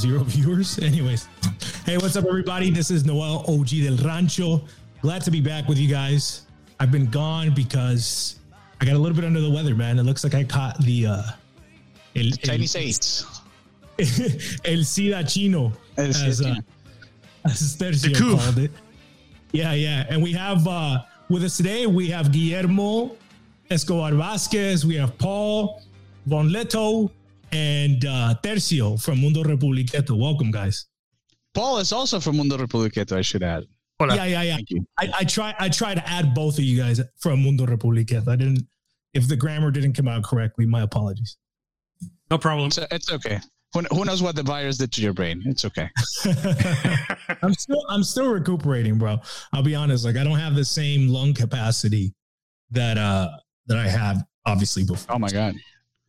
[0.00, 0.78] zero viewers.
[0.78, 1.28] Anyways,
[1.84, 2.70] hey, what's up, everybody?
[2.70, 4.62] This is Noel OG del Rancho.
[5.02, 6.46] Glad to be back with you guys.
[6.78, 8.40] I've been gone because
[8.80, 9.98] I got a little bit under the weather, man.
[9.98, 11.22] It looks like I caught the uh,
[12.16, 13.42] el, Chinese AIDS,
[13.98, 16.54] el SIDA chino, el as, uh,
[17.44, 18.70] as Tercio called it.
[19.52, 21.86] Yeah, yeah, and we have uh, with us today.
[21.86, 23.16] We have Guillermo
[23.70, 24.86] Escobar Vasquez.
[24.86, 25.82] We have Paul
[26.24, 27.12] Von Leto
[27.52, 30.18] and uh, Tercio from Mundo Republiqueto.
[30.18, 30.86] Welcome, guys.
[31.54, 33.16] Paul is also from Mundo Republiqueto.
[33.16, 33.64] I should add.
[33.98, 34.16] Hola.
[34.16, 34.80] Yeah, yeah, yeah.
[34.98, 35.54] I, I try.
[35.58, 38.28] I try to add both of you guys from Mundo Republiqueto.
[38.28, 38.66] I didn't.
[39.12, 41.36] If the grammar didn't come out correctly, my apologies.
[42.30, 42.68] No problem.
[42.68, 43.40] It's, it's okay.
[43.74, 45.42] Who, who, knows what the virus did to your brain?
[45.46, 45.88] It's okay.
[47.42, 49.18] I'm still I'm still recuperating, bro.
[49.52, 50.04] I'll be honest.
[50.04, 52.14] Like I don't have the same lung capacity
[52.70, 53.30] that uh
[53.66, 55.14] that I had obviously before.
[55.14, 55.54] Oh my god.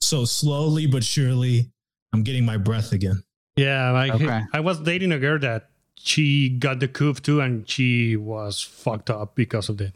[0.01, 1.71] So slowly but surely,
[2.13, 3.23] I'm getting my breath again.
[3.55, 4.41] Yeah, like okay.
[4.53, 9.09] I was dating a girl that she got the coof too, and she was fucked
[9.09, 9.93] up because of it.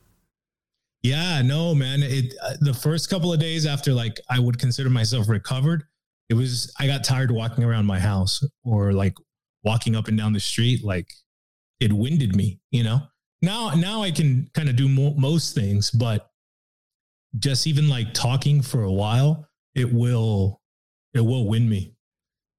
[1.04, 2.02] Yeah, no, man.
[2.04, 5.84] It uh, the first couple of days after like I would consider myself recovered,
[6.30, 9.16] it was I got tired walking around my house or like
[9.64, 10.84] walking up and down the street.
[10.84, 11.08] Like
[11.80, 13.02] it winded me, you know.
[13.42, 16.32] Now, now I can kind of do mo- most things, but
[17.38, 20.62] just even like talking for a while, it will
[21.14, 21.94] it will win me.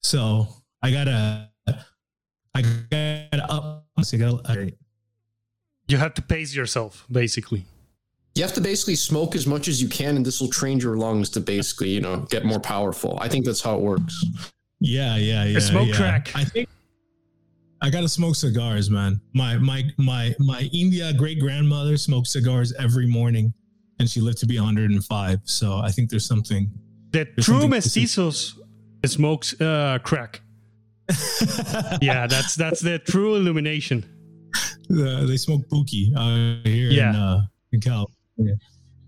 [0.03, 0.49] So
[0.83, 1.51] I gotta
[2.55, 3.87] I gotta up.
[3.99, 4.73] I gotta,
[5.89, 7.65] you have to pace yourself, basically.
[8.35, 10.97] You have to basically smoke as much as you can, and this will train your
[10.97, 13.19] lungs to basically, you know, get more powerful.
[13.21, 14.25] I think that's how it works.
[14.81, 15.59] Yeah, yeah, yeah.
[15.59, 15.97] A smoke yeah.
[15.97, 16.33] crack.
[16.35, 16.69] I think
[17.81, 19.21] I gotta smoke cigars, man.
[19.35, 23.55] My my my my India great grandmother smoked cigars every morning,
[23.99, 25.41] and she lived to be 105.
[25.45, 26.71] So I think there's something
[27.25, 28.59] the true mestizos
[29.05, 30.41] smokes uh, crack.
[32.03, 34.05] yeah, that's that's the true illumination.
[34.91, 37.11] Uh, they smoke pookie uh, here yeah.
[37.11, 37.41] in, uh,
[37.73, 38.55] in California.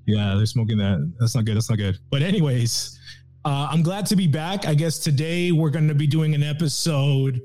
[0.06, 1.12] Yeah, they're smoking that.
[1.20, 1.56] That's not good.
[1.56, 1.98] That's not good.
[2.10, 2.98] But anyways,
[3.44, 4.66] uh, I'm glad to be back.
[4.66, 7.40] I guess today we're going to be doing an episode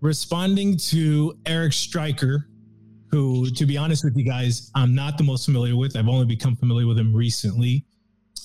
[0.00, 2.48] responding to Eric Striker,
[3.10, 5.96] who, to be honest with you guys, I'm not the most familiar with.
[5.96, 7.84] I've only become familiar with him recently.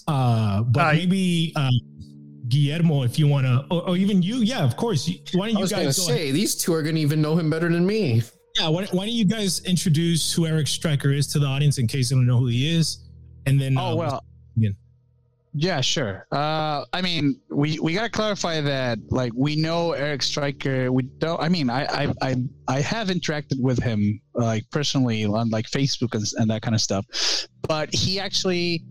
[0.07, 1.69] Uh, but uh, maybe uh,
[2.47, 5.09] Guillermo, if you want to, or, or, even you, yeah, of course.
[5.33, 6.35] Why don't you guys say ahead?
[6.35, 8.23] these two are going to even know him better than me?
[8.57, 11.87] Yeah, why, why, don't you guys introduce who Eric Striker is to the audience in
[11.87, 13.09] case they don't know who he is,
[13.45, 14.25] and then oh um, well,
[14.55, 14.69] yeah.
[15.53, 16.25] yeah, sure.
[16.31, 20.91] Uh, I mean, we we gotta clarify that like we know Eric Striker.
[20.91, 21.39] We don't.
[21.39, 22.35] I mean, I I I,
[22.67, 26.81] I have interacted with him like personally on like Facebook and, and that kind of
[26.81, 27.05] stuff,
[27.67, 28.83] but he actually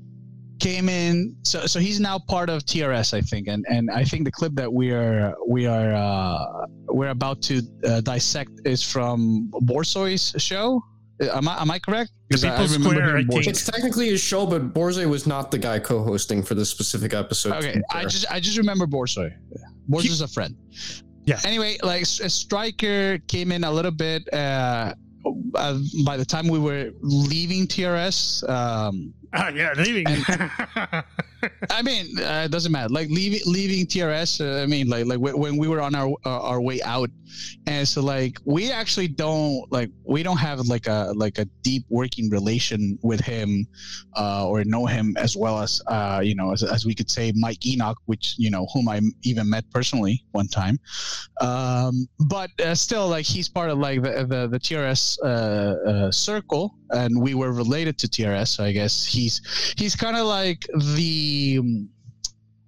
[0.59, 1.37] came in.
[1.43, 3.49] So so he's now part of TRS I think.
[3.49, 7.63] And and I think the clip that we are we are uh, we're about to
[7.85, 10.83] uh, dissect is from Borzoi's show.
[11.21, 12.11] Am I am I correct?
[12.29, 15.79] Because I, I Square, I it's technically his show but Borzoi was not the guy
[15.79, 19.33] co-hosting for this specific episode okay I just I just remember Borzoi.
[19.89, 20.57] Borzoi a friend.
[21.25, 21.41] Yeah.
[21.45, 24.95] Anyway like a striker came in a little bit uh,
[25.55, 30.07] uh, by the time we were leaving TRS, um, Ah, yeah, leaving.
[30.09, 30.25] And,
[31.71, 32.89] I mean, uh, it doesn't matter.
[32.89, 34.41] Like leaving leaving TRS.
[34.41, 37.11] Uh, I mean, like like when we were on our uh, our way out,
[37.67, 41.85] and so like we actually don't like we don't have like a like a deep
[41.89, 43.67] working relation with him,
[44.17, 47.33] uh, or know him as well as uh, you know as, as we could say
[47.35, 50.79] Mike Enoch, which you know whom I even met personally one time.
[51.41, 57.21] Um, but uh, still, like he's part of like the the, the TRS circle, and
[57.21, 58.49] we were related to TRS.
[58.49, 61.87] So I guess he's he's kind of like the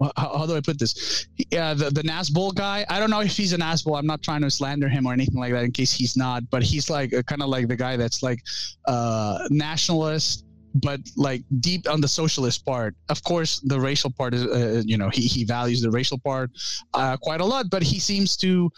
[0.01, 1.27] how, how, do I put this?
[1.51, 2.87] Yeah, the, the Nazbol guy.
[2.89, 3.99] I don't know if he's an Nazbol.
[3.99, 6.63] I'm not trying to slander him or anything like that in case he's not, but
[6.63, 8.41] he's like kind of like the guy that's like
[8.87, 10.45] uh, nationalist,
[10.75, 12.95] but like deep on the socialist part.
[13.09, 16.51] Of course, the racial part is, uh, you know, he, he values the racial part
[16.95, 18.71] uh, quite a lot, but he seems to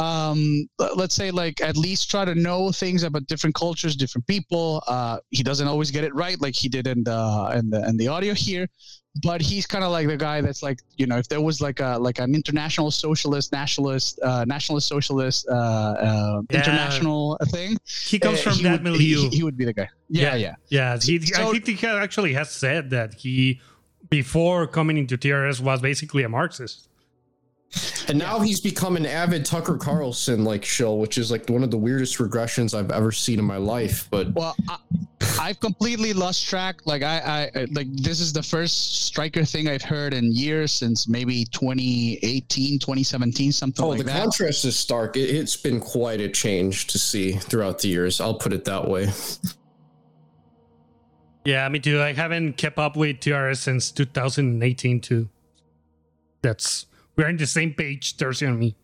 [0.00, 4.82] um, let's say like at least try to know things about different cultures, different people.
[4.86, 7.96] Uh, he doesn't always get it right, like he did in the in the in
[7.96, 8.68] the audio here,
[9.22, 11.80] but he's kind of like the guy that's like you know if there was like
[11.80, 16.58] a like an international socialist nationalist uh, nationalist socialist uh, uh, yeah.
[16.58, 17.76] international thing
[18.08, 20.34] he comes uh, from he that would, milieu he, he, would be the guy yeah
[20.34, 20.98] yeah yeah, yeah.
[21.00, 23.60] He, so, i think he actually has said that he
[24.08, 26.88] before coming into trs was basically a marxist
[28.08, 31.70] And now he's become an avid Tucker Carlson like show, which is like one of
[31.70, 34.08] the weirdest regressions I've ever seen in my life.
[34.10, 34.78] But Well, I,
[35.40, 36.80] I've completely lost track.
[36.84, 41.08] Like I, I, like this is the first striker thing I've heard in years since
[41.08, 44.22] maybe 2018, 2017, something oh, like the that.
[44.22, 45.16] contrast is stark.
[45.16, 48.20] It, it's been quite a change to see throughout the years.
[48.20, 49.08] I'll put it that way.
[51.44, 52.00] Yeah, me too.
[52.00, 55.28] I haven't kept up with TRS since 2018 too.
[56.42, 56.86] That's
[57.16, 58.76] we're on the same page, Thursday and me.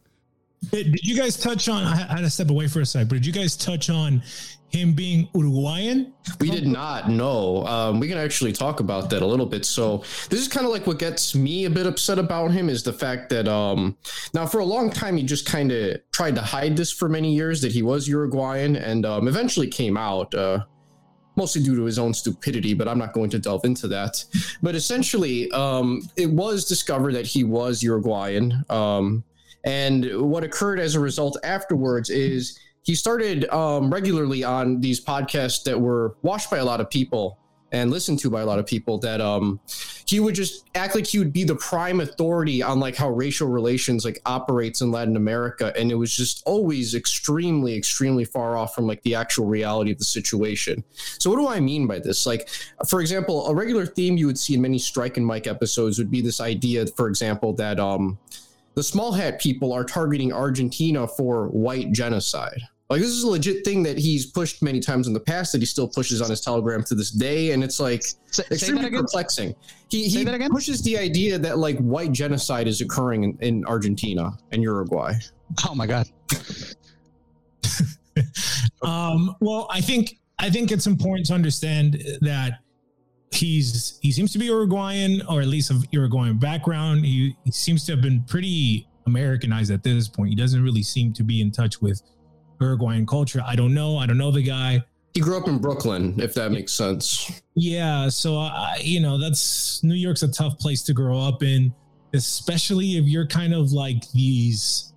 [0.70, 1.84] Did, did you guys touch on?
[1.84, 4.22] I had to step away for a sec, but did you guys touch on
[4.70, 6.12] him being Uruguayan?
[6.40, 7.64] We did not know.
[7.66, 9.64] Um, we can actually talk about that a little bit.
[9.64, 9.98] So
[10.28, 12.92] this is kind of like what gets me a bit upset about him is the
[12.92, 13.96] fact that um,
[14.34, 17.34] now for a long time he just kind of tried to hide this for many
[17.34, 20.34] years that he was Uruguayan and um, eventually came out.
[20.34, 20.64] Uh,
[21.38, 24.22] mostly due to his own stupidity, but I'm not going to delve into that.
[24.62, 28.64] But essentially, um, it was discovered that he was Uruguayan.
[28.68, 29.24] Um,
[29.64, 35.62] and what occurred as a result afterwards is he started um, regularly on these podcasts
[35.64, 37.38] that were watched by a lot of people
[37.72, 39.60] and listened to by a lot of people that um
[40.06, 43.48] he would just act like he would be the prime authority on like how racial
[43.48, 48.74] relations like operates in Latin America and it was just always extremely extremely far off
[48.74, 50.82] from like the actual reality of the situation.
[51.18, 52.26] So what do I mean by this?
[52.26, 52.48] Like
[52.88, 56.10] for example, a regular theme you would see in many Strike and Mike episodes would
[56.10, 58.18] be this idea for example that um
[58.74, 62.60] the small hat people are targeting Argentina for white genocide.
[62.90, 65.60] Like this is a legit thing that he's pushed many times in the past that
[65.60, 68.52] he still pushes on his telegram to this day, and it's like Say, say that
[68.54, 69.02] extremely again.
[69.02, 69.54] perplexing.
[69.90, 74.62] He he pushes the idea that like white genocide is occurring in, in Argentina and
[74.62, 75.14] Uruguay.
[75.68, 76.08] Oh my god.
[78.82, 82.60] Um, well, I think I think it's important to understand that
[83.32, 87.04] he's he seems to be Uruguayan or at least of Uruguayan background.
[87.04, 90.30] He, he seems to have been pretty Americanized at this point.
[90.30, 92.02] He doesn't really seem to be in touch with
[92.60, 93.42] Uruguayan culture.
[93.46, 93.96] I don't know.
[93.98, 94.82] I don't know the guy.
[95.14, 97.42] He grew up in Brooklyn, if that makes sense.
[97.54, 101.74] Yeah, so I, you know, that's New York's a tough place to grow up in,
[102.14, 104.92] especially if you're kind of like these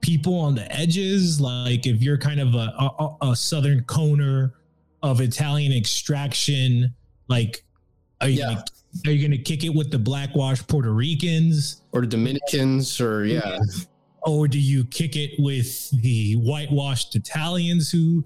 [0.00, 1.40] people on the edges.
[1.40, 4.54] Like if you're kind of a, a, a southern coner
[5.02, 6.94] of Italian extraction,
[7.28, 7.64] like
[8.20, 8.46] are you Yeah.
[8.54, 8.64] gonna,
[9.06, 11.82] are you going to kick it with the blackwash Puerto Ricans?
[11.92, 13.58] Or Dominicans, or yeah.
[14.24, 18.24] Or do you kick it with the whitewashed Italians who,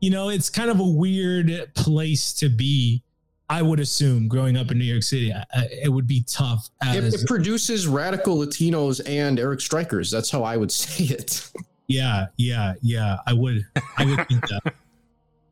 [0.00, 3.02] you know, it's kind of a weird place to be.
[3.48, 6.68] I would assume growing up in New York City, I, it would be tough.
[6.82, 10.10] It, As, it produces radical Latinos and Eric Strikers.
[10.10, 11.52] That's how I would say it.
[11.86, 13.18] yeah, yeah, yeah.
[13.24, 13.64] I would,
[13.96, 14.74] I would think that.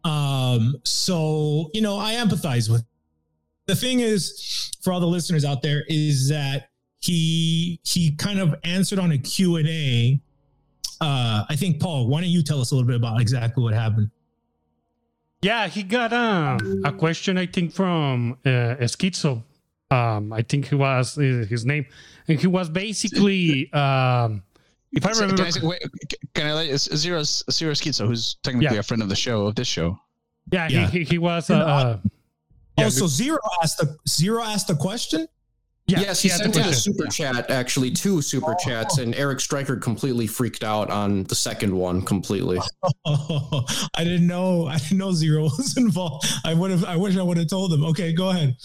[0.05, 2.85] Um, so you know, I empathize with.
[3.67, 6.69] The thing is, for all the listeners out there, is that
[7.05, 10.21] he he kind of answered on a Q and A.
[11.01, 13.75] Uh, I think Paul, why don't you tell us a little bit about exactly what
[13.75, 14.11] happened?
[15.43, 19.43] Yeah, he got um, a question, I think, from uh, Schizo.
[19.91, 21.85] Um, I think he was uh, his name,
[22.29, 24.43] and he was basically, um,
[24.93, 25.83] if I So, remember, can I, say, wait,
[26.35, 28.81] can I let you, Zero Zero Schizo, who's technically Yeah.
[28.81, 29.99] a friend of the show of this show?
[30.51, 30.89] yeah, Yeah.
[30.89, 31.51] He, he he was.
[31.51, 31.99] Uh, And, uh, uh,
[32.79, 35.29] yeah, oh, so zero asked the zero asked the question.
[35.87, 36.95] Yeah, yes, he had sent the in a question.
[36.95, 41.77] super chat, actually, two super chats, and Eric Striker completely freaked out on the second
[41.77, 42.59] one completely.
[43.05, 43.65] Oh,
[43.95, 44.67] I didn't know.
[44.67, 46.27] I didn't know zero was involved.
[46.43, 46.85] I would have.
[46.85, 47.85] I wish I would have told him.
[47.85, 48.57] Okay, go ahead.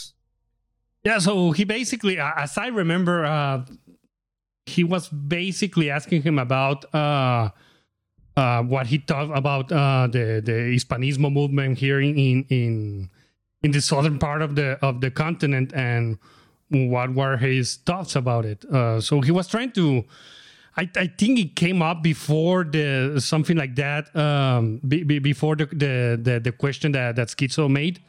[1.04, 3.66] Yeah, so he basically, uh, as I remember, uh,
[4.66, 7.50] he was basically asking him about uh,
[8.38, 13.10] uh, what he thought about uh, the the Hispanismo movement here in in
[13.62, 16.18] in the southern part of the of the continent and
[16.70, 18.66] what were his thoughts about it.
[18.66, 20.06] Uh, so he was trying to.
[20.78, 25.56] I, I think it came up before the something like that um, be, be, before
[25.56, 28.02] the, the the the question that that Schizo made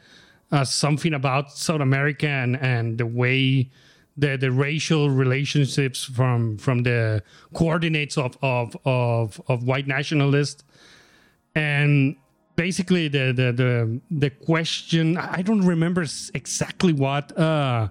[0.51, 3.69] uh, something about South America and, and the way
[4.17, 10.63] the, the racial relationships from from the coordinates of of of, of white nationalists
[11.55, 12.15] and
[12.55, 17.87] basically the the the, the question I don't remember exactly what uh,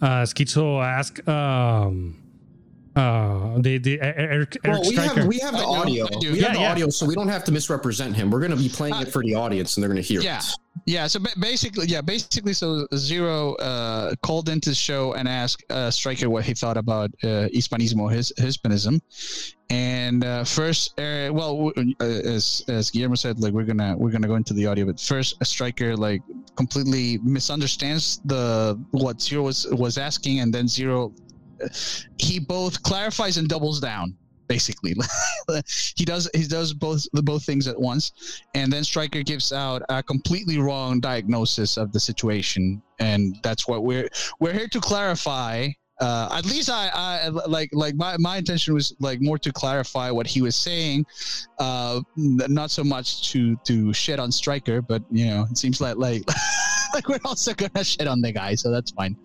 [0.00, 2.16] uh, Schizo asked um,
[2.96, 5.14] uh, the the Eric, Eric Well, we Striker.
[5.20, 6.06] have we have the I audio.
[6.06, 6.16] I.
[6.18, 6.70] We Yeah, have the yeah.
[6.72, 8.30] audio, so we don't have to misrepresent him.
[8.30, 10.38] We're going to be playing it for the audience, and they're going to hear Yeah.
[10.38, 10.44] it.
[10.84, 15.90] Yeah, so basically, yeah, basically, so Zero uh, called into the show and asked uh,
[15.90, 19.00] Striker what he thought about uh, Hispanismo, his Hispanism,
[19.70, 24.28] and uh, first, uh, well, uh, as as Guillermo said, like we're gonna we're gonna
[24.28, 26.20] go into the audio, but first, Striker like
[26.56, 31.10] completely misunderstands the what Zero was was asking, and then Zero
[32.18, 34.14] he both clarifies and doubles down.
[34.48, 34.94] Basically,
[35.96, 38.12] he does he does both the both things at once,
[38.54, 43.82] and then Striker gives out a completely wrong diagnosis of the situation, and that's what
[43.82, 44.08] we're
[44.38, 45.68] we're here to clarify
[46.00, 50.10] uh, at least I, I like like my, my intention was like more to clarify
[50.10, 51.06] what he was saying,
[51.58, 55.96] uh, not so much to to shit on Striker, but you know it seems like
[55.96, 56.22] like
[56.94, 59.16] like we're also gonna shit on the guy, so that's fine.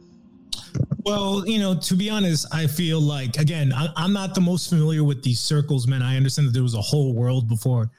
[1.04, 4.70] Well, you know, to be honest, I feel like again, I, am not the most
[4.70, 6.02] familiar with these circles, man.
[6.02, 7.90] I understand that there was a whole world before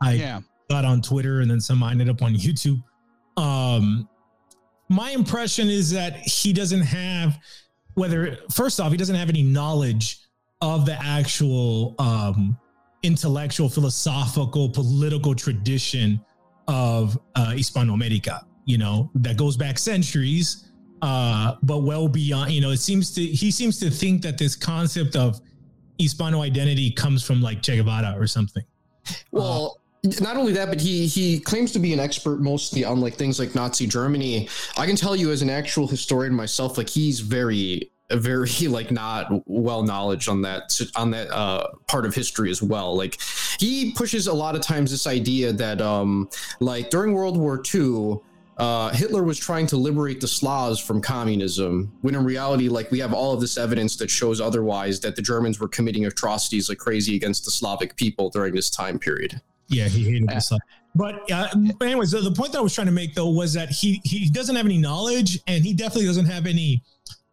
[0.00, 0.40] I yeah.
[0.70, 2.82] got on Twitter, and then some ended up on YouTube.
[3.36, 4.08] Um,
[4.88, 7.38] my impression is that he doesn't have
[7.94, 10.20] whether first off he doesn't have any knowledge
[10.60, 12.56] of the actual um,
[13.02, 16.20] intellectual, philosophical, political tradition
[16.68, 18.44] of uh, Hispanoamerica.
[18.64, 20.71] You know that goes back centuries,
[21.02, 22.52] uh, but well beyond.
[22.52, 25.40] You know, it seems to he seems to think that this concept of
[25.98, 28.64] Hispano identity comes from like Che Guevara or something.
[29.32, 29.80] Well,
[30.20, 33.38] not only that, but he he claims to be an expert mostly on like things
[33.38, 34.48] like Nazi Germany.
[34.76, 39.42] I can tell you as an actual historian myself, like he's very very like not
[39.46, 42.96] well knowledge on that on that uh, part of history as well.
[42.96, 43.20] Like
[43.58, 46.28] he pushes a lot of times this idea that um
[46.60, 48.20] like during World War II.
[48.58, 52.98] Uh, Hitler was trying to liberate the Slavs from communism, when in reality, like we
[52.98, 56.78] have all of this evidence that shows otherwise that the Germans were committing atrocities like
[56.78, 59.40] crazy against the Slavic people during this time period.
[59.68, 60.38] Yeah, he hated yeah.
[60.38, 60.60] the
[60.94, 63.54] But, uh, but anyways, the, the point that I was trying to make though was
[63.54, 66.82] that he he doesn't have any knowledge, and he definitely doesn't have any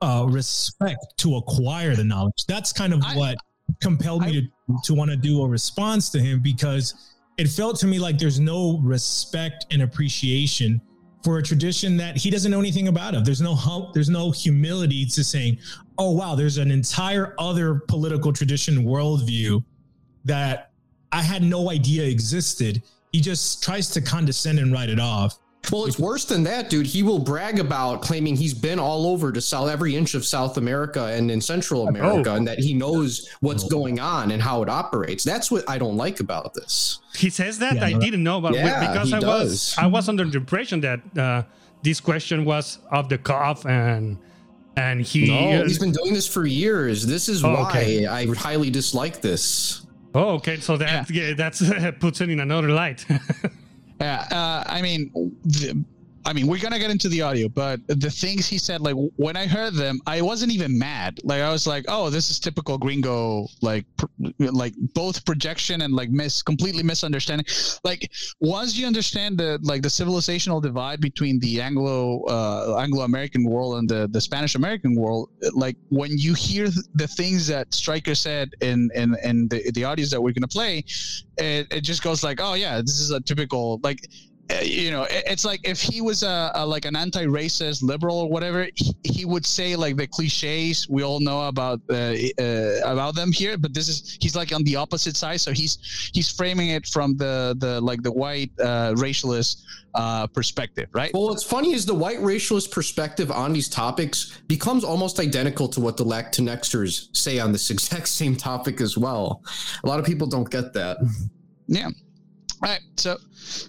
[0.02, 2.46] uh, respect to acquire the knowledge.
[2.48, 3.38] That's kind of I, what
[3.82, 7.78] compelled me I, to to want to do a response to him because it felt
[7.80, 10.82] to me like there's no respect and appreciation
[11.24, 13.26] for a tradition that he doesn't know anything about of.
[13.26, 15.60] There's no hum, there's no humility to saying,
[15.98, 19.64] "Oh wow, there's an entire other political tradition worldview
[20.26, 20.72] that
[21.12, 25.40] I had no idea existed." He just tries to condescend and write it off.
[25.72, 26.88] Well, it's worse than that, dude.
[26.88, 30.58] He will brag about claiming he's been all over to South every inch of South
[30.58, 32.36] America and in Central America, oh.
[32.36, 35.24] and that he knows what's going on and how it operates.
[35.24, 37.00] That's what I don't like about this.
[37.16, 39.50] He says that yeah, I didn't know about yeah, because I does.
[39.50, 41.44] was I was under the impression that uh,
[41.84, 44.18] this question was off the cuff and
[44.75, 47.06] and he no, he's been doing this for years.
[47.06, 48.08] This is oh, why okay.
[48.08, 49.86] I highly dislike this.
[50.16, 50.58] Oh, okay.
[50.60, 51.34] So that yeah.
[51.34, 51.62] that's
[52.00, 53.06] puts it in another light.
[54.00, 55.12] Yeah, uh, I mean,
[55.44, 55.84] the,
[56.30, 59.36] I mean, we're gonna get into the audio, but the things he said, like when
[59.36, 61.20] I heard them, I wasn't even mad.
[61.24, 64.06] Like I was like, "Oh, this is typical gringo, like, pr-
[64.38, 67.48] like both projection and like miss, completely misunderstanding."
[67.84, 73.44] Like once you understand the like the civilizational divide between the Anglo uh, Anglo American
[73.50, 78.14] world and the the Spanish American world, like when you hear the things that Striker
[78.14, 80.86] said in in in the the audios that we're gonna play,
[81.40, 84.00] it, it just goes like, "Oh yeah, this is a typical like."
[84.51, 88.29] Uh, you know it's like if he was a, a, like an anti-racist liberal or
[88.29, 93.13] whatever he, he, would say like the cliches we all know about uh, uh, about
[93.13, 95.39] them here but this is he's like on the opposite side.
[95.39, 99.62] So he's he's framing it from the the like the white uh, racialist
[99.94, 101.13] uh, perspective right?
[101.13, 105.79] Well what's funny is the white racialist perspective on these topics becomes almost identical to
[105.79, 109.44] what the latinxers say on this exact same topic as well.
[109.84, 110.98] A lot of people don't get that.
[111.68, 111.89] Yeah.
[112.62, 113.18] All right, so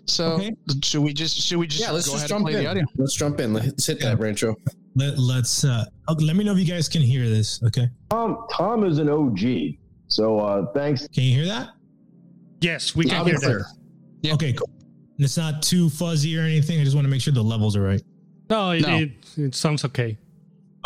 [0.07, 0.55] so okay.
[0.83, 1.91] should we just should we just yeah?
[1.91, 2.87] Let's just jump in.
[2.97, 3.53] Let's jump in.
[3.53, 4.11] Let's hit yeah.
[4.11, 4.57] that Rancho.
[4.97, 5.85] Let, let's uh,
[6.19, 7.63] let me know if you guys can hear this.
[7.63, 7.89] Okay.
[8.11, 9.77] Tom Tom is an OG,
[10.09, 11.07] so uh, thanks.
[11.09, 11.71] Can you hear that?
[12.61, 13.65] Yes, we can hear that.
[14.23, 14.35] Yeah.
[14.35, 14.69] Okay, cool.
[15.17, 16.81] And it's not too fuzzy or anything.
[16.81, 18.03] I just want to make sure the levels are right.
[18.49, 18.97] No, it, no.
[18.97, 20.19] it, it sounds okay.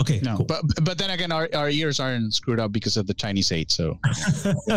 [0.00, 0.46] Okay, no, cool.
[0.46, 3.70] but but then again, our, our ears aren't screwed up because of the Chinese eight.
[3.70, 3.98] So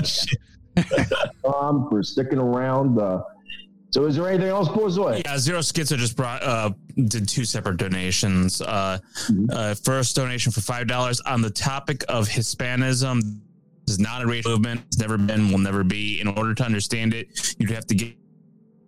[1.44, 3.00] Tom for sticking around.
[3.00, 3.24] Uh,
[3.92, 5.24] so, is there anything else, Borzoi?
[5.26, 8.62] Yeah, Zero Schizo just brought uh, did two separate donations.
[8.62, 9.46] Uh, mm-hmm.
[9.52, 13.22] uh, first donation for five dollars on the topic of Hispanism.
[13.86, 14.82] This is not a racial movement.
[14.88, 15.52] It's never been.
[15.52, 16.20] Will never be.
[16.20, 18.16] In order to understand it, you'd have to get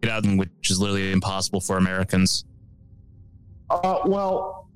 [0.01, 2.43] it out, which is literally impossible for Americans.
[3.69, 4.69] Uh, well,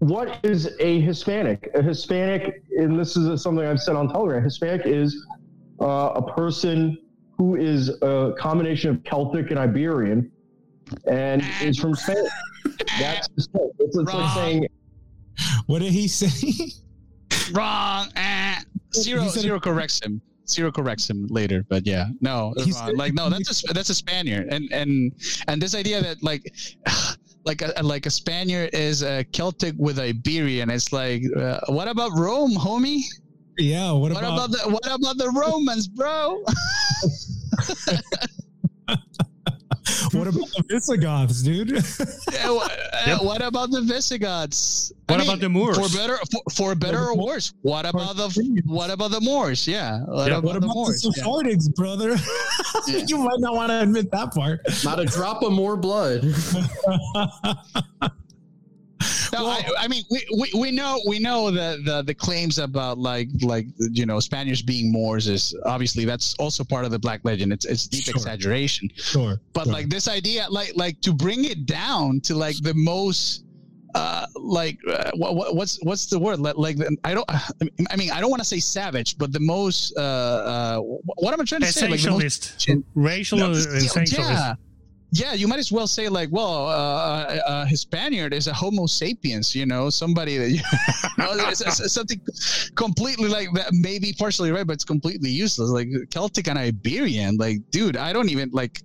[0.00, 1.70] what is a Hispanic?
[1.74, 4.42] A Hispanic, and this is something I've said on Telegram.
[4.42, 5.24] Hispanic is
[5.80, 6.98] uh, a person
[7.40, 10.30] who is a combination of Celtic and Iberian
[11.10, 12.16] and is from Spain.
[12.98, 14.66] That's it's, it's like saying.
[15.64, 16.70] What did he say?
[17.52, 18.08] Wrong.
[18.14, 18.56] Uh,
[18.94, 20.20] zero, zero corrects him.
[20.46, 22.52] Zero corrects him later, but yeah, no,
[22.94, 25.12] like no, that's a that's a Spaniard, and and
[25.48, 26.42] and this idea that like
[27.46, 30.68] like a like a Spaniard is a Celtic with Iberian.
[30.68, 33.00] It's like, uh, what about Rome, homie?
[33.60, 33.92] Yeah.
[33.92, 36.42] What, What about, about the what about the Romans, bro?
[40.12, 41.70] what about the Visigoths, dude?
[42.32, 42.68] Yeah, wha-
[43.06, 44.92] uh, What about the Visigoths?
[45.08, 45.76] What about the Moors?
[45.78, 47.52] For better, for, for better or worse.
[47.62, 49.66] What about the what about the Moors?
[49.68, 50.00] Yeah.
[50.04, 51.02] What Yeah, about what the about Moors?
[51.02, 51.56] the Yeah.
[51.76, 52.16] Brother?
[52.88, 53.04] Yeah.
[53.08, 54.60] you might not want to admit that part.
[54.84, 56.22] Not a drop of Moor blood.
[59.32, 62.98] No, I, I mean we, we, we know we know that the the claims about
[62.98, 67.20] like like you know Spaniards being Moors is obviously that's also part of the black
[67.24, 67.52] legend.
[67.52, 68.14] It's it's deep Sure.
[68.14, 68.90] exaggeration.
[68.96, 69.40] Sure.
[69.52, 69.72] But sure.
[69.72, 73.44] like this idea, like like to bring it down to like the most
[73.94, 77.28] uh like uh, what, what what's what's the word like, like I don't
[77.90, 81.40] I mean I don't want to say savage but the most uh uh what am
[81.40, 84.18] I trying to say like the most racial No, essentialist.
[84.18, 84.54] yeah.
[85.12, 88.86] Yeah, you might as well say like, well, uh, uh, a Spaniard is a Homo
[88.86, 90.58] sapiens, you know, somebody that you
[91.18, 92.20] know, it's- it's something
[92.76, 95.70] completely like that, maybe partially right, but it's completely useless.
[95.70, 98.82] Like Celtic and Iberian, like, dude, I don't even like,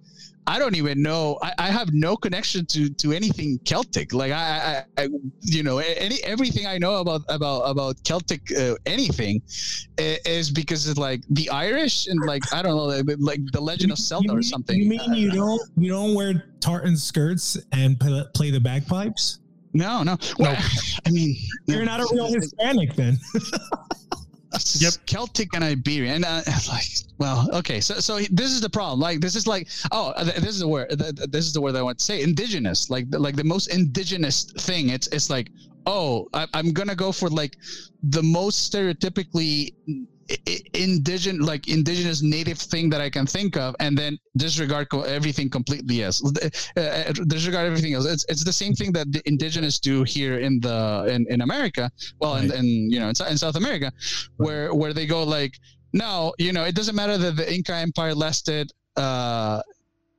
[0.47, 1.39] I don't even know.
[1.41, 4.13] I, I have no connection to to anything Celtic.
[4.13, 5.09] Like I, I, I
[5.41, 9.41] you know, any everything I know about about about Celtic uh, anything
[9.97, 13.91] is because it's like the Irish and like I don't know, like, like the Legend
[13.91, 14.77] of Zelda you or something.
[14.77, 19.39] You mean you don't you don't wear tartan skirts and play, play the bagpipes?
[19.73, 20.17] No, no.
[20.39, 20.55] Well,
[21.05, 23.17] I mean, You're not a real Hispanic then.
[24.53, 24.93] Yep.
[25.05, 26.23] Celtic and Iberian.
[26.23, 26.85] Uh, like,
[27.17, 27.79] well, okay.
[27.81, 28.99] So, so this is the problem.
[28.99, 30.89] Like, this is like, oh, this is the word.
[30.89, 32.21] th- th- This is the word I want to say.
[32.21, 34.89] Indigenous, like, the- like the most indigenous thing.
[34.89, 35.49] It's, it's like,
[35.85, 37.57] oh, I, I'm gonna go for like
[38.03, 39.73] the most stereotypically
[40.73, 45.49] indigenous, like indigenous native thing that I can think of, and then disregard co- everything
[45.49, 48.05] completely Yes, Uh, uh, disregard everything else.
[48.05, 51.91] It's, it's the same thing that the indigenous do here in the in, in America.
[52.19, 52.59] Well, in, Right.
[52.59, 53.91] in you know in, in South America,
[54.37, 55.53] where where they go like,
[55.93, 59.61] no, you know, it doesn't matter that the Inca Empire lasted uh,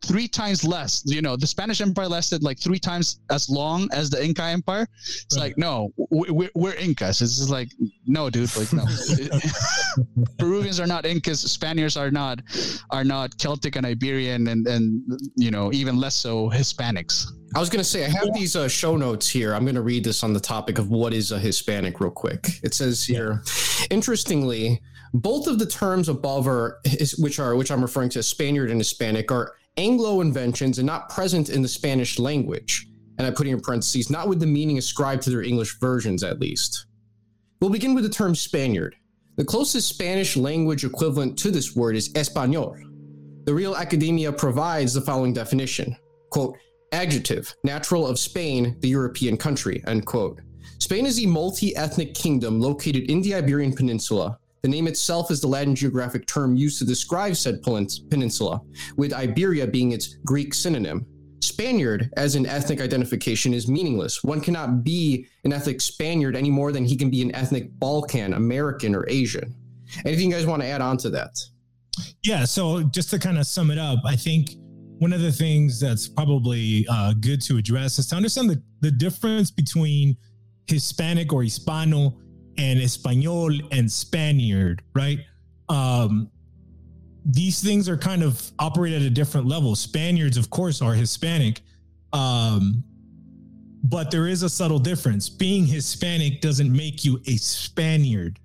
[0.07, 1.03] three times less.
[1.07, 4.87] You know, the Spanish Empire lasted like three times as long as the Inca Empire.
[5.25, 5.43] It's Right.
[5.45, 7.21] like, no, we, we're, we're Incas.
[7.23, 7.69] It's just like,
[8.07, 8.85] no, dude, like no.
[10.39, 11.41] Peruvians are not Incas.
[11.41, 12.41] Spaniards are not
[12.91, 15.03] are not Celtic and Iberian, and and
[15.37, 17.27] you know even less so Hispanics.
[17.55, 19.55] I was going to say, I have these uh, show notes here.
[19.55, 22.49] I'm going to read this on the topic of what is a Hispanic real quick.
[22.63, 23.43] It says here,
[23.91, 24.81] interestingly,
[25.15, 28.79] both of the terms above are, is, which are, which I'm referring to Spaniard and
[28.79, 32.87] Hispanic, are Anglo inventions and not present in the Spanish language.
[33.19, 36.41] And I put in parentheses, not with the meaning ascribed to their English versions, at
[36.41, 36.87] least.
[37.61, 38.97] We'll begin with the term Spaniard.
[39.37, 42.75] The closest Spanish language equivalent to this word is Español.
[43.45, 45.97] The Real Academia provides the following definition
[46.31, 46.57] quote,
[46.93, 50.41] adjective, natural of Spain, the European country, end quote.
[50.79, 54.39] Spain is a multi ethnic kingdom located in the Iberian Peninsula.
[54.67, 58.61] The name itself is the Latin geographic term used to describe said peninsula,
[58.97, 61.07] with Iberia being its Greek synonym.
[61.41, 64.25] Spaniard, as an ethnic identification, is meaningless.
[64.25, 68.33] One cannot be an ethnic Spaniard any more than he can be an ethnic Balkan,
[68.33, 69.55] American, or Asian.
[70.05, 71.39] Anything you guys want to add on to that?
[72.25, 72.45] Yeah.
[72.45, 74.57] So just to kind of sum it up, I think
[74.99, 78.91] one of the things that's probably uh, good to address is to understand the, the
[78.91, 80.17] difference between
[80.67, 82.19] Hispanic or Hispano
[82.59, 85.21] and Espanol and Spaniard, right?
[85.69, 86.31] Um,
[87.25, 89.75] these things are kind of operate at a different level.
[89.75, 91.61] Spaniards, of course, are Hispanic.
[92.13, 92.85] Um,
[93.83, 95.29] but there is a subtle difference.
[95.29, 98.39] Being Hispanic doesn't make you a Spaniard.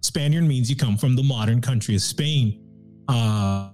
[0.00, 2.62] Spaniard means you come from the modern country of Spain,
[3.08, 3.70] uh,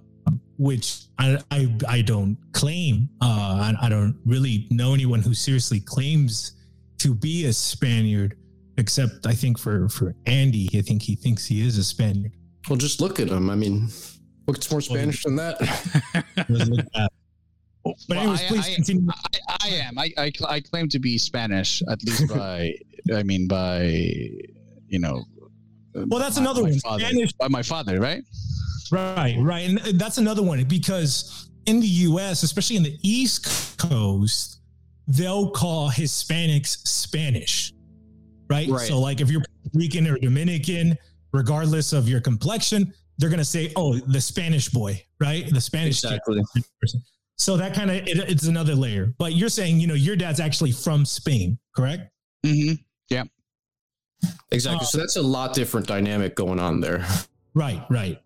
[0.57, 3.09] which I, I I don't claim.
[3.21, 6.53] Uh, I, I don't really know anyone who seriously claims
[6.99, 8.37] to be a Spaniard,
[8.77, 12.33] except I think for for Andy, I think he thinks he is a Spaniard.
[12.69, 13.49] Well, just look at him.
[13.49, 13.89] I mean,
[14.47, 15.59] looks more Spanish than that?
[16.49, 17.11] Let's look at that.
[17.83, 19.09] But Well, anyways, I- please I- continue.
[19.11, 19.97] I, I am.
[19.99, 22.73] I, I I claim to be Spanish, at least by.
[23.13, 23.83] I mean, by
[24.87, 25.23] you know.
[25.93, 26.79] Well, that's my- another my one.
[26.79, 28.23] Father, Spanish- by my father, right?
[28.91, 29.67] Right, right.
[29.69, 34.59] And that's another one because in the US, especially in the East Coast,
[35.07, 37.72] they'll call Hispanics Spanish.
[38.49, 38.69] Right?
[38.69, 38.87] Right.
[38.87, 40.97] So, like if you're Puerto Rican or Dominican,
[41.31, 45.51] regardless of your complexion, they're going to say, oh, the Spanish boy, right?
[45.51, 46.41] The Spanish exactly.
[46.81, 47.01] person.
[47.37, 49.13] So that kind of it, it's another layer.
[49.17, 52.09] But you're saying, you know, your dad's actually from Spain, correct?
[52.45, 52.73] Mm-hmm.
[54.51, 54.81] Exactly.
[54.81, 57.05] Uh, so that's a lot different dynamic going on there.
[57.53, 58.21] Right, right.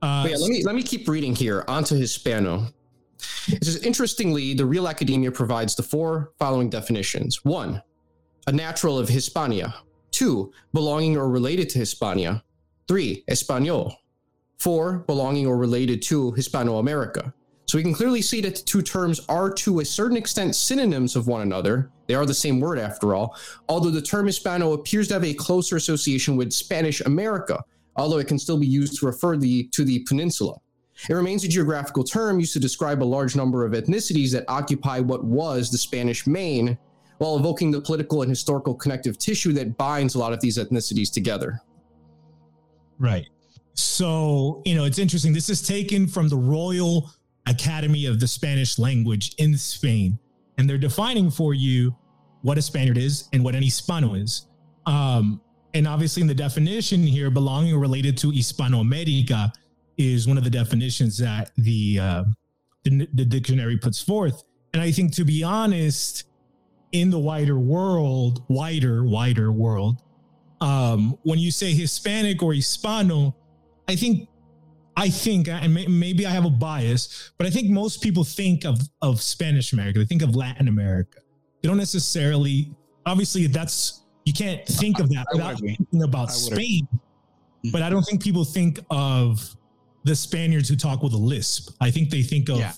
[0.00, 1.64] Uh, yeah, let me let me keep reading here.
[1.68, 2.68] Onto Hispano.
[3.48, 7.44] It says, interestingly, the Real Academia provides the four following definitions.
[7.44, 7.82] One,
[8.48, 9.74] a natural of Hispania.
[10.10, 12.42] Two, belonging or related to Hispania.
[12.88, 13.94] Three, Espanol.
[14.56, 17.34] Four, belonging or related to Hispano America.
[17.66, 21.14] So we can clearly see that the two terms are to a certain extent synonyms
[21.14, 21.90] of one another.
[22.06, 23.36] They are the same word after all,
[23.68, 27.62] although the term Hispano appears to have a closer association with Spanish America,
[27.96, 30.56] although it can still be used to refer the, to the peninsula.
[31.06, 35.00] It remains a geographical term used to describe a large number of ethnicities that occupy
[35.00, 36.78] what was the Spanish Main,
[37.18, 41.12] while evoking the political and historical connective tissue that binds a lot of these ethnicities
[41.12, 41.60] together.
[42.98, 43.28] Right.
[43.74, 45.32] So, you know, it's interesting.
[45.32, 47.10] This is taken from the Royal
[47.46, 50.18] Academy of the Spanish language in Spain,
[50.58, 51.94] and they're defining for you
[52.42, 54.46] what a Spaniard is and what an Hispano is.
[54.86, 55.40] Um,
[55.74, 59.52] and obviously, in the definition here, belonging related to Hispanoamerica
[59.96, 62.24] is one of the definitions that the, uh,
[62.84, 64.44] the the dictionary puts forth.
[64.72, 66.24] And I think, to be honest,
[66.92, 70.02] in the wider world, wider, wider world,
[70.60, 73.36] um, when you say Hispanic or Hispano,
[73.86, 74.28] I think,
[74.96, 78.64] I think, and may, maybe I have a bias, but I think most people think
[78.64, 80.00] of of Spanish America.
[80.00, 81.20] They think of Latin America.
[81.62, 82.74] They don't necessarily.
[83.06, 86.88] Obviously, that's you can't think of that I would without thinking about Spain.
[87.72, 89.56] But I don't think people think of
[90.04, 91.74] the Spaniards who talk with a lisp.
[91.80, 92.72] I think they think of Yeah.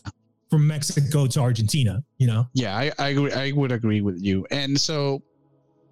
[0.50, 2.02] From Mexico to Argentina.
[2.18, 3.32] You know, Yeah, I, I agree.
[3.32, 4.46] I would agree with you.
[4.50, 5.22] And so,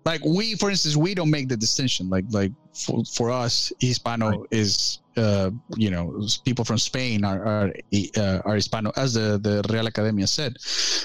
[0.04, 2.10] like we, for instance, we don't make the distinction.
[2.10, 7.72] Like like for, for us, Hispano is uh you know people from Spain are are,
[8.16, 10.56] uh, are Hispano, as the the Real Academia said.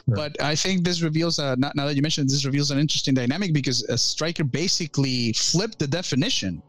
[0.08, 3.14] But I think this reveals uh, now, now that you mentioned this reveals an interesting
[3.14, 6.62] dynamic because a striker basically flipped the definition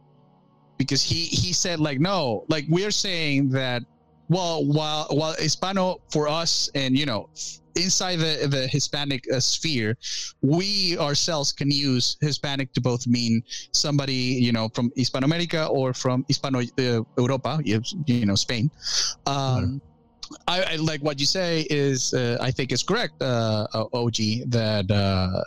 [0.78, 3.82] because he he said like no like we're saying that
[4.28, 7.26] well while while hispano for us and you know
[7.76, 9.96] inside the the hispanic uh, sphere
[10.42, 16.24] we ourselves can use hispanic to both mean somebody you know from hispanoamerica or from
[16.28, 18.70] hispano uh, europa you you know spain
[19.26, 19.80] um
[20.48, 24.48] I, I like what you say is uh, I think is correct, uh, OG.
[24.48, 25.42] That uh,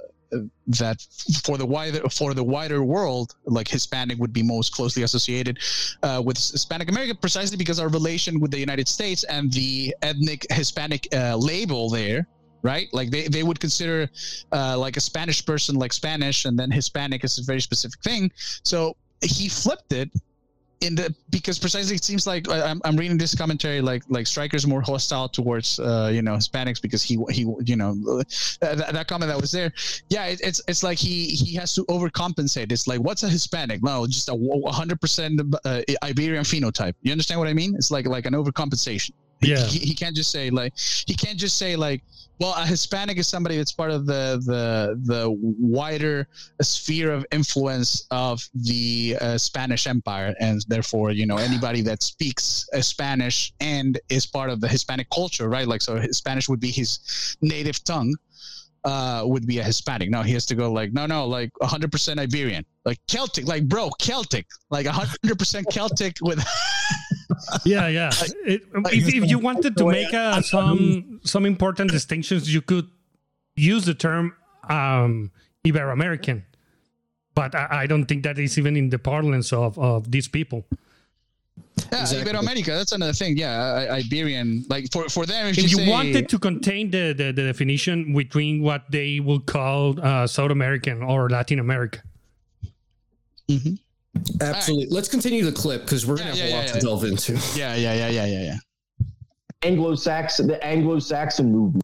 [0.67, 1.01] that
[1.43, 5.59] for the wider for the wider world, like Hispanic would be most closely associated
[6.03, 10.45] uh, with Hispanic America, precisely because our relation with the United States and the ethnic
[10.49, 12.27] Hispanic uh, label there.
[12.63, 14.09] Right, like they, they would consider
[14.51, 18.31] uh, like a Spanish person like Spanish, and then Hispanic is a very specific thing.
[18.63, 20.09] So he flipped it
[20.81, 24.67] in the because precisely it seems like I'm, I'm reading this commentary like like Striker's
[24.67, 27.95] more hostile towards uh, you know Hispanics because he he you know
[28.61, 29.71] that, that comment that was there.
[30.09, 32.71] Yeah it, it's it's like he he has to overcompensate.
[32.71, 33.81] It's like what's a Hispanic?
[33.83, 36.93] No just a 100 percent uh, Iberian phenotype.
[37.01, 37.75] You understand what I mean?
[37.75, 39.65] It's like like an overcompensation Yeah.
[39.65, 42.01] he, he can't just say like he can't just say like
[42.39, 46.27] well a hispanic is somebody that's part of the the the wider
[46.61, 52.67] sphere of influence of the uh, spanish empire and therefore you know anybody that speaks
[52.73, 56.71] uh, spanish and is part of the hispanic culture right like so spanish would be
[56.71, 58.15] his native tongue
[58.87, 60.09] uh, would be a Hispanic.
[60.09, 63.89] No, he has to go like, no, no, like 100% Iberian, like Celtic, like bro,
[63.99, 66.39] Celtic, like 100% Celtic with
[67.65, 68.09] yeah yeah
[68.45, 68.63] It-
[68.93, 72.87] if, if you wanted to make uh, some some important distinctions you could
[73.55, 74.33] use the term
[74.69, 75.31] um
[75.65, 76.45] ibero-american
[77.35, 80.65] but I, I don't think that is even in the parlance of, of these people
[81.91, 82.33] Yeah, Exactly.
[82.33, 82.73] Iberoamerica.
[82.79, 83.37] That's another thing.
[83.37, 84.65] Yeah, Iberian.
[84.69, 88.13] Like for for them, if, if you say, wanted to contain the, the, the definition
[88.13, 92.01] between what they will call uh, south american or latin america
[93.49, 93.77] Mhm.
[94.41, 94.87] Absolutely.
[94.95, 96.81] Let's continue the clip because we're gonna have yeah, a lot yeah, to yeah.
[96.81, 97.33] delve into.
[97.55, 98.57] Yeah, yeah, yeah, yeah, yeah, yeah.
[99.63, 101.83] Anglo-Saxon, the Anglo-Saxon movement.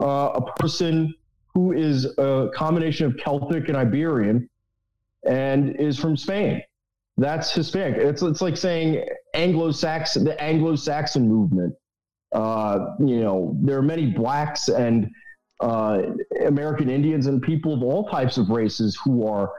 [0.00, 1.14] Uh, a person
[1.54, 4.48] who is a combination of Celtic and Iberian,
[5.26, 6.62] and is from Spain.
[7.16, 7.96] That's Hispanic.
[7.96, 9.04] It's it's like saying
[9.34, 11.74] Anglo-Saxon, the Anglo-Saxon movement.
[12.32, 15.10] Uh, you know, there are many blacks and
[15.60, 16.02] uh,
[16.46, 19.50] American Indians and people of all types of races who are.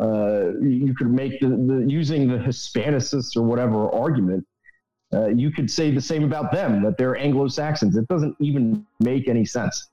[0.00, 4.46] Uh, you could make the, the using the Hispanicists or whatever argument
[5.14, 7.96] uh, you could say the same about them that they're Anglo Saxons.
[7.96, 9.88] It doesn't even make any sense.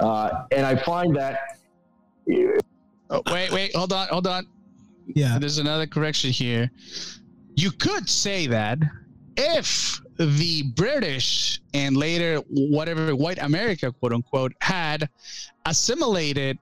[0.00, 1.38] Uh, and I find that
[3.10, 4.46] Oh, wait, wait, hold on, hold on.
[5.14, 6.70] yeah, There's another correction here.
[7.54, 8.78] You could say that
[9.36, 15.08] if the British and later whatever white America, quote unquote, had
[15.66, 16.58] assimilated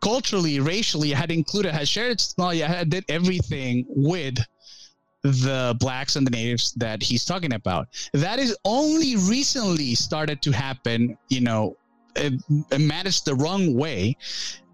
[0.00, 4.38] culturally, racially, had included, had shared had did everything with
[5.22, 7.88] the blacks and the natives that he's talking about.
[8.12, 11.76] That is only recently started to happen, you know,
[12.14, 12.42] and
[12.78, 14.16] managed the wrong way.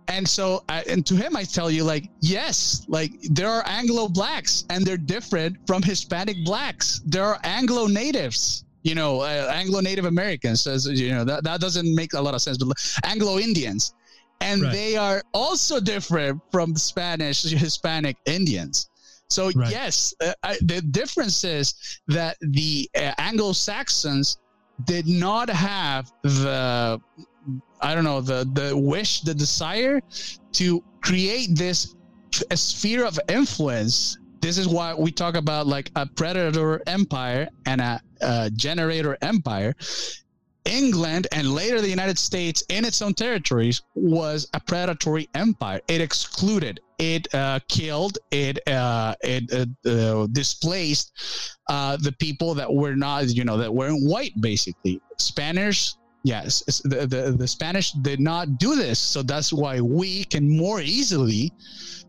[0.09, 4.09] And so, I, and to him, I tell you, like, yes, like there are Anglo
[4.09, 7.01] blacks and they're different from Hispanic blacks.
[7.07, 11.61] There are Anglo natives you know, uh, Anglo Native Americans, says, you know, that, that
[11.61, 13.95] doesn't make a lot of sense, but Anglo Indians.
[14.43, 14.73] And right.
[14.73, 18.89] they are also different from Spanish, Hispanic Indians.
[19.29, 19.71] So right.
[19.71, 24.39] yes, uh, I, the difference is that the uh, Anglo-Saxons
[24.85, 27.01] did not have the
[27.81, 30.01] I don't know the the wish, the desire
[30.53, 31.95] to create this
[32.51, 34.19] a sphere of influence.
[34.41, 39.75] This is why we talk about like a predator empire and a, a generator empire.
[40.65, 45.81] England and later the United States in its own territories was a predatory empire.
[45.89, 51.13] It excluded, it uh, killed, it uh, it uh, uh displaced
[51.69, 54.33] uh, the people that were not, you know, that weren't white.
[54.41, 55.95] Basically, Spanish.
[56.25, 60.81] Yes, the, the the Spanish did not do this, so that's why we can more
[60.81, 61.53] easily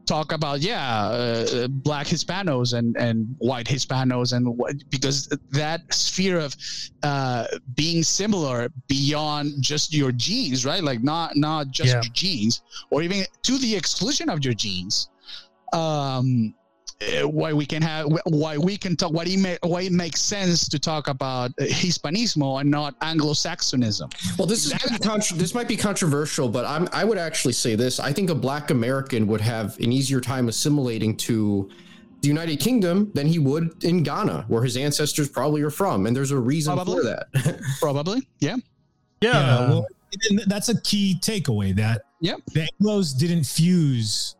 [0.06, 6.39] talk about yeah uh, black hispanos and and white hispanos and what because that sphere
[6.39, 6.56] of
[7.04, 12.02] uh, being similar beyond just your genes right like not not just yeah.
[12.02, 12.62] your genes
[12.92, 15.10] or even to the exclusion of your genes
[15.74, 16.62] um uh,
[17.04, 20.22] Uh, why we can have why we can talk why it, may, why it makes
[20.22, 24.10] sense to talk about uh, Hispanismo and not Anglo-Saxonism.
[24.38, 28.00] Well, this is contra- this might be controversial, but I'm I would actually say this.
[28.00, 31.70] I think a Black American would have an easier time assimilating to
[32.22, 36.16] the United Kingdom than he would in Ghana, where his ancestors probably are from, and
[36.16, 36.98] there's a reason probably.
[36.98, 37.60] for that.
[37.80, 38.56] probably, yeah,
[39.22, 39.32] yeah.
[39.32, 39.88] yeah well,
[40.46, 41.76] that's a key takeaway.
[41.76, 44.36] That yeah, the Anglo's didn't fuse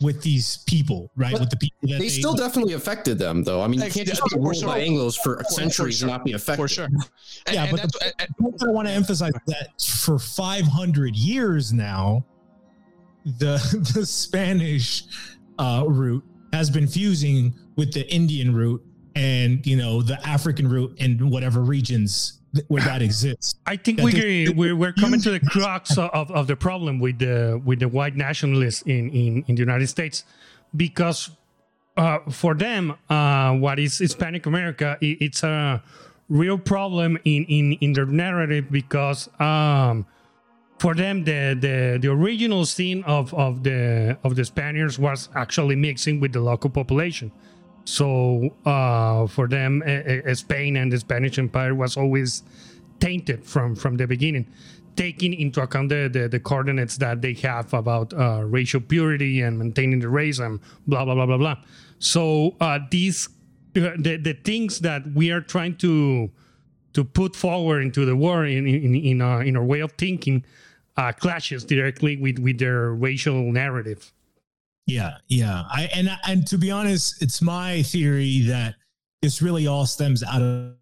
[0.00, 1.32] with these people, right?
[1.32, 3.62] But with the people that they, they still definitely affected them, though.
[3.62, 4.68] I mean, you can't just be ruled sure.
[4.68, 6.08] by Anglo's for centuries sure.
[6.08, 6.62] and not be affected.
[6.62, 6.84] For sure.
[6.84, 7.04] And,
[7.52, 12.24] yeah, and but the, and, point I want to emphasize that for 500 years now,
[13.24, 13.56] the
[13.94, 15.04] the Spanish
[15.58, 20.96] uh, root has been fusing with the Indian root and you know the African root
[20.98, 23.56] in whatever regions where that exists.
[23.66, 27.60] I think we we're, we're coming to the crux of, of the problem with the
[27.64, 30.24] with the white nationalists in, in, in the United States,
[30.76, 31.30] because
[31.96, 35.82] uh, for them, uh, what is Hispanic America, it, it's a
[36.28, 40.06] real problem in, in, in their narrative because um,
[40.78, 45.76] for them the, the, the original scene of, of the of the Spaniards was actually
[45.76, 47.30] mixing with the local population.
[47.84, 49.82] So uh, for them,
[50.34, 52.42] Spain and the Spanish Empire was always
[53.00, 54.46] tainted from from the beginning,
[54.96, 59.58] taking into account the the, the coordinates that they have about uh, racial purity and
[59.58, 61.56] maintaining the race and blah blah blah blah blah.
[61.98, 63.28] So uh, these
[63.76, 66.30] uh, the the things that we are trying to
[66.94, 70.44] to put forward into the war in in in, our, in our way of thinking
[70.96, 74.13] uh, clashes directly with with their racial narrative.
[74.86, 75.64] Yeah, yeah.
[75.70, 78.74] I and and to be honest, it's my theory that
[79.22, 80.74] this really all stems out of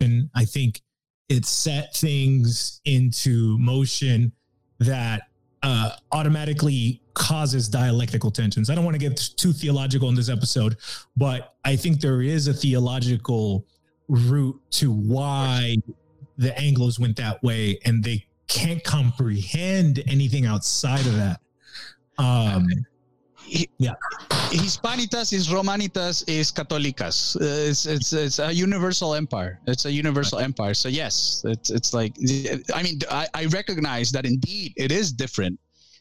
[0.00, 0.80] and I think
[1.28, 4.32] it set things into motion
[4.78, 5.22] that
[5.62, 8.70] uh, automatically causes dialectical tensions.
[8.70, 10.76] I don't want to get too theological in this episode,
[11.16, 13.66] but I think there is a theological
[14.08, 15.76] root to why
[16.36, 21.40] the Anglos went that way, and they can't comprehend anything outside of that.
[22.18, 22.66] Um,
[23.78, 23.94] yeah.
[24.50, 27.36] Hispanitas is Romanitas is Católicas.
[27.36, 29.60] Uh, it's, it's it's a universal empire.
[29.66, 30.44] It's a universal right.
[30.44, 30.74] empire.
[30.74, 32.14] So yes, it's it's like
[32.74, 35.58] I mean I, I recognize that indeed it is different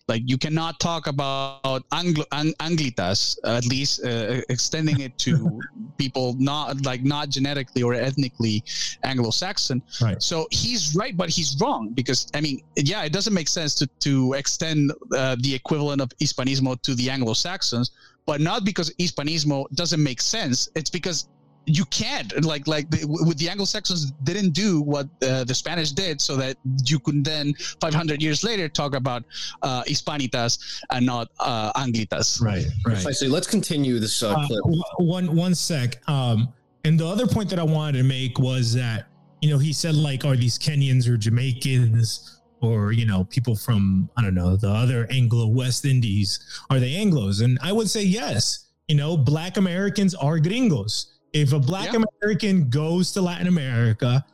[0.07, 5.59] like you cannot talk about Anglo, Ang, Anglitas, at least uh, extending it to
[5.97, 8.63] people not like not genetically or ethnically
[9.03, 9.81] Anglo-Saxon.
[10.01, 10.21] Right.
[10.21, 13.87] So he's right, but he's wrong because I mean, yeah, it doesn't make sense to
[13.99, 17.91] to extend uh, the equivalent of Hispanismo to the Anglo-Saxons,
[18.25, 20.69] but not because Hispanismo doesn't make sense.
[20.75, 21.27] It's because
[21.67, 26.21] you can't like like the, with the Anglo-Saxons didn't do what uh, the Spanish did,
[26.21, 29.23] so that you could then 500 years later talk about
[29.61, 32.41] uh, Hispanitas and not uh, Anglitas.
[32.41, 33.13] Right, right.
[33.13, 34.61] So let's continue this uh, uh, clip.
[34.97, 36.01] one one sec.
[36.09, 36.53] Um,
[36.85, 39.07] and the other point that I wanted to make was that
[39.41, 42.33] you know he said like, are these Kenyans or Jamaicans?
[42.59, 46.39] Or you know, people from I don't know the other Anglo West Indies
[46.71, 47.41] are they Anglo's?
[47.41, 48.65] And I would say yes.
[48.87, 52.03] You know, Black Americans are gringos if a black yeah.
[52.21, 54.25] American goes to Latin America,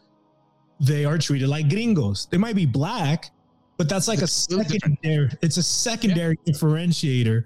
[0.79, 2.27] they are treated like gringos.
[2.29, 3.31] They might be black,
[3.77, 6.53] but that's like it's a secondary, it's a secondary yeah.
[6.53, 7.45] differentiator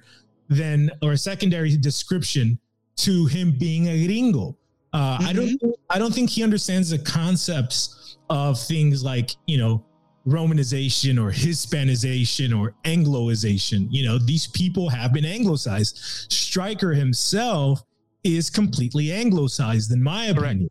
[0.50, 2.60] than or a secondary description
[2.98, 4.58] to him being a gringo.
[4.94, 5.48] Uh, I don't.
[5.48, 5.70] Mm-hmm.
[5.90, 9.86] I don't think he understands the concepts of things like you know
[10.28, 13.88] Romanization or Hispanization or Angloization.
[13.92, 15.98] You know, these people have been anglicized.
[16.32, 17.84] Striker himself
[18.24, 20.70] is completely anglicized, in my opinion.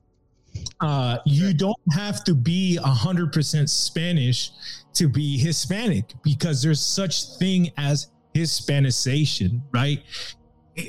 [0.80, 4.50] Uh, you don't have to be hundred percent Spanish
[4.94, 10.02] to be Hispanic because there's such thing as Hispanization, right?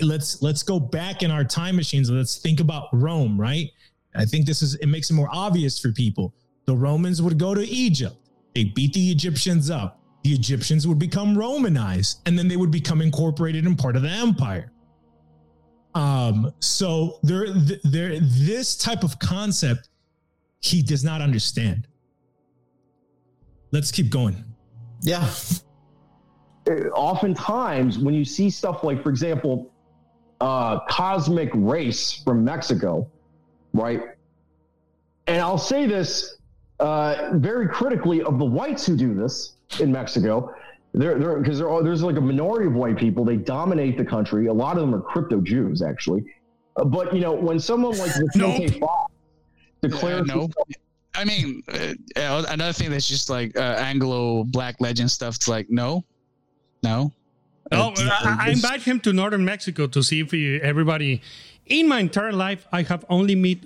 [0.02, 2.10] Let's let's go back in our time machines.
[2.10, 3.70] Let's think about Rome, right?
[4.16, 6.34] I think this is it makes it more obvious for people.
[6.66, 8.16] The Romans would go to Egypt.
[8.54, 10.02] They beat the Egyptians up.
[10.24, 14.10] The Egyptians would become Romanized, and then they would become incorporated and part of the
[14.10, 14.72] empire.
[15.98, 17.48] Um, so there,
[17.84, 19.90] there, this type of concept
[20.60, 21.88] he does not understand.
[23.72, 24.44] Let's keep going.
[25.02, 25.28] Yeah.
[26.94, 29.72] oftentimes when you see stuff like for example
[30.42, 33.10] uh cosmic race from mexico
[33.74, 34.02] right
[35.28, 36.40] and i'll say this
[36.82, 40.54] uh very critically of the whites who do this in mexico
[40.98, 44.06] there there because there are, there's like a minority of white people they dominate the
[44.06, 46.24] country a lot of them are crypto jews actually
[46.78, 48.80] Uh, but you know when someone like Vicente Nope.
[48.80, 49.14] Fox
[49.82, 50.50] declares Uh, no.
[51.16, 55.34] I mean, uh, uh, another thing that's just like uh, Anglo Black legend stuff.
[55.38, 56.04] It's like, no,
[56.84, 57.12] no.
[57.72, 61.22] Oh, Uh, I, I invite him to northern Mexico to see if he, everybody.
[61.66, 63.58] In my entire life, I have only met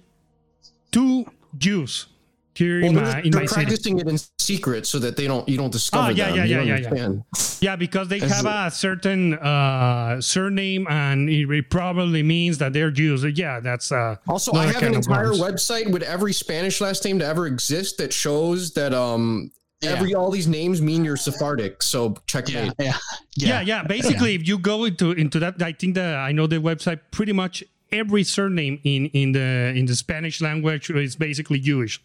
[0.94, 1.26] two
[1.58, 2.08] Jews
[2.56, 3.66] here Well, in they're, my in they're my city.
[3.66, 6.36] practicing it in secret so that they don't you don't discover Oh, yeah, them.
[6.38, 7.46] yeah, You yeah, don't yeah, yeah.
[7.62, 12.58] Yeah, because they Is have it- a certain uh, surname, and it it probably means
[12.58, 13.24] that they're Jews.
[13.38, 15.42] Yeah, that's uh, Also, I have an entire worms.
[15.42, 19.92] website with every Spanish last name to ever exist that shows that um Yeah.
[19.92, 21.82] every all these names mean you're Sephardic.
[21.84, 22.74] So checkmate.
[22.78, 22.98] Yeah, yeah,
[23.36, 23.84] yeah, yeah.
[23.84, 27.34] Basically, if you go into into that, I think that I know the website pretty
[27.34, 32.00] much every surname in in the in the Spanish language is basically Jewish.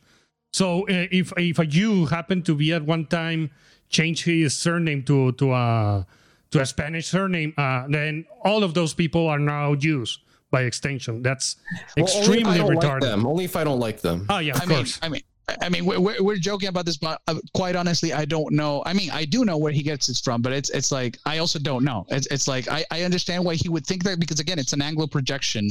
[0.57, 3.51] So uh, if if a Jew happened to be at one time
[3.91, 6.07] change his surname to to a
[6.53, 10.19] to a Spanish surname, uh, then all of those people are now Jews
[10.51, 11.21] by extension.
[11.21, 11.57] That's
[11.97, 13.01] Well, only if I extremely don't retarded.
[13.05, 13.27] like them.
[13.27, 14.25] Only if I don't like them.
[14.31, 14.99] Oh yeah, of I mean, course.
[15.03, 15.23] I mean,
[15.61, 18.83] I mean, we're, we're, we're joking about this, but uh, quite honestly, I don't know.
[18.87, 21.37] I mean, I do know where he gets it from, but it's it's like I
[21.37, 22.07] also don't know.
[22.09, 24.81] It's it's like I, I understand why he would think that because again, it's an
[24.81, 25.69] Anglo projection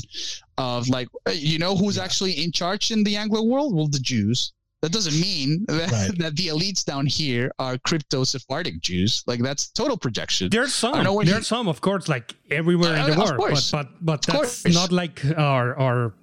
[0.59, 3.75] of like uh, you know who's actually in charge in the Anglo world?
[3.75, 4.53] Well, the Jews.
[4.85, 6.17] That doesn't mean that, Right.
[6.23, 9.11] that the elites down here are crypto Sephardic Jews.
[9.29, 10.43] Like that's total projection.
[10.55, 10.93] There's some.
[10.93, 12.27] I know what There's he- some, of course, like
[12.59, 13.37] everywhere in Uh, the world.
[13.43, 13.71] But course.
[13.77, 14.75] but but Of that's course.
[14.81, 15.17] not like
[15.49, 16.13] our our.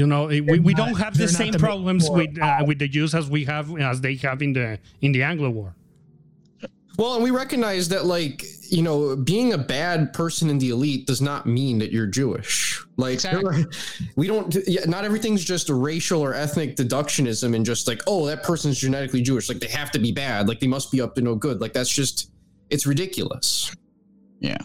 [0.00, 2.88] You know, we, we not- don't have the same problems more- with uh, with the
[2.96, 5.74] Jews as we have as they have in the in the Anglo War.
[7.00, 11.06] Well, and we recognize that, like, you know, being a bad person in the elite
[11.06, 12.84] does not mean that you're Jewish.
[12.98, 13.64] Like, Exactly.
[14.16, 18.26] we don't, yeah, not everything's just a racial or ethnic deductionism and just like, oh,
[18.26, 19.48] that person's genetically Jewish.
[19.48, 20.46] Like, they have to be bad.
[20.46, 21.58] Like, they must be up to no good.
[21.62, 22.30] Like, that's just,
[22.68, 23.74] it's ridiculous.
[24.40, 24.58] yeah.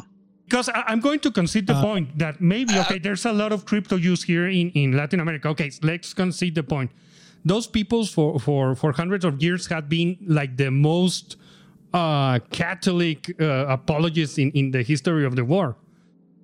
[0.43, 3.51] Because I, I'm going to concede the Uh, point that maybe okay, there's a lot
[3.51, 5.47] of crypto Jews here in, in Latin America.
[5.55, 6.91] Okay, let's concede the point.
[7.43, 11.37] Those peoples for for for hundreds of years have been like the most
[11.93, 15.77] uh, Catholic uh, apologists in in the history of the war.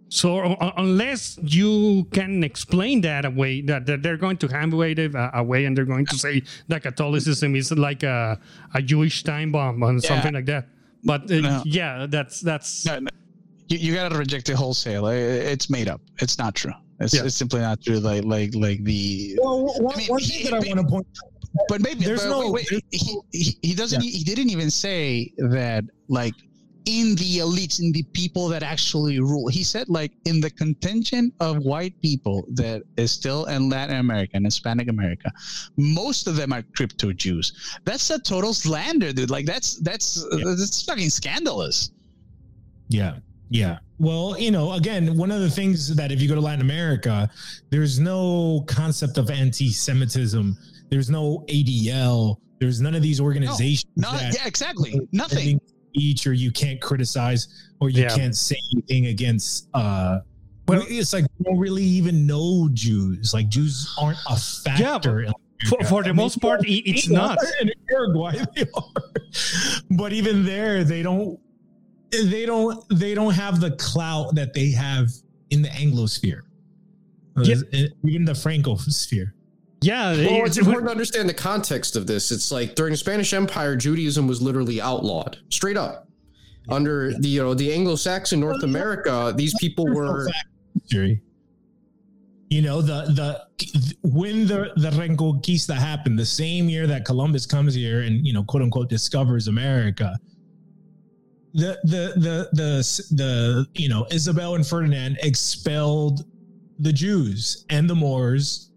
[0.10, 4.99] So uh, unless you can explain that away, that, that they're going to hand wave
[4.99, 8.38] it uh, away, and they're going to say that Catholicism is like a,
[8.73, 10.67] a Jewish time bomb or something like that.
[11.06, 11.63] But uh, No.
[11.65, 13.08] yeah, that's that's No, no.
[13.69, 15.08] You, you gotta reject it wholesale.
[15.08, 16.02] It's made up.
[16.19, 16.73] It's not true.
[17.00, 17.23] It's, Yeah.
[17.23, 18.00] it's simply not true.
[18.00, 19.39] Like like like the.
[19.42, 21.08] Well, one, I mean, one he- thing that I want to point
[21.67, 24.02] But maybe There's but no- wait, wait, he, he he doesn't.
[24.02, 26.33] He didn't even say that like
[26.85, 29.47] in the elites, in the people that actually rule.
[29.47, 34.31] He said like in the contingent of white people that is still in Latin America
[34.35, 35.31] and Hispanic America,
[35.77, 37.77] most of them are crypto Jews.
[37.83, 39.29] That's a total slander, dude.
[39.29, 41.91] Like that's that's that's fucking scandalous.
[42.87, 43.17] Yeah.
[43.49, 43.79] Yeah.
[43.99, 47.29] Well, you know, again, one of the things that if you go to Latin America,
[47.69, 50.58] there's no concept of anti Semitism.
[50.92, 52.37] There's no ADL.
[52.60, 55.00] There's none of these organizations No, that yeah, exactly.
[55.12, 55.60] Nothing.
[55.94, 57.48] Each or you can't criticize
[57.79, 58.15] or you Yeah.
[58.15, 60.19] can't say anything against uh
[60.67, 63.33] Well- it's like we don't really even know Jews.
[63.33, 65.21] Like Jews aren't a factor.
[65.21, 65.33] in
[65.67, 67.37] for, for the I mean, most part, it's they not.
[67.37, 69.04] are In Uruguay, they are.
[69.92, 71.39] But even there, they don't.
[72.12, 72.83] They don't.
[72.89, 75.10] They don't have the clout that they have
[75.52, 76.42] in the Anglosphere.
[77.44, 77.56] Yeah.
[78.04, 79.33] Even the Francosphere.
[79.82, 82.32] Yeah, Well, it's, important to understand the context of this.
[82.32, 86.08] It's like during the Spanish Empire, Judaism was literally outlawed, straight up.
[86.69, 90.29] Under the you know the Anglo-Saxon North America, these people were
[92.50, 97.73] You know, the the when the the Reconquista happened, the same year that Columbus comes
[97.73, 100.19] here and you know, quote unquote, discovers America.
[101.54, 106.25] The the the the the you know Isabel and Ferdinand expelled
[106.79, 108.71] the Jews and the Moors,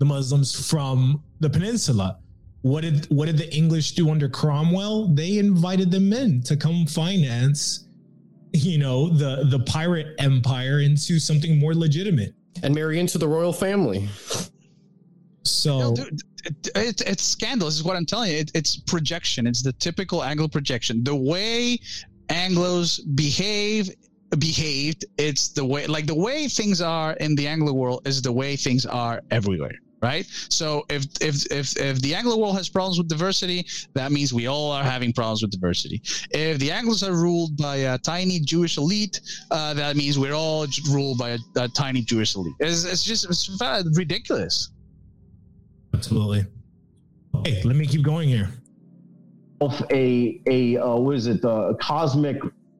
[0.00, 2.18] the Muslims from the peninsula.
[2.62, 5.14] What did what did the English do under Cromwell?
[5.14, 7.86] They invited them in to come finance,
[8.52, 13.52] you know, the the pirate empire into something more legitimate and marry into the royal
[13.52, 14.08] family.
[15.44, 17.76] So No, dude, it, it, it's scandalous.
[17.76, 18.38] Is what I'm telling you.
[18.38, 19.46] It, it's projection.
[19.46, 21.04] It's the typical Anglo projection.
[21.04, 21.78] The way
[22.28, 23.90] Anglo's behave
[24.38, 25.04] behaved.
[25.18, 28.56] It's the way, like the way things are in the Anglo world is the way
[28.56, 29.78] things are everywhere.
[30.02, 30.26] Right.
[30.48, 34.46] So if if if if the Anglo world has problems with diversity, that means we
[34.46, 36.00] all are having problems with diversity.
[36.30, 39.20] If the Anglos are ruled by a tiny Jewish elite,
[39.50, 42.54] uh, that means we're all j- ruled by a, a tiny Jewish elite.
[42.60, 44.70] It's, it's just it's uh, ridiculous.
[45.94, 46.46] absolutely.
[47.34, 48.48] Okay, let me keep going here.
[49.60, 52.38] of a a uh, what is it the cosmic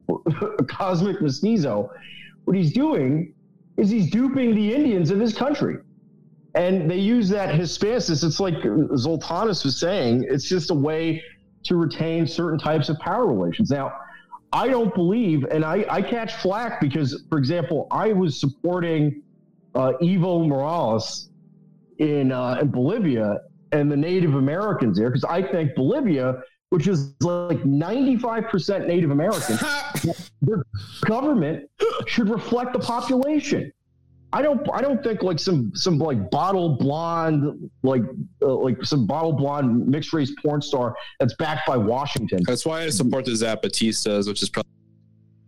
[0.67, 1.89] cosmic mestizo
[2.45, 3.33] what he's doing
[3.77, 5.77] is he's duping the indians of his country
[6.55, 11.23] and they use that hispanicus it's like zoltanis was saying it's just a way
[11.63, 13.93] to retain certain types of power relations now
[14.51, 19.21] i don't believe and i, I catch flack because for example i was supporting
[19.75, 21.29] uh, evo morales
[21.99, 23.39] in, uh, in bolivia
[23.71, 26.41] and the native americans there because i think bolivia
[26.71, 29.59] which is like 95% Native American,
[30.41, 30.63] their
[31.01, 31.69] government
[32.07, 33.71] should reflect the population.
[34.33, 34.67] I don't.
[34.73, 38.03] I don't think like some some like bottle blonde like
[38.41, 42.39] uh, like some bottle blonde mixed race porn star that's backed by Washington.
[42.45, 44.71] That's why I support the Zapatistas, which is probably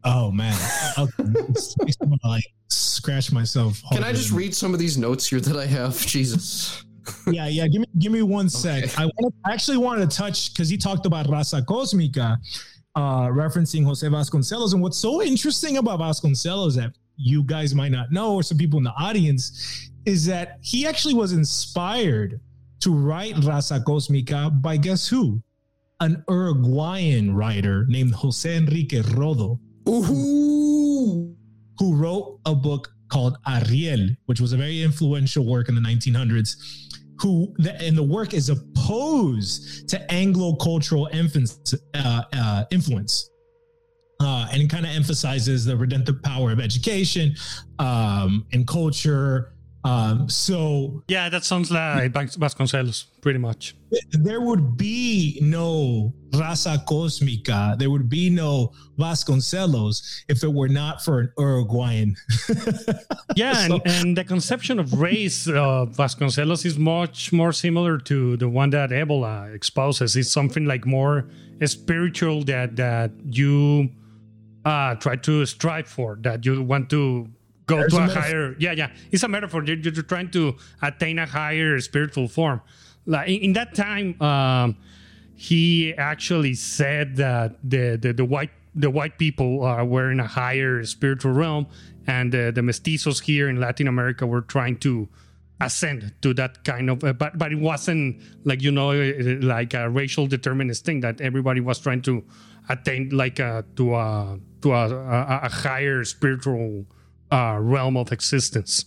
[0.05, 0.57] Oh man,
[0.97, 1.23] okay.
[1.23, 3.81] Makes me wanna, like scratch myself.
[3.91, 5.97] Can I just than- read some of these notes here that I have?
[6.05, 6.83] Jesus.
[7.27, 7.67] Yeah, yeah.
[7.67, 8.85] Give me, give me one sec.
[8.85, 8.93] Okay.
[8.97, 12.37] I, wanted, I actually wanted to touch because he talked about Raza Cosmica,
[12.95, 14.73] uh, referencing Jose Vasconcelos.
[14.73, 18.77] And what's so interesting about Vasconcelos that you guys might not know, or some people
[18.77, 22.39] in the audience, is that he actually was inspired
[22.81, 25.41] to write Raza Cosmica by guess who?
[25.99, 29.57] An Uruguayan writer named Jose Enrique Rodo
[29.87, 31.35] Ooh.
[31.79, 36.55] who wrote a book called Ariel, which was a very influential work in the 1900s.
[37.21, 43.29] Who and the work is opposed to Anglo-cultural influence, uh, uh, influence,
[44.21, 47.35] uh, and it kind of emphasizes the redemptive power of education
[47.79, 49.49] um, and culture.
[49.85, 53.75] Um, so Yeah, that sounds like Vasconcelos, pretty much.
[54.13, 61.03] there would be no Raza Cosmica, there would be no Vasconcelos if it were not
[61.03, 62.15] for an Uruguayan.
[63.35, 68.37] Yeah, So- and, and the conception of race of Vasconcelos is much more similar to
[68.37, 70.15] the one that Evola exposes.
[70.15, 71.27] It's something like more
[71.65, 73.89] spiritual that that you
[74.65, 77.29] uh, try to strive for, that you want to
[77.65, 78.55] go There's to a a, higher.
[78.59, 79.63] Yeah, yeah, it's a metaphor.
[79.63, 82.61] You're, you're trying to attain a higher spiritual form.
[83.05, 84.77] Like in, in that time, um,
[85.35, 90.27] he actually said that the the, the white the white people uh, were in a
[90.27, 91.67] higher spiritual realm,
[92.07, 95.09] and uh, the mestizos here in Latin America were trying to
[95.65, 97.03] ascend to that kind of.
[97.03, 101.21] Uh, but but it wasn't like you know uh, like a racial determinist thing that
[101.21, 102.23] everybody was trying to
[102.69, 106.85] attain like uh, to a to a, a, a higher spiritual
[107.31, 108.85] uh, realm of existence.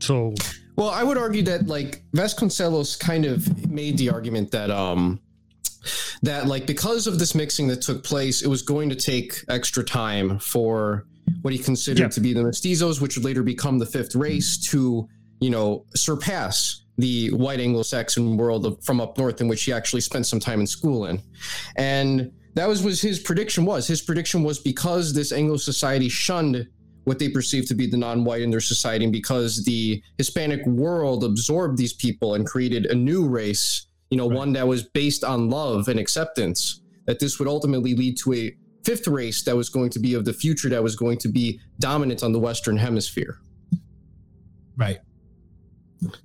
[0.00, 0.34] So
[0.76, 5.20] Well, I would argue that like Vasconcelos kind of made the argument that um
[6.22, 9.84] that like because of this mixing that took place, it was going to take extra
[9.84, 11.06] time for
[11.42, 15.08] what he considered to be the mestizos, which would later become the fifth race, to
[15.40, 20.00] you know surpass the white Anglo-Saxon world of, from up north, in which he actually
[20.00, 21.22] spent some time in school in,
[21.76, 23.64] and that was was his prediction.
[23.64, 26.66] Was his prediction was because this Anglo society shunned
[27.04, 31.24] what they perceived to be the non-white in their society and because the hispanic world
[31.24, 35.48] absorbed these people and created a new race you know one that was based on
[35.48, 39.88] love and acceptance that this would ultimately lead to a fifth race that was going
[39.88, 43.38] to be of the future that was going to be dominant on the western hemisphere
[44.78, 44.98] Right.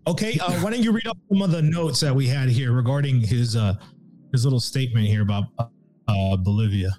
[0.08, 0.38] Okay.
[0.40, 3.22] Uh, why don't you read up some of the notes that we had here regarding
[3.22, 3.76] his uh
[4.32, 5.46] his little statement here about
[6.08, 6.92] uh Bolivia.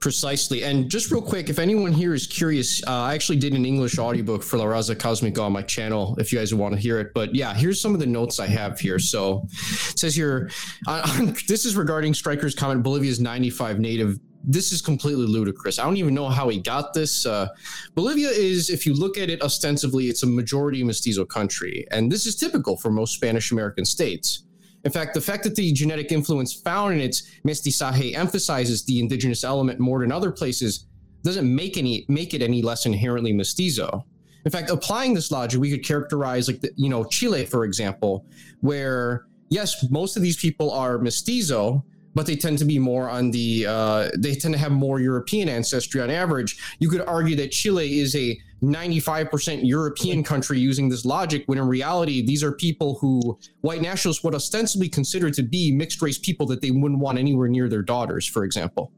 [0.00, 0.62] Precisely.
[0.62, 3.98] And just real quick, if anyone here is curious, uh, I actually did an English
[3.98, 7.08] audiobook for La Raza Cosmica on my channel if you guys want to hear it.
[7.14, 9.00] But yeah, here's some of the notes I have here.
[9.00, 10.50] So it says here,
[10.86, 15.78] uh, this is regarding Striker's comment Bolivia's 95 native this is completely ludicrous.
[15.78, 17.26] I don't even know how he got this.
[17.26, 17.48] Uh,
[17.94, 22.26] Bolivia is, if you look at it ostensibly, it's a majority mestizo country, and this
[22.26, 24.44] is typical for most Spanish American states.
[24.84, 29.42] In fact, the fact that the genetic influence found in its mestizaje emphasizes the indigenous
[29.42, 30.86] element more than other places
[31.24, 34.06] doesn't make any make it any less inherently mestizo.
[34.44, 38.24] In fact, applying this logic, we could characterize like the, you know Chile, for example,
[38.60, 41.84] where yes, most of these people are mestizo,
[42.18, 45.48] but they tend to be more on the uh, they tend to have more European
[45.48, 46.58] ancestry on average.
[46.80, 51.68] You could argue that Chile is a 95% European country using this logic, when in
[51.68, 56.44] reality, these are people who white nationalists would ostensibly consider to be mixed race people
[56.46, 58.90] that they wouldn't want anywhere near their daughters, for example.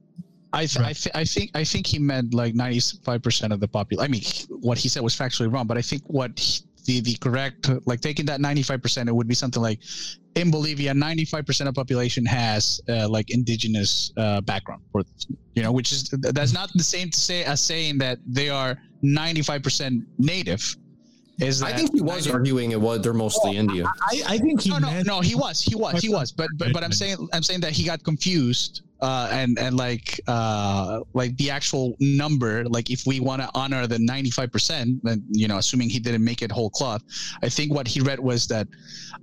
[0.55, 4.03] I, th- I, th- I think I think he meant like 95% of the population.
[4.03, 4.23] I mean,
[4.63, 8.01] what he said was factually wrong, but I think what he, the the correct like
[8.01, 9.81] taking that 95% it would be something like
[10.35, 15.03] in Bolivia 95% of population has uh, like indigenous uh, background or
[15.55, 18.79] you know which is that's not the same to say as saying that they are
[19.03, 20.77] 95% native
[21.41, 23.87] is I think he was arguing it was they're mostly Indian.
[23.87, 26.73] I, I think he no, no, no, he was, he was, he was, but but,
[26.73, 31.37] but I'm saying I'm saying that he got confused, uh, and and like uh, like
[31.37, 35.59] the actual number, like if we want to honor the 95 percent, then you know,
[35.59, 37.03] assuming he didn't make it whole cloth,
[37.43, 38.69] I think what he read was that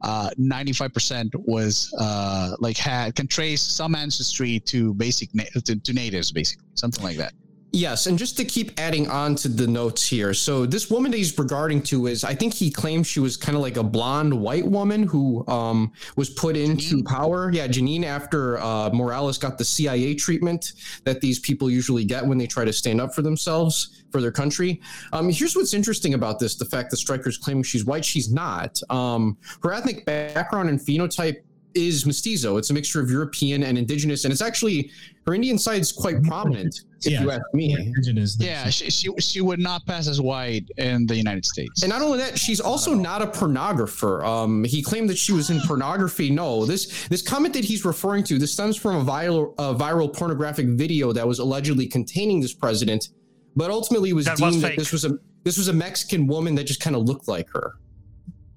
[0.02, 5.80] uh, 95 percent was uh, like had can trace some ancestry to basic na- to,
[5.80, 7.34] to natives, basically something like that.
[7.74, 10.34] Yes, and just to keep adding on to the notes here.
[10.34, 13.58] So this woman that he's regarding to is I think he claims she was kind
[13.58, 17.52] of like a blonde white woman who um, was put into power.
[17.54, 22.38] Yeah, Jeanine after uh, Morales got the CIA treatment that these people usually get when
[22.38, 24.82] they try to stand up for themselves for their country.
[25.12, 28.80] Um, here's what's interesting about this: the fact that Striker's claiming she's white, she's not.
[28.90, 31.44] Um, her ethnic background and phenotype
[31.76, 32.58] is mestizo.
[32.58, 34.90] It's a mixture of European and indigenous, and it's actually
[35.26, 36.82] her Indian side is quite prominent.
[37.06, 37.22] If Yeah.
[37.24, 37.74] you ask me.
[37.74, 38.38] indigenous.
[38.40, 41.84] Yeah, she, she she would not pass as white in the United States.
[41.84, 44.24] And not only that, she's also not a pornographer.
[44.26, 46.30] Um, he claimed that she was in pornography.
[46.30, 50.12] No, this this comment that he's referring to this stems from a viral a viral
[50.12, 53.10] pornographic video that was allegedly containing this president,
[53.56, 55.12] but ultimately was That was deemed that this was a
[55.44, 57.74] this was a Mexican woman that just kind of looked like her.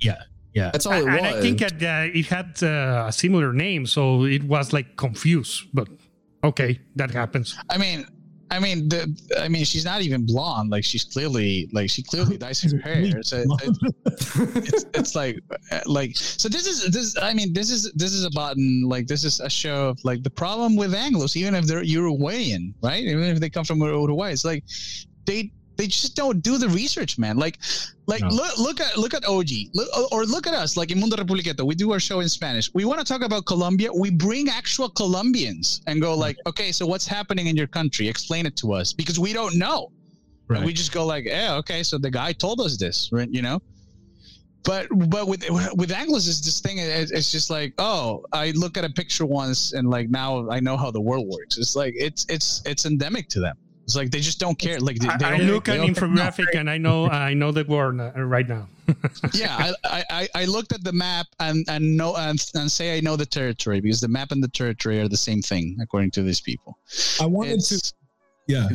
[0.00, 0.16] Yeah,
[0.54, 0.70] yeah.
[0.72, 1.34] That's all it and was.
[1.34, 5.64] I think that uh, it had uh, a similar name, so it was like confused.
[5.74, 5.88] But
[6.42, 7.54] okay, that happens.
[7.68, 8.06] I mean,
[8.50, 9.02] I mean, the,
[9.38, 10.70] I mean, she's not even blonde.
[10.70, 13.22] Like she's clearly, like she clearly dyes her hair.
[13.22, 13.94] So it-
[14.66, 15.38] it's, it's like,
[15.70, 17.16] uh, like, so this is this.
[17.22, 20.30] I mean, this is this is about like this is a show of like the
[20.30, 23.04] problem with Anglos, even if they're Uruguayan, right?
[23.04, 24.64] Even if they come from Uruguay, it's like
[25.26, 27.38] they they just don't do the research, man.
[27.38, 27.58] Like,
[28.06, 28.28] like No.
[28.28, 31.64] look look at look at OG, look, or look at us, like in Mundo Republiqueto.
[31.64, 32.66] We do our show in Spanish.
[32.74, 33.90] We want to talk about Colombia.
[34.04, 38.06] We bring actual Colombians and go like, okay, so what's happening in your country?
[38.08, 39.90] Explain it to us because we don't know.
[40.48, 40.64] Right.
[40.64, 43.30] We just go like, yeah, okay, so the guy told us this, right?
[43.30, 43.58] You know.
[44.64, 45.42] But but with
[45.80, 46.76] with Anglos is this thing.
[46.76, 50.60] It's it's just like, oh, I look at a picture once and like now I
[50.60, 51.56] know how the world works.
[51.56, 53.56] It's like it's it's it's endemic to them.
[53.90, 54.78] It's like they just don't care.
[54.78, 57.34] Like they, they I, I don't- look they at don't- infographic and I know I
[57.34, 58.68] know the word uh, right now.
[59.34, 62.96] yeah, I, I- I, I looked at the map and and know and, and say
[62.96, 66.12] I know the territory because the map and the territory are the same thing according
[66.12, 66.78] to these people.
[67.20, 67.74] I wanted to.
[67.74, 67.92] It's-
[68.46, 68.68] Yeah.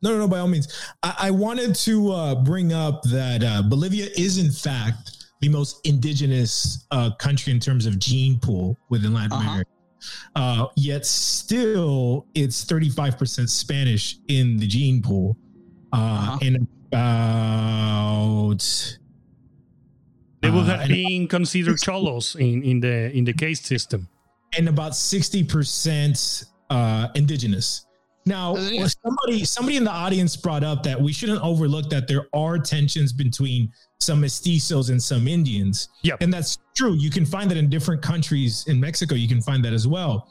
[0.00, 0.28] No, no, no.
[0.28, 0.68] By all means,
[1.02, 5.84] I, I wanted to uh, bring up that uh, Bolivia is, in fact, the most
[5.86, 9.50] indigenous uh, country in terms of gene pool within Latin Uh-huh.
[9.50, 9.70] America.
[10.36, 15.36] Uh, yet still, it's 35% Spanish in the gene pool,
[15.92, 16.38] uh, Uh-huh.
[16.42, 18.58] and about
[20.40, 24.08] They will uh, have and- been considered cholos in, in the in the case system.
[24.56, 27.84] and about 60% uh, indigenous.
[28.28, 28.54] Now,
[29.04, 33.12] somebody somebody in the audience brought up that we shouldn't overlook that there are tensions
[33.12, 35.88] between some mestizos and some Indians.
[36.02, 36.22] Yep.
[36.22, 36.94] And that's true.
[36.94, 39.14] You can find that in different countries in Mexico.
[39.14, 40.28] You can find that as well.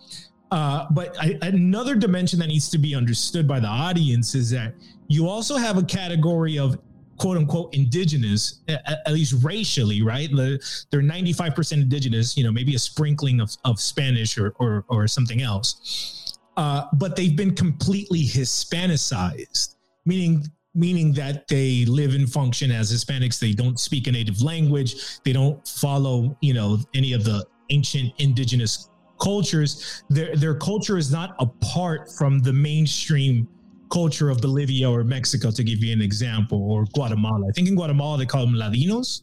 [0.51, 4.73] Uh, but I, another dimension that needs to be understood by the audience is that
[5.09, 6.79] you also have a category of
[7.17, 10.29] quote unquote indigenous, at, at least racially, right?
[10.31, 15.07] The, they're 95% indigenous, you know, maybe a sprinkling of, of Spanish or, or, or
[15.07, 16.26] something else.
[16.57, 20.43] Uh, but they've been completely Hispanicized, meaning
[20.73, 23.39] meaning that they live and function as Hispanics.
[23.39, 25.19] They don't speak a native language.
[25.23, 28.89] They don't follow, you know, any of the ancient indigenous
[29.21, 30.03] cultures.
[30.09, 33.47] Their their culture is not apart from the mainstream
[33.91, 37.47] culture of Bolivia or Mexico, to give you an example, or Guatemala.
[37.47, 39.21] I think in Guatemala they call them Ladinos.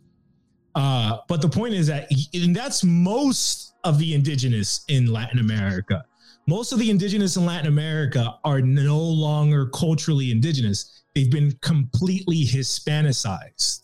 [0.74, 6.04] Uh, but the point is that, and that's most of the indigenous in Latin America.
[6.46, 11.02] Most of the indigenous in Latin America are no longer culturally indigenous.
[11.14, 13.80] They've been completely Hispanicized.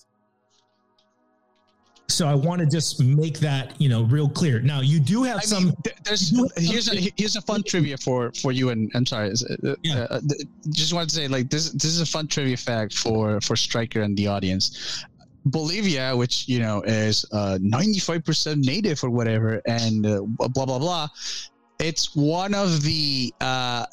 [2.08, 4.60] So I want to just make that you know real clear.
[4.60, 5.66] Now you do have I some.
[5.66, 9.30] mean, th- there's here's a here's a fun trivia for for you and I'm sorry.
[9.30, 10.06] uh, Yeah.
[10.10, 10.20] uh,
[10.70, 14.00] just wanted to say like this this is a fun trivia fact for for Striker
[14.02, 15.04] and the audience.
[15.46, 21.08] Bolivia, which you know is uh, 95% native or whatever, and uh, blah blah blah.
[21.80, 23.86] It's one of the uh,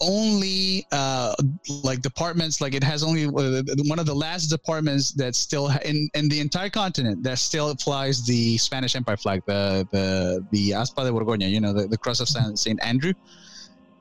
[0.00, 1.34] only uh,
[1.82, 2.60] like departments.
[2.60, 6.28] Like it has only uh, one of the last departments that still ha- in in
[6.28, 11.10] the entire continent that still flies the Spanish Empire flag, the the the Aspa de
[11.10, 11.48] Borgoña.
[11.50, 13.12] You know, the, the cross of San, Saint Andrew.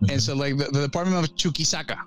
[0.10, 1.98] And so, like the, the department of Chuquisaca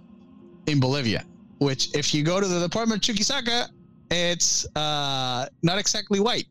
[0.66, 1.24] in Bolivia,
[1.58, 3.68] which if you go to the department of Chuquisaca,
[4.10, 6.46] it's uh, not exactly white.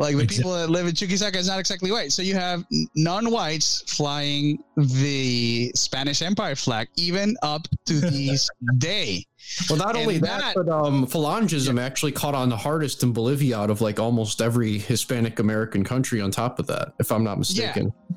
[0.00, 2.10] Like the Exact- people that live in Chuquisaca is not exactly white.
[2.10, 2.64] So you have
[2.96, 8.48] non-whites flying the Spanish Empire flag, even up to this
[8.78, 9.24] day.
[9.68, 13.12] Well, not And only that- that, but um, phalangism actually caught on the hardest in
[13.12, 16.20] Bolivia out of like almost every Hispanic American country.
[16.22, 17.92] On top of that, if I'm not mistaken.
[18.10, 18.16] Yeah,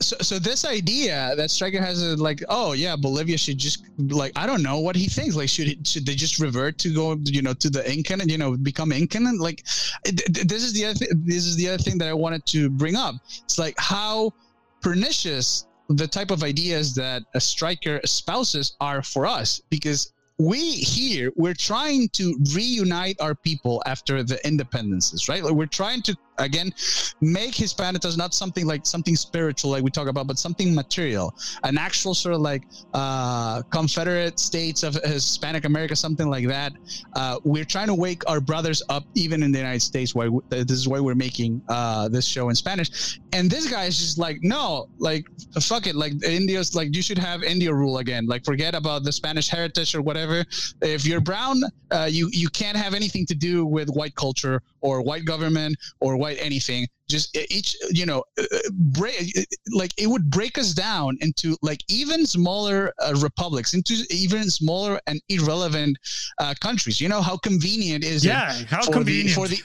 [0.00, 4.32] so so this idea that Striker has a, like, oh yeah, Bolivia should just like
[4.34, 5.36] I don't know what he thinks.
[5.36, 8.30] Like, should it, should they just revert to go, you know, to the Incan and
[8.30, 9.26] you know become Incan?
[9.26, 9.64] And like,
[10.04, 12.68] th- this is the other th- this is the other thing that I wanted to
[12.68, 13.14] bring up.
[13.44, 14.32] It's like how
[14.80, 21.30] pernicious the type of ideas that a striker espouses are for us because we here
[21.36, 26.72] we're trying to reunite our people after the independences right like we're trying to again
[27.20, 31.34] make hispanitas not something like something spiritual like we talk about but something material.
[31.64, 36.72] An actual sort of like uh confederate states of hispanic america something like that.
[37.16, 40.70] Uh we're trying to wake our brothers up even in the united states why this
[40.70, 43.18] is why we're making uh this show in spanish.
[43.32, 45.24] And this guy is just like no like
[45.60, 45.94] fuck it.
[45.94, 48.26] Like india's like you should have india rule again.
[48.26, 50.44] Like forget about the spanish heritage or whatever.
[50.80, 55.02] If you're brown uh, you you can't have anything to do with white culture or
[55.02, 58.22] white government or white anything just each you know
[58.70, 59.34] break
[59.72, 65.00] like it would break us down into like even smaller uh, republics into even smaller
[65.08, 65.98] and irrelevant
[66.38, 69.28] uh, countries you know how convenient is it Yeah, how for convenient.
[69.28, 69.60] The, for the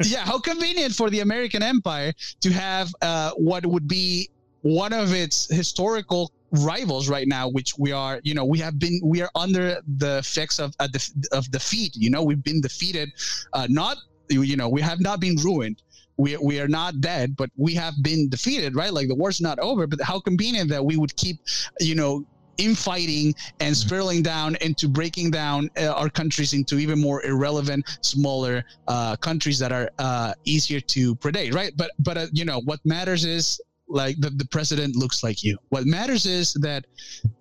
[0.08, 4.28] yeah, how convenient for the American Empire to have uh, what would be
[4.62, 9.00] one of its historical rivals right now, which we are, you know, we have been,
[9.04, 11.92] we are under the effects of uh, def- of defeat.
[11.96, 13.10] You know, we've been defeated,
[13.52, 13.98] uh, not,
[14.28, 15.82] you know, we have not been ruined.
[16.16, 18.92] We, we are not dead, but we have been defeated, right?
[18.92, 19.86] Like the war's not over.
[19.86, 21.40] But how convenient that we would keep,
[21.80, 22.24] you know,
[22.58, 28.64] infighting and spiraling down into breaking down uh, our countries into even more irrelevant, smaller
[28.88, 31.72] uh, countries that are uh, easier to predate, right?
[31.76, 35.58] But but uh, you know what matters is like the, the president looks like you.
[35.68, 36.86] What matters is that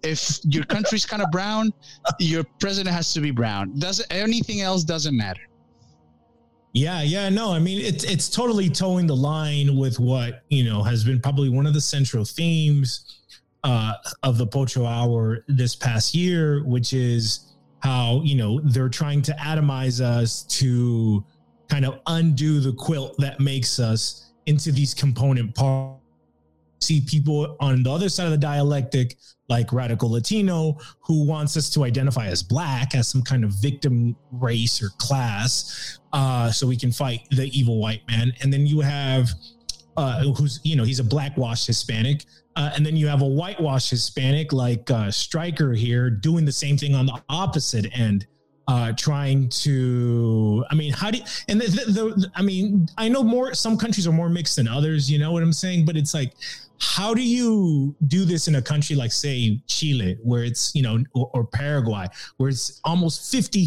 [0.04, 1.72] if your country's kind of brown,
[2.20, 3.80] your president has to be brown.
[3.80, 5.42] Doesn't anything else doesn't matter.
[6.74, 10.82] Yeah, yeah, no, I mean it's it's totally towing the line with what you know
[10.82, 13.22] has been probably one of the central themes
[13.64, 13.94] uh,
[14.24, 19.34] of the Pocho Hour this past year, which is how you know they're trying to
[19.34, 21.24] atomize us to
[21.70, 26.00] kind of undo the quilt that makes us into these component parts.
[26.82, 29.16] See people on the other side of the dialectic,
[29.54, 34.16] like radical Latino, who wants us to identify as black, as some kind of victim
[34.32, 38.34] race or class, uh, so we can fight the evil white man.
[38.42, 39.30] And then you have
[39.96, 42.26] uh, who's you know he's a blackwashed Hispanic,
[42.56, 46.78] uh, and then you have a whitewashed Hispanic like uh, Striker here doing the same
[46.78, 48.26] thing on the opposite end,
[48.68, 50.66] uh, trying to.
[50.72, 53.54] I mean, how do you, and the, the, the I mean, I know more.
[53.54, 55.12] Some countries are more mixed than others.
[55.12, 55.86] You know what I'm saying?
[55.86, 56.34] But it's like.
[56.80, 61.00] How do you do this in a country like, say, Chile, where it's, you know,
[61.14, 62.08] or, or Paraguay,
[62.38, 63.66] where it's almost 50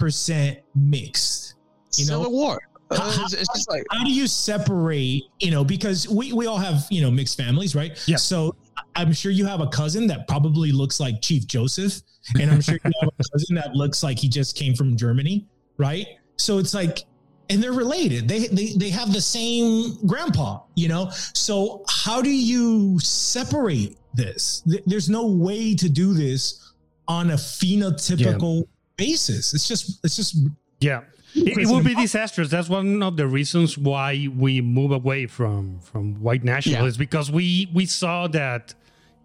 [0.00, 1.54] 50% mixed?
[1.96, 2.60] You know, Civil War.
[2.90, 6.46] Uh, How- it's, it's just like how do you separate you know because we we
[6.46, 8.16] all have you know mixed families right Yeah.
[8.16, 8.54] so
[8.94, 12.02] i'm sure you have a cousin that probably looks like chief joseph
[12.38, 15.46] and i'm sure you have a cousin that looks like he just came from germany
[15.78, 16.06] right
[16.36, 17.04] so it's like
[17.50, 22.30] and they're related they they, they have the same grandpa you know so how do
[22.30, 26.72] you separate this there's no way to do this
[27.08, 28.64] on a phenotypical
[28.96, 30.36] basis it's just it's just
[30.80, 31.02] Yeah.
[31.34, 32.48] It, it will be disastrous.
[32.48, 37.68] That's one of the reasons why we move away from from white nationalists because we
[37.74, 38.74] we saw that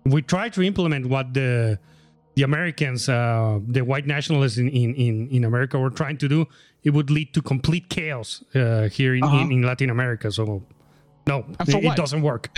[0.05, 1.77] we tried to implement what the
[2.35, 6.47] the Americans, uh, the white nationalists in, in, in America were trying to do.
[6.83, 9.37] It would lead to complete chaos uh, here in, Uh-huh.
[9.39, 10.31] in, in Latin America.
[10.31, 10.63] So
[11.27, 12.49] no, it, it doesn't work.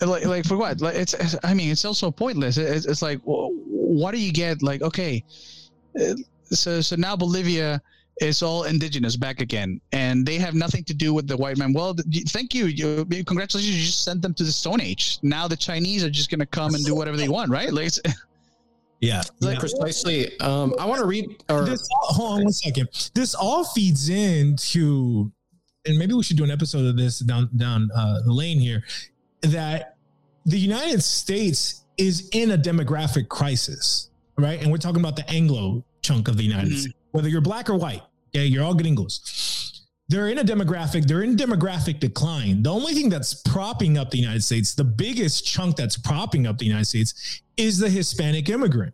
[0.00, 0.80] like, like for what?
[0.80, 2.56] Like it's, it's- I mean, it's also pointless.
[2.56, 3.52] It's, it's like, wh-
[4.00, 4.62] what do you get?
[4.62, 5.22] Like, okay,
[6.00, 7.80] uh, so so now Bolivia
[8.20, 11.72] is all indigenous back again, and they have nothing to do with the white man.
[11.72, 11.94] Well,
[12.28, 12.66] thank you.
[12.66, 13.76] You congratulations.
[13.78, 15.18] You just sent them to the Stone Age.
[15.22, 17.72] Now the Chinese are just gonna come and do whatever they want, right?
[17.72, 18.00] Like, it's,
[19.00, 19.22] Yeah.
[19.40, 19.60] Like, yeah.
[19.60, 20.38] Precisely.
[20.40, 21.42] Um, I want to read.
[21.48, 22.88] Or this all, hold on one second.
[23.14, 25.32] This all feeds into,
[25.86, 28.84] and maybe we should do an episode of this down down uh, the lane here.
[29.42, 29.96] That
[30.44, 34.60] the United States is in a demographic crisis, right?
[34.60, 36.78] And we're talking about the Anglo chunk of the United Mhm.
[36.80, 38.02] States, whether you're black or white.
[38.34, 39.20] Okay, you're all getting Anglos.
[40.10, 41.06] They're in a demographic.
[41.06, 42.64] They're in demographic decline.
[42.64, 46.58] The only thing that's propping up the United States, the biggest chunk that's propping up
[46.58, 48.92] the United States, is the Hispanic immigrant.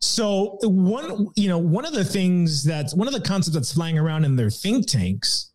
[0.00, 3.98] So one, you know, one of the things that's one of the concepts that's flying
[3.98, 5.52] around in their think tanks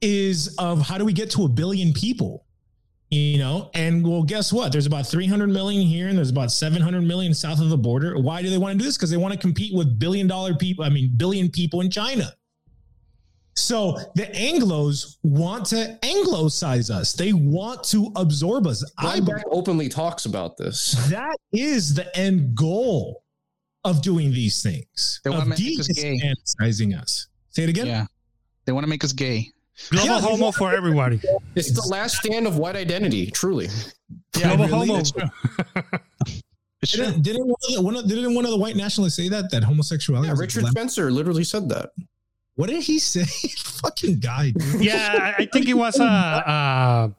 [0.00, 2.46] is of how do we get to a billion people?
[3.10, 4.70] You know, and well, guess what?
[4.70, 8.16] There's about 300 million here, and there's about 700 million south of the border.
[8.16, 8.96] Why do they want to do this?
[8.96, 10.84] Because they want to compete with billion dollar people.
[10.84, 12.32] I mean, billion people in China.
[13.56, 17.12] So the Anglos want to Anglicize us.
[17.12, 18.84] They want to absorb us.
[18.98, 20.92] I Glenn openly talks about this.
[21.10, 23.22] that is the end goal
[23.84, 25.20] of doing these things.
[25.24, 26.16] They wanna of make us gay.
[26.18, 27.28] de-Hispanicizing us.
[27.50, 27.86] Say it again.
[27.86, 28.06] yeah,
[28.64, 29.50] they want to make us gay.
[29.90, 31.20] Global Yeah, homo for everybody.
[31.54, 33.68] It's the last stand of white identity, truly.
[34.36, 34.98] Yeah, Global really, homo.
[35.00, 35.22] it's true.
[36.82, 37.04] It's true.
[37.06, 39.50] Didn't, didn't, one of the, one of, didn't one of the white nationalists say that
[39.50, 40.28] that homosexuality?
[40.28, 41.90] Yeah, Richard black- Spencer literally said that.
[42.56, 43.24] What did he say?
[43.58, 44.50] Fucking guy.
[44.50, 44.84] Dude.
[44.84, 47.14] yeah, I, I think it was a, a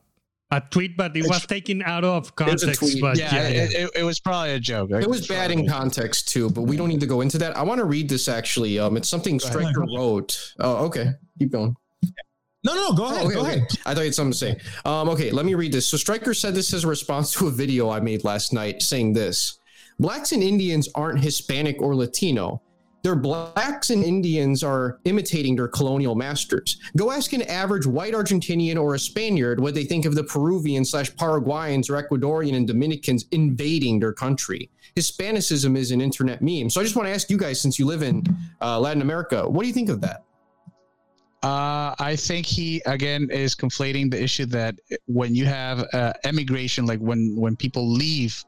[0.51, 3.01] a tweet, but it was taken out of context.
[3.01, 3.63] But yeah, yeah, yeah.
[3.63, 4.91] It, it, it was probably a joke.
[4.91, 7.57] It was bad in context too, but we don't need to go into that.
[7.57, 8.79] I want to read this actually.
[8.79, 9.51] Um, it's something ahead.
[9.51, 10.53] Striker wrote.
[10.59, 11.11] Oh, okay.
[11.39, 11.75] Keep going.
[12.63, 13.21] No, no, go ahead.
[13.21, 13.49] Oh, okay, go okay.
[13.57, 13.67] ahead.
[13.85, 14.59] I thought you had something to say.
[14.85, 15.85] Um, okay, let me read this.
[15.85, 19.13] So Striker said this as a response to a video I made last night saying
[19.13, 19.59] this.
[19.99, 22.61] Blacks and Indians aren't Hispanic or Latino.
[23.05, 26.79] Their blacks and Indians are imitating their colonial masters.
[26.97, 30.83] Go ask an average white Argentinian or a Spaniard what they think of the Peruvian
[30.83, 34.71] slash Paraguayans or Ecuadorian and Dominicans invading their country.
[34.95, 36.67] Hispanicism is an internet meme.
[36.71, 38.23] So I just want to ask you guys, since you live in
[38.59, 40.24] uh, Latin America, what do you think of that?
[41.45, 46.87] Uh, I think he again is conflating the issue that when you have uh, emigration,
[46.87, 48.43] like when when people leave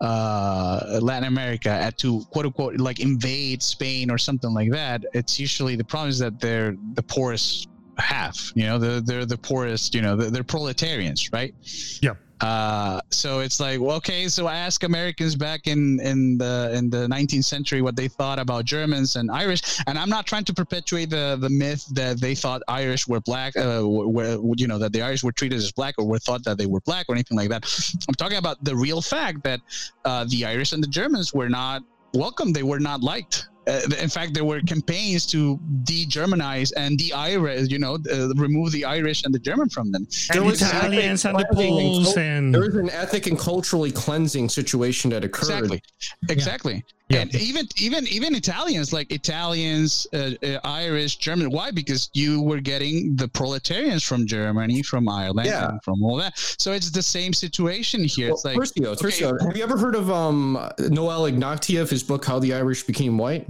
[0.00, 5.38] uh, Latin America at to quote unquote like invade Spain or something like that, it's
[5.38, 7.68] usually the problem is that they're the poorest
[7.98, 8.52] half.
[8.54, 9.94] You know, they're they're the poorest.
[9.94, 11.54] You know, they're, they're proletarians, right?
[12.00, 12.16] Yep.
[12.40, 16.88] Uh, so it's like, well, okay, so I ask Americans back in in the in
[16.88, 20.54] the 19th century what they thought about Germans and Irish, and I'm not trying to
[20.54, 24.92] perpetuate the the myth that they thought Irish were black, uh, were, you know, that
[24.92, 27.36] the Irish were treated as black or were thought that they were black or anything
[27.36, 27.64] like that.
[28.08, 29.60] I'm talking about the real fact that
[30.06, 31.82] uh, the Irish and the Germans were not
[32.14, 33.49] welcome; they were not liked.
[33.66, 38.84] Uh, in fact, there were campaigns to de-Germanize and de-Irish, you know, uh, remove the
[38.84, 40.06] Irish and the German from them.
[40.32, 43.38] and was Italians and the ethnic cleansing and Poles and There was an ethnic and
[43.38, 45.50] culturally cleansing situation that occurred.
[45.50, 45.82] Exactly,
[46.28, 46.84] exactly.
[47.10, 47.22] Yeah.
[47.22, 51.50] And even even even Italians, like Italians, uh, uh, Irish, German.
[51.50, 51.72] Why?
[51.72, 55.70] Because you were getting the proletarians from Germany, from Ireland, Yeah.
[55.70, 56.38] and from all that.
[56.38, 58.28] So it's the same situation here.
[58.28, 62.24] Well, it's like Tercio, Tercio, have you ever heard of um, Noel Ignatiev, his book,
[62.24, 63.49] How the Irish Became White?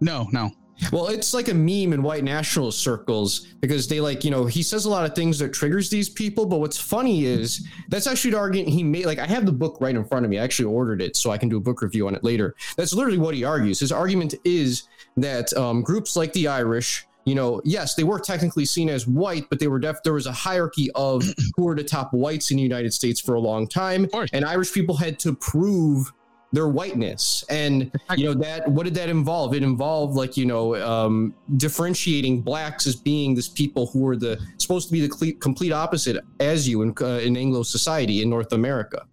[0.00, 0.50] No, no.
[0.92, 4.62] Well, it's like a meme in white nationalist circles because they like, you know, he
[4.62, 6.46] says a lot of things that triggers these people.
[6.46, 9.06] But what's funny is that's actually the argument he made.
[9.06, 10.38] Like, I have the book right in front of me.
[10.38, 12.54] I actually ordered it so I can do a book review on it later.
[12.76, 13.80] That's literally what he argues.
[13.80, 14.84] His argument is
[15.16, 19.50] that um, groups like the Irish, you know, yes, they were technically seen as white,
[19.50, 21.24] but they were def- there was a hierarchy of
[21.56, 24.72] who were the top whites in the United States for a long time, and Irish
[24.72, 26.12] people had to prove
[26.52, 30.74] their whiteness and you know that what did that involve it involved like you know
[30.76, 35.38] um differentiating blacks as being this people who were the supposed to be the cle-
[35.40, 39.04] complete opposite as you in, uh, in anglo society in north america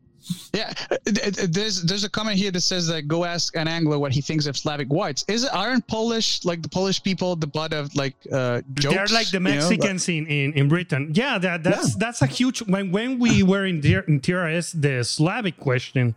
[0.54, 0.74] Yeah,
[1.06, 4.12] th- th- there's there's a comment here that says that go ask an Anglo what
[4.12, 5.24] he thinks of Slavic whites.
[5.28, 8.96] Is it aren't Polish like the Polish people the butt of like uh jokes?
[8.96, 9.70] they're like the you know?
[9.70, 11.12] Mexicans in, in, in Britain.
[11.14, 15.04] Yeah, that that's that's a huge when when we were in, the, in TRS, the
[15.04, 16.16] Slavic question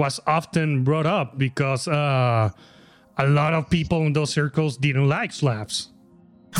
[0.00, 2.48] was often brought up because uh,
[3.18, 5.76] a lot of people in those circles didn't like Slavs.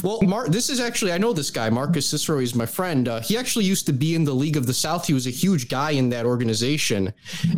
[0.05, 3.03] well Mar- this is actually i know this guy marcus cicero he's my friend.
[3.09, 5.03] Uh, he actually used to be in the league of the south.
[5.11, 7.03] He was a huge guy in that organization.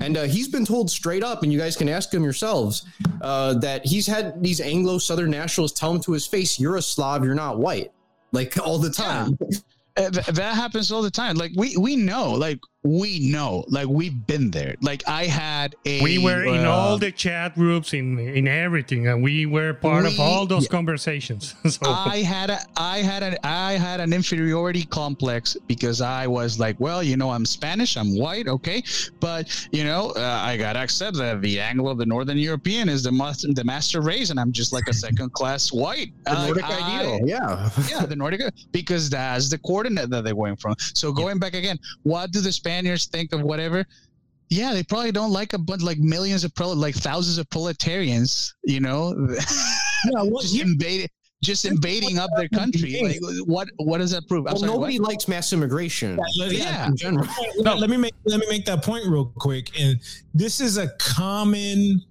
[0.04, 2.74] And uh, he's been told straight up and you guys can ask him yourselves
[3.20, 6.82] uh, that he's had these anglo southern nationalists tell him to his face you're a
[6.92, 7.90] slav you're not white.
[8.38, 9.36] Like all the time.
[9.96, 11.36] Th- that happens all the time.
[11.36, 14.74] Like we we know, like we know, like we've been there.
[14.80, 16.02] Like I had a.
[16.02, 20.04] we were in uh, all the chat groups in in everything and we were part
[20.04, 24.82] of all those conversations so I had a I had an I had an inferiority
[24.84, 28.82] complex because I was like, well, you know, I'm Spanish, I'm white, okay,
[29.20, 33.12] but you know, uh, I gotta accept that the Anglo, the Northern European, is the
[33.12, 36.12] master, the master race, and I'm just like a second class white.
[36.24, 37.20] The Uh, Nordic I- ideal.
[37.28, 37.70] Yeah.
[37.90, 38.40] yeah, the Nordic
[38.72, 40.74] because that's the coordinate that they're going from.
[40.94, 43.84] So going back again, what do the Spaniards think of whatever?
[44.48, 48.54] Yeah, they probably don't like a bunch like millions of pro, like thousands of proletarians,
[48.64, 49.14] you know,
[50.04, 51.08] Yeah, what, just invading,
[51.42, 53.00] just invading up their country.
[53.02, 54.46] Like, what what does that prove?
[54.46, 55.10] I'm Well, sorry, nobody what?
[55.10, 56.18] likes mass immigration.
[56.36, 56.86] Yeah.
[56.88, 57.26] In general.
[57.58, 59.68] let, let me make let me make that point real quick.
[59.78, 60.00] And
[60.34, 62.02] this is a common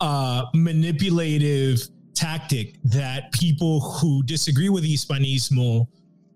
[0.00, 1.80] uh, manipulative
[2.14, 5.86] tactic that people who disagree with Hispanismo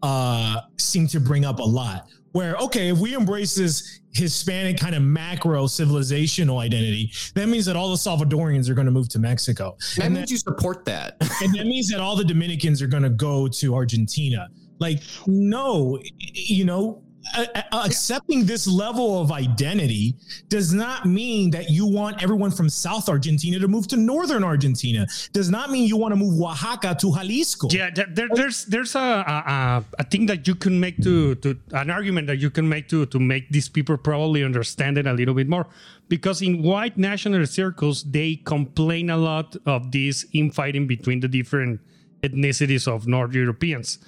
[0.03, 2.09] uh, seem to bring up a lot.
[2.37, 7.76] Where okay, if we embrace this Hispanic kind of macro civilizational identity, that means that
[7.76, 11.16] all the Salvadorians are going to move to Mexico, That and means you support that.
[11.43, 14.49] and that means that all the Dominicans are going to go to Argentina.
[14.78, 15.99] Like, no,
[16.34, 17.03] you know,
[17.35, 20.14] a- a- accepting this level of identity
[20.49, 25.07] does not mean that you want everyone from South Argentina to move to Northern Argentina.
[25.33, 27.68] Does not mean you want to move Oaxaca to Jalisco.
[27.70, 28.99] Yeah, there, there- there's there's a,
[29.35, 32.68] a a- a thing that you can make to to an argument that you can
[32.68, 35.66] make to to make these people probably understand it a little bit more,
[36.09, 41.81] because in white national circles they complain a lot of this infighting between the different
[42.22, 43.99] ethnicities of North Europeans,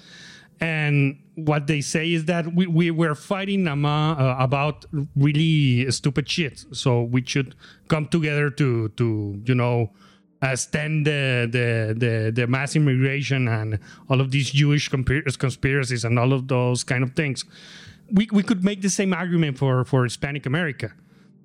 [0.61, 4.85] and what they say is that we, we were fighting ama, uh, about
[5.15, 7.55] really stupid shit, so we should
[7.87, 9.91] come together to to you know
[10.41, 13.79] uh, stand the, the the the mass immigration and
[14.09, 17.45] all of these Jewish conspiracies and all of those kind of things.
[18.11, 20.93] We we could make the same argument for for Hispanic America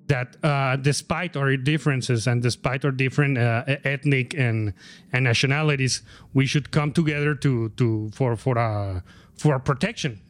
[0.06, 4.74] that uh, despite our differences and despite our different uh, ethnic and
[5.12, 6.02] and nationalities,
[6.34, 9.00] we should come together to to for for uh,
[9.38, 10.20] for protection.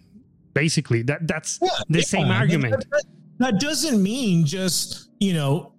[0.54, 1.58] Basically, that that's
[1.88, 2.72] the same argument.
[2.74, 3.04] That, that-
[3.38, 5.72] that doesn't mean just, you know,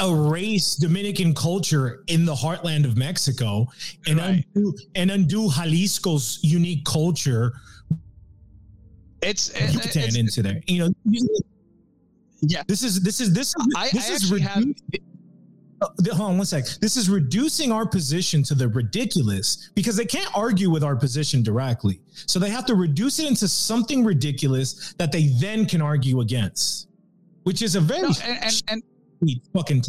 [0.00, 3.66] erase Dominican culture in the heartland of Mexico
[4.06, 4.46] and Right.
[4.54, 7.54] undo and undo Jalisco's unique culture
[9.20, 10.60] It's, Yucatan it's into there.
[10.68, 10.94] You know,
[12.42, 12.62] Yeah.
[12.66, 15.02] This is this is this is I- this I is actually have- redu-
[15.80, 16.64] Uh, hold on one sec.
[16.80, 21.42] This is reducing our position to the ridiculous because they can't argue with our position
[21.42, 22.00] directly.
[22.26, 26.86] So they have to reduce it into something ridiculous that they then can argue against,
[27.42, 28.82] which is a very no, and, and
[29.20, 29.82] and fucking.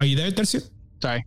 [0.00, 0.62] Are you there, Tercio?
[1.02, 1.24] sorry.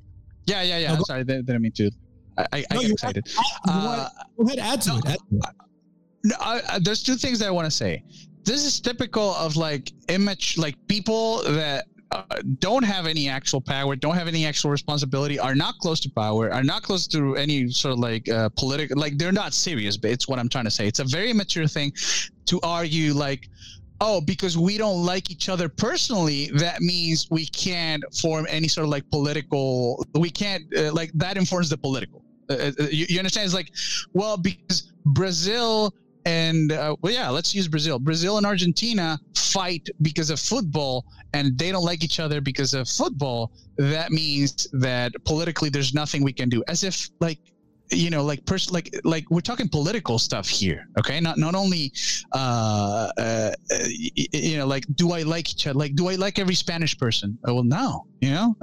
[0.47, 0.95] Yeah, yeah, yeah.
[0.95, 1.23] No, sorry.
[1.23, 1.91] Didn't, mean to.
[2.37, 3.27] I, I, I No, get you- excited.
[3.27, 3.41] You
[3.71, 5.05] Uh, Go ahead, add to no, it.
[5.05, 5.55] Add to it.
[6.23, 8.03] No, I, I, there's two things that I want to say.
[8.43, 12.23] This is typical of like image, like people that uh,
[12.59, 16.51] don't have any actual power, don't have any actual responsibility, are not close to power,
[16.51, 19.97] are not close to any sort of like uh, political, like they're not serious.
[19.97, 20.87] But it's what I'm trying to say.
[20.87, 21.93] It's a very mature thing
[22.45, 23.47] to argue like.
[24.03, 28.85] Oh, because we don't like each other personally, that means we can't form any sort
[28.85, 30.03] of like political.
[30.15, 32.25] We can't uh, like that informs the political.
[32.49, 33.45] Uh, uh, you, you understand?
[33.45, 33.71] It's like,
[34.13, 35.93] well, because Brazil
[36.25, 37.99] and uh, well, yeah, let's use Brazil.
[37.99, 42.87] Brazil and Argentina fight because of football, and they don't like each other because of
[42.87, 43.51] football.
[43.77, 46.63] That means that politically, there's nothing we can do.
[46.67, 47.39] As if like
[47.91, 51.91] you know like person like like we're talking political stuff here okay not not only
[52.31, 53.51] uh, uh
[53.89, 57.37] you know like do i like each other like do i like every spanish person
[57.45, 58.55] oh well no you know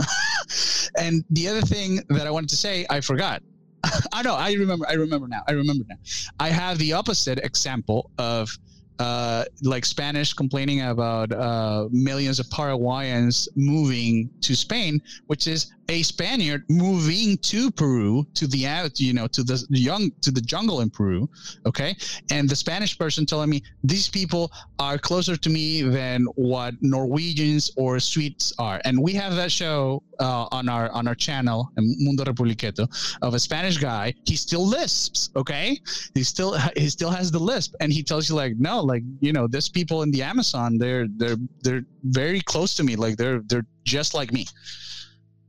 [0.99, 3.43] and the other thing that i wanted to say i forgot
[4.12, 4.35] I know.
[4.35, 4.87] I remember.
[4.89, 5.43] I remember now.
[5.49, 5.97] I remember now.
[6.41, 8.51] I have the opposite example of
[8.99, 16.03] uh, like Spanish complaining about uh, millions of Paraguayans moving to Spain, which is a
[16.03, 20.80] Spaniard moving to Peru to the out, you know, to the young to the jungle
[20.80, 21.28] in Peru.
[21.66, 21.97] Okay,
[22.30, 27.70] and the Spanish person telling me these people are closer to me than what Norwegians
[27.76, 32.24] or Swedes are, and we have that show uh, on our on our channel, Mundo
[32.24, 32.86] Republiqueto,
[33.22, 34.14] of a Spanish guy.
[34.26, 35.30] He still lisps.
[35.36, 35.80] Okay,
[36.14, 39.32] he still he still has the lisp, and he tells you like, no, like you
[39.32, 42.95] know, this people in the Amazon, they're they're they're very close to me.
[42.97, 44.47] Like they're they're just like me.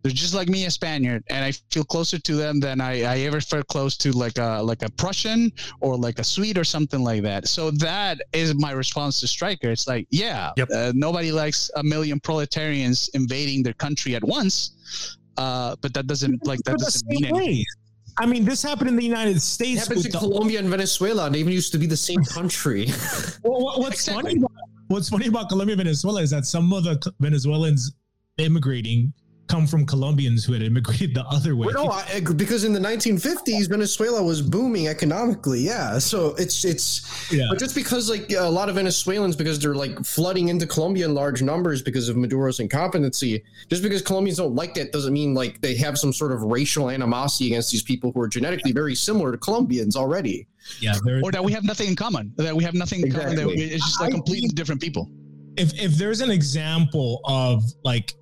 [0.02, 3.20] They're just like me, a Spaniard, and I feel closer to them than I, I
[3.28, 7.02] ever felt close to like a like a Prussian or like a Swede or something
[7.04, 7.50] like that.
[7.50, 9.70] So that is my response to Striker.
[9.70, 10.70] It's like, yeah, Yep.
[10.74, 16.48] uh, nobody likes a million proletarians invading their country at once, uh, but that doesn't
[16.48, 17.58] like that doesn't same mean anything.
[17.58, 17.66] way.
[18.18, 19.82] I mean, this happened in the United It States.
[19.82, 21.30] happens with in the- Colombia and Venezuela.
[21.30, 22.88] They even used to be the same country.
[23.44, 24.24] Well, what- what's Exactly.
[24.32, 24.38] funny?
[24.40, 24.52] About,
[24.88, 27.92] what's funny about Colombia, and Venezuela is that some of the Venezuelans
[28.38, 29.14] immigrating
[29.50, 31.68] come from Colombians who had immigrated the other way.
[31.74, 35.60] Well, no, I, I- because in the 1950s, Venezuela was booming economically.
[35.62, 37.32] Yeah, so it's it's.
[37.32, 37.46] Yeah.
[37.50, 41.14] But just because like a lot of Venezuelans, because they're like flooding into Colombia in
[41.14, 45.60] large numbers because of Maduro's incompetency, just because Colombians don't like that doesn't mean like
[45.62, 49.32] they have some sort of racial animosity against these people who are genetically very similar
[49.32, 50.48] to Colombians already.
[50.80, 52.32] yeah, or that we have nothing in common.
[52.38, 53.36] That we have nothing in common.
[53.36, 55.10] That it's just like completely think- different people.
[55.58, 58.14] if if there's an example of like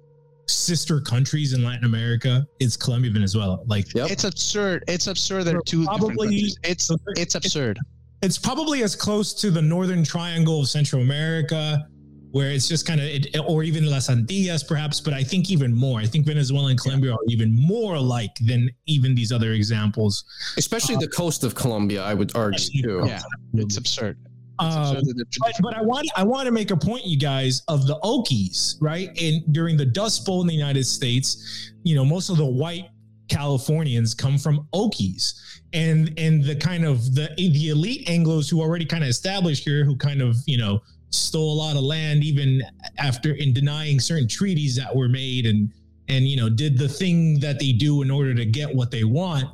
[0.47, 3.59] sister countries in Latin America, it's Colombia, Venezuela.
[3.65, 4.11] Like Yep.
[4.11, 4.83] It's absurd.
[4.87, 5.43] It's absurd.
[5.43, 7.79] They're They're two probably- It's it's absurd.
[8.21, 11.87] it's probably as close to the northern triangle of Central America,
[12.31, 14.99] where it's just kind of, it, or even Las Antillas, perhaps.
[14.99, 15.99] But I think even more.
[15.99, 20.23] I think Venezuela and Colombia are even more alike than even these other examples.
[20.57, 23.03] Especially the uh, coast of Colombia, I would argue too.
[23.05, 23.21] Yeah,
[23.53, 24.17] it's absurd.
[24.59, 27.05] Um, absurd that they're two but, but I want I want to make a point,
[27.05, 29.09] you guys, of the Okies, right?
[29.21, 32.89] And during the Dust Bowl in the United States, you know, most of the white
[33.29, 35.33] Californians come from Okies,
[35.73, 39.83] and and the kind of the the elite Anglo's who already kind of established here,
[39.83, 42.61] who kind of you know stole a lot of land even
[42.97, 45.71] after in denying certain treaties that were made and
[46.09, 49.03] and you know did the thing that they do in order to get what they
[49.03, 49.45] want.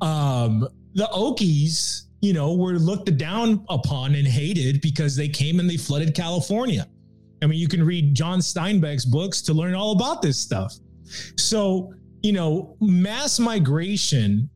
[0.00, 5.68] Um the okies you know were looked down upon and hated because they came and
[5.68, 6.86] they flooded california.
[7.42, 10.74] I mean you can read john steinbeck's books to learn all about this stuff.
[11.36, 11.92] So
[12.22, 14.48] you know mass migration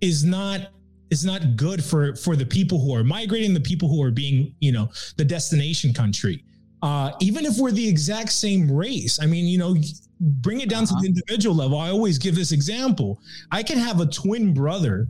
[0.00, 0.68] is not
[1.10, 4.54] is not good for for the people who are migrating the people who are being
[4.60, 6.44] you know the destination country.
[6.82, 9.74] Uh even if we're the exact same race i mean you know
[10.20, 11.78] bring it down to the individual level.
[11.78, 13.20] I always give this example.
[13.50, 15.08] I can have a twin brother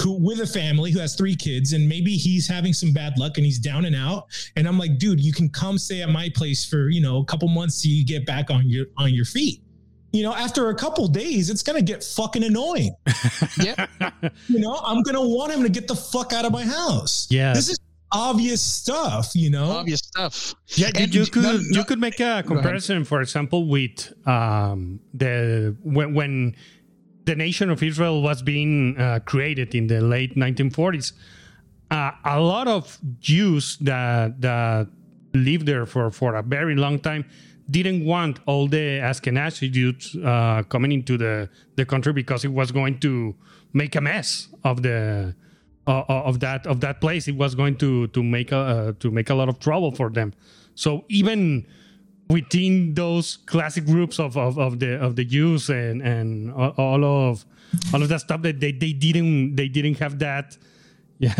[0.00, 3.36] who with a family who has three kids and maybe he's having some bad luck
[3.36, 4.24] and he's down and out.
[4.56, 7.24] And i'm like dude you can come stay at my place for you know a
[7.24, 9.62] couple months till you get back on your on your feet.
[10.12, 12.94] You know after a couple days it's gonna get fucking annoying.
[13.62, 13.86] Yeah,
[14.48, 17.26] you know i'm gonna want him to get the fuck out of my house.
[17.30, 17.52] Yeah.
[17.52, 17.78] this is
[18.12, 19.70] obvious stuff you know?
[19.70, 20.54] Obvious stuff.
[20.68, 24.12] Yeah, you, And you no- could no- you could make a comparison, for example, with
[24.26, 26.56] um, the when, when
[27.24, 31.12] the nation of Israel was being uh, created in the late 1940s.
[31.90, 34.88] Uh, a lot of Jews that that
[35.34, 37.24] lived there for for a very long time
[37.70, 42.72] didn't want all the Ashkenazi Jews uh, coming into the the country because it was
[42.72, 43.34] going to
[43.72, 45.34] make a mess of the
[45.86, 47.28] of that of that place.
[47.28, 50.10] It was going to to make a uh, to make a lot of trouble for
[50.10, 50.32] them.
[50.74, 51.66] So even
[52.30, 57.44] within those classic groups of, of, of the of the Jews and and all of
[57.92, 60.56] all of that stuff that they, they didn't they didn't have that
[61.20, 61.34] yeah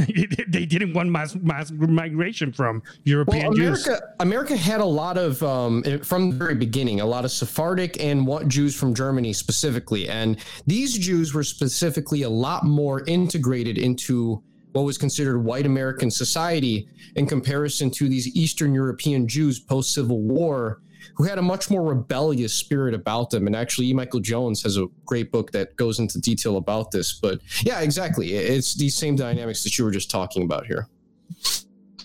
[0.48, 3.86] they didn't want mass mass migration from European Well, Jews.
[3.86, 8.02] America, America had a lot of um, from the very beginning, a lot of Sephardic
[8.02, 10.36] and what Jews from Germany specifically, and
[10.66, 14.42] these Jews were specifically a lot more integrated into
[14.72, 20.20] what was considered white American society in comparison to these Eastern European Jews post Civil
[20.20, 20.80] War,
[21.16, 23.46] who had a much more rebellious spirit about them.
[23.46, 23.94] And actually, E.
[23.94, 27.12] Michael Jones has a great book that goes into detail about this.
[27.12, 30.88] But yeah, exactly, it's these same dynamics that you were just talking about here.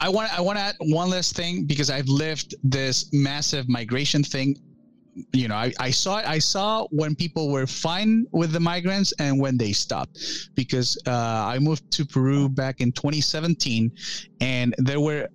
[0.02, 4.24] I want I want to add one last thing because I've lived this massive migration
[4.24, 4.58] thing.
[5.32, 6.16] You know, I, I saw.
[6.26, 10.20] I saw when people were fine with the migrants and when they stopped.
[10.56, 13.92] Because uh, I moved to Peru back in 2017,
[14.42, 15.30] and there were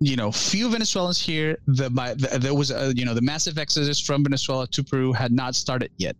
[0.00, 1.58] you know, few Venezuelans here.
[1.66, 5.12] The, my, the there was a, you know the massive exodus from Venezuela to Peru
[5.12, 6.16] had not started yet,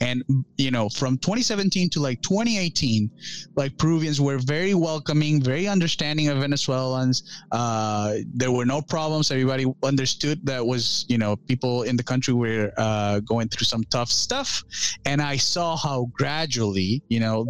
[0.00, 0.22] and
[0.56, 3.10] you know from 2017 to like 2018,
[3.56, 7.44] like Peruvians were very welcoming, very understanding of Venezuelans.
[7.52, 9.30] Uh, there were no problems.
[9.30, 13.82] Everybody understood that was you know people in the country were uh, going through some
[13.84, 14.62] tough stuff,
[15.04, 17.46] and I saw how gradually you know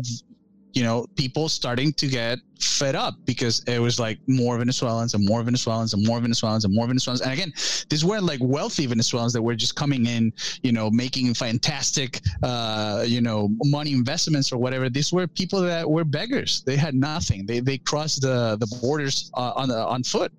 [0.77, 5.27] you know, people starting to get fed up because it was like more Venezuelans and
[5.27, 7.23] more Venezuelans and more Venezuelans and more Venezuelans.
[7.23, 7.51] And again,
[7.89, 13.05] these weren't like wealthy Venezuelans that were just coming in, you know, making fantastic, uh,
[13.07, 14.91] you know, money investments or whatever.
[14.91, 16.63] These were people that were beggars.
[16.67, 17.47] They had nothing.
[17.47, 20.31] They they crossed the the borders uh, on the on foot,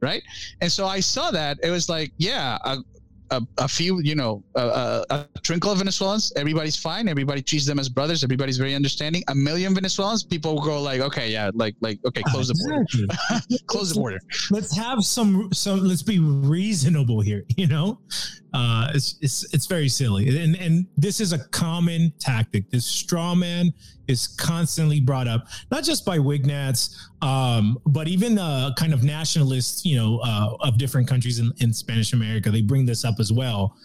[0.00, 0.22] right?
[0.62, 2.56] And so I saw that it was like, yeah.
[2.64, 2.78] A,
[3.36, 7.08] a, a few, you know, a, a, a trinkle of Venezuelans, everybody's fine.
[7.08, 8.24] Everybody treats them as brothers.
[8.24, 9.22] Everybody's very understanding.
[9.28, 13.58] A million Venezuelans, people go like, okay, yeah, like, like, okay, ah, close the border,
[13.66, 14.18] close the border.
[14.50, 17.98] let's have some some let's be reasonable here you know
[18.54, 22.70] Uh, it's it's it's very silly, and and this is a common tactic.
[22.70, 23.74] This straw man
[24.06, 29.84] is constantly brought up, not just by Wignats, um, but even the kind of nationalists,
[29.84, 32.48] you know, uh, of different countries in, in Spanish America.
[32.48, 33.76] They bring this up as well.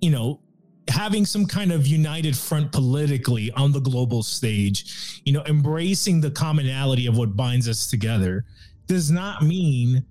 [0.00, 0.40] You know,
[0.88, 6.32] having some kind of united front politically on the global stage, you know, embracing the
[6.32, 8.44] commonality of what binds us together,
[8.88, 10.04] does not mean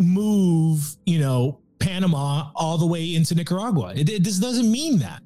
[0.00, 3.92] move, you know, Panama all the way into Nicaragua.
[3.96, 5.20] It, it this doesn't mean that.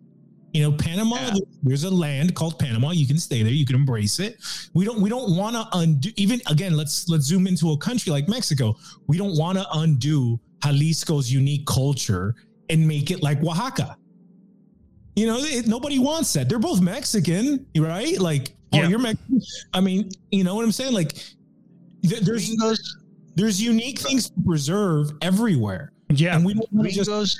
[0.52, 1.16] You know, Panama.
[1.16, 1.34] Yeah.
[1.62, 2.92] There's a land called Panama.
[2.92, 3.52] You can stay there.
[3.52, 4.38] You can embrace it.
[4.72, 5.00] We don't.
[5.02, 6.10] We don't want to undo.
[6.16, 8.74] Even again, let's let's zoom into a country like Mexico.
[9.06, 12.34] We don't want to undo Jalisco's unique culture
[12.70, 13.96] and make it like Oaxaca.
[15.14, 16.48] You know, it, nobody wants that.
[16.48, 18.18] They're both Mexican, right?
[18.18, 18.88] Like, oh, Yeah.
[18.88, 19.40] you're Mexican.
[19.72, 20.92] I mean, you know what I'm saying?
[20.92, 21.12] Like,
[22.02, 22.54] th- there's
[23.34, 27.36] there's unique things to preserve everywhere, Yeah, and we don't gringos,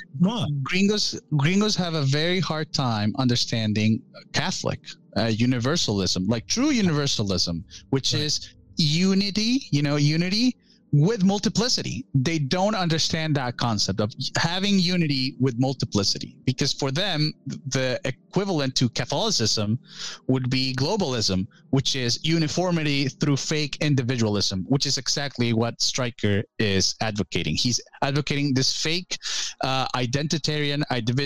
[0.63, 4.01] gringos, gringos have a very hard time understanding
[4.33, 4.79] Catholic
[5.15, 8.23] uh, universalism, like true universalism, which Right.
[8.23, 9.67] is unity.
[9.71, 10.57] You know, unity
[10.91, 12.05] with multiplicity.
[12.13, 17.33] They don't understand that concept of having unity with multiplicity because for them,
[17.67, 19.79] the equivalent to Catholicism
[20.27, 26.95] would be globalism, which is uniformity through fake individualism, which is exactly what Striker is
[27.01, 27.55] advocating.
[27.55, 29.17] He's advocating this fake
[29.61, 30.83] uh, identitarian,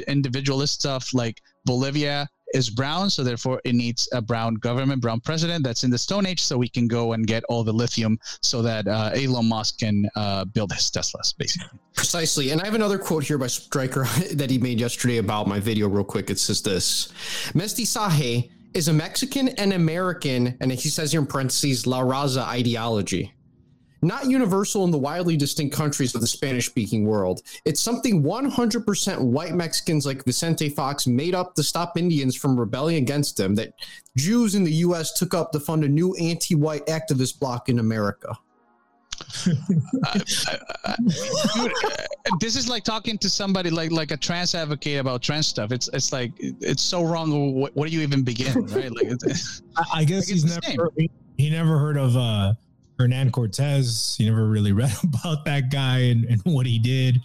[0.07, 5.63] individualist stuff like Bolivia is brown, so therefore it needs a brown government, brown president
[5.63, 8.61] that's in the Stone Age, so we can go and get all the lithium so
[8.61, 11.79] that uh, Elon Musk can uh, build his Teslas, basically.
[11.95, 12.51] Precisely.
[12.51, 15.87] And I have another quote here by Striker that he made yesterday about my video,
[15.87, 16.29] real quick.
[16.29, 17.11] It says this
[17.53, 23.33] Mestizaje is a Mexican and American, and he says here in parentheses, La Raza ideology.
[24.01, 27.41] Not universal in the widely distinct countries of the Spanish speaking world.
[27.65, 32.95] It's something 100% white Mexicans like Vicente Fox made up to stop Indians from rebelling
[32.95, 33.73] against them, that
[34.17, 37.79] Jews in the US took up to fund a new anti white activist bloc in
[37.79, 38.37] America.
[39.43, 39.57] Dude,
[40.05, 40.95] uh,
[42.39, 45.71] this is like talking to somebody like like a trans advocate about trans stuff.
[45.71, 47.53] It's it's like it's so wrong.
[47.53, 48.65] What, what do you even begin?
[48.65, 48.91] Right?
[48.91, 52.53] Like it's, I, I guess Like, he's it's never he, he never heard of uh
[52.99, 54.15] Hernan Cortez.
[54.19, 57.17] You never really read about that guy and, and what he did.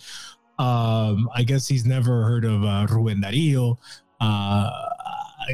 [0.58, 3.76] Um, I guess he's never heard of uh, Ruben Darío.
[4.20, 4.70] Uh,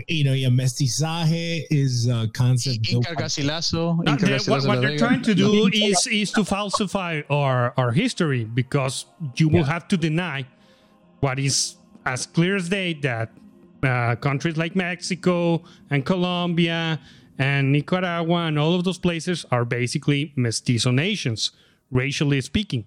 [0.09, 2.89] you know, yeah, mestizaje is a concept.
[2.89, 4.03] built by- Inca Garcilaso.
[4.05, 8.45] No, they- what, what they're trying to do is is to falsify our our history
[8.45, 9.07] because
[9.37, 10.47] you will have to deny
[11.21, 13.31] what is as clear as day that
[13.83, 17.01] uh, countries like Mexico and Colombia
[17.39, 21.53] and Nicaragua and all of those places are basically mestizo nations,
[21.91, 22.87] racially speaking.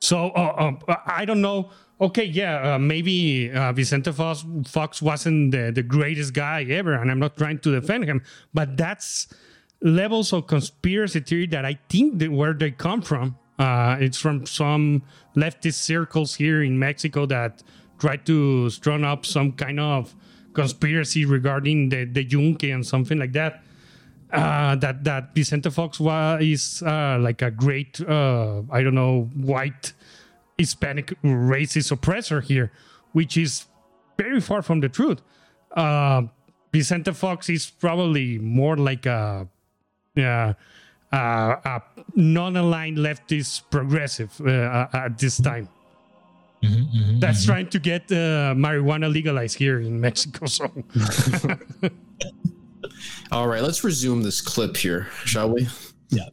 [0.00, 1.70] So uh, uh, I don't know.
[2.00, 7.10] Okay, yeah, uh, maybe uh, Vicente Fox, Fox wasn't the, the greatest guy ever, and
[7.10, 8.22] I'm not trying to defend him,
[8.54, 9.28] but that's
[9.82, 13.36] levels of conspiracy theory that I think that where they come from.
[13.58, 15.02] Uh, it's from some
[15.36, 17.62] leftist circles here in Mexico that
[17.98, 20.14] try to strung up some kind of
[20.52, 23.62] conspiracy regarding the, the Yunque and something like that.
[24.32, 29.28] Uh, that that Vicente Fox wa- is uh, like a great, uh, I don't know,
[29.34, 29.92] white
[30.56, 32.70] Hispanic racist oppressor here,
[33.10, 33.66] which is
[34.16, 35.20] very far from the truth.
[35.74, 36.22] Uh,
[36.72, 39.48] Vicente Fox is probably more like a,
[40.16, 40.54] uh, uh,
[41.12, 41.82] a
[42.14, 45.68] non-aligned leftist progressive at this time.
[46.62, 47.46] Mhm, mhm, That's mhm.
[47.46, 50.46] trying to get uh, marijuana legalized here in Mexico.
[50.46, 50.64] So
[53.32, 55.68] All right, let's resume this clip here, shall we?
[56.10, 56.28] Yeah.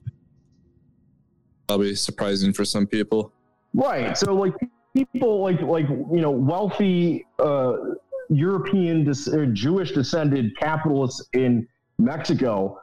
[1.68, 3.32] Probably surprising for some people.
[3.74, 4.18] Right.
[4.18, 4.54] So like
[4.94, 7.74] people like like you know wealthy uh,
[8.30, 11.68] European des- Jewish descended capitalists in
[12.00, 12.82] Mexico,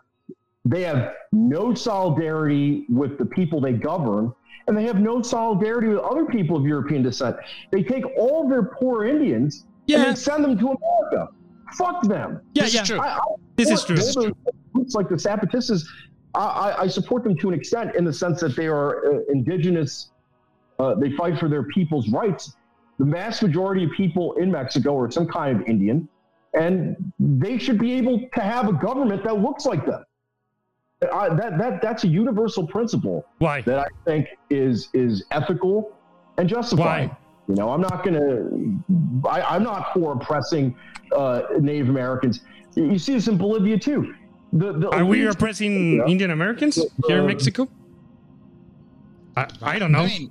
[0.65, 4.33] they have no solidarity with the people they govern,
[4.67, 7.37] and they have no solidarity with other people of European descent.
[7.71, 11.29] They take all their poor Indians and they send them to America.
[11.77, 12.41] Fuck them.
[12.55, 12.83] yeah, This yeah.
[12.83, 13.01] is true.
[13.01, 13.21] I, I
[13.57, 14.23] This is support true.
[14.23, 15.85] all those groups like the Zapatistas.
[16.35, 19.19] I, I, I support them to an extent in the sense that they are uh,
[19.31, 20.11] indigenous.
[20.79, 22.57] Uh, they fight for their people's rights.
[22.99, 26.09] The vast majority of people in Mexico are some kind of Indian,
[26.59, 30.05] and they should be able to have a government that looks like them.
[31.13, 33.61] I, that, that, that's a universal principle Why?
[33.63, 35.97] that I think is is ethical
[36.39, 37.09] and justified.
[37.11, 37.17] Why?
[37.49, 39.29] You know, I'm not going to.
[39.29, 40.75] I'm not for oppressing
[41.15, 42.41] uh, Native Americans.
[42.75, 44.15] You see this in Bolivia too.
[44.55, 46.07] The, the Are we elites- oppressing Yeah.
[46.07, 47.69] Indian Americans here in Mexico?
[49.37, 50.01] I, I don't know.
[50.01, 50.31] I mean,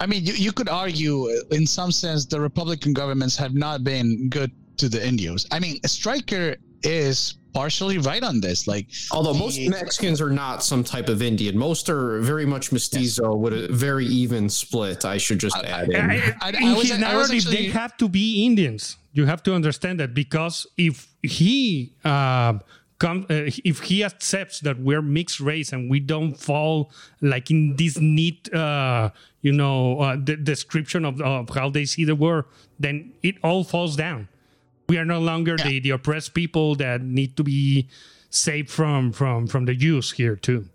[0.00, 3.84] I mean, you, you could argue, uh, in some sense, the Republican governments have not
[3.84, 5.46] been good to the Indios.
[5.52, 8.66] I mean, Striker is partially right on this.
[8.66, 12.72] Like, Although most he- Mexicans are not some type of Indian, most are very much
[12.72, 15.04] mestizo with a very even split.
[15.04, 15.96] I should just add in.
[16.10, 18.96] I- I in was- his I was narrative, they have to be Indians.
[19.12, 22.54] You have to understand that because if he uh,
[22.98, 27.74] come, uh, if he accepts that we're mixed race and we don't fall like in
[27.76, 29.10] this neat, uh,
[29.42, 32.44] you know, uh, the description of, of how they see the world,
[32.78, 34.28] then it all falls down.
[34.90, 37.88] We are no longer the, the oppressed people that need to be
[38.30, 40.66] saved from from from the Jews here too.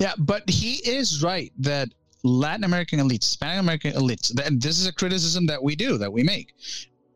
[0.00, 1.90] Yeah, but he is right that
[2.22, 6.10] Latin American elites, Spanish American elites, and this is a criticism that we do, that
[6.10, 6.54] we make,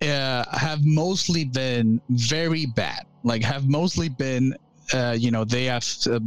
[0.03, 3.07] uh, have mostly been very bad.
[3.23, 4.55] Like, have mostly been,
[4.93, 6.21] uh, you know, they have uh,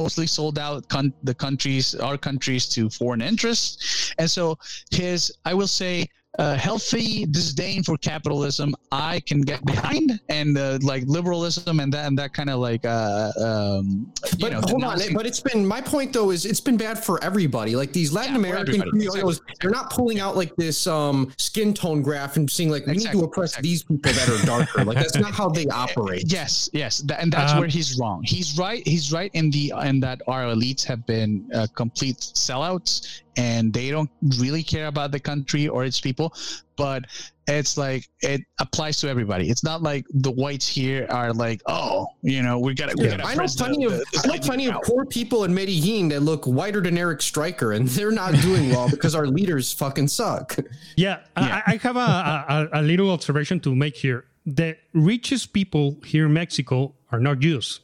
[0.00, 4.14] mostly sold out con- the countries, our countries, to foreign interests.
[4.18, 4.58] And so
[4.90, 6.06] his, I will say,
[6.38, 12.06] uh, healthy disdain for capitalism I can get behind, and uh, like liberalism and that
[12.06, 14.60] and that kind of like uh, um, you But know.
[14.62, 17.74] hold on, but it's been my point though is it's been bad for everybody.
[17.76, 19.06] Like these Latin Yeah, American everybody.
[19.22, 22.94] criollos, they're not pulling out like this um skin tone graph and seeing like we
[22.94, 23.68] need to oppress exactly.
[23.70, 24.84] these people that are darker.
[24.84, 26.24] like that's not how they operate.
[26.26, 28.22] Yes, yes, Tha- and that's Um, where he's wrong.
[28.24, 28.86] He's right.
[28.86, 33.90] He's right in the in that our elites have been uh, complete sellouts, and they
[33.90, 36.34] don't really care about the country or its people.
[36.76, 37.04] But
[37.46, 39.48] it's like it applies to everybody.
[39.48, 42.96] It's not like the whites here are like, oh, you know, we got to.
[42.98, 46.44] Yeah, I know plenty of I know plenty of poor people in Medellin that look
[46.44, 50.56] whiter than Eric Striker, and they're not doing well because our leaders fucking suck.
[50.96, 51.62] Yeah, Yeah.
[51.66, 54.24] I, I have a, a, a little observation to make here.
[54.46, 57.80] The richest people here in Mexico are not Jews.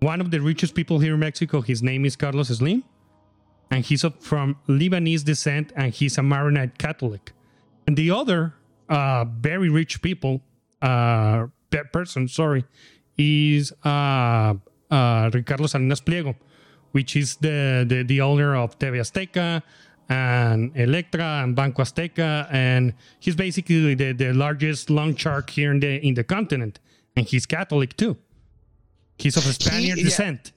[0.00, 2.84] One of the richest people here in Mexico, his name is Carlos Slim,
[3.70, 7.32] and he's from Lebanese descent, and he's a Maronite Catholic.
[7.86, 8.54] And the other
[8.88, 10.40] uh, very rich people,
[10.82, 11.46] uh,
[11.92, 12.64] person, sorry,
[13.16, 14.54] is uh,
[14.90, 16.34] uh, Ricardo Salinas Pliego,
[16.92, 19.62] which is the, the, the owner of TV Azteca
[20.08, 25.80] and Elektra and Banco Azteca, and he's basically the, the largest long shark here in
[25.80, 26.80] the in the continent,
[27.14, 28.16] and he's Catholic too.
[29.18, 30.04] He's of Spaniard yeah.
[30.04, 30.52] descent.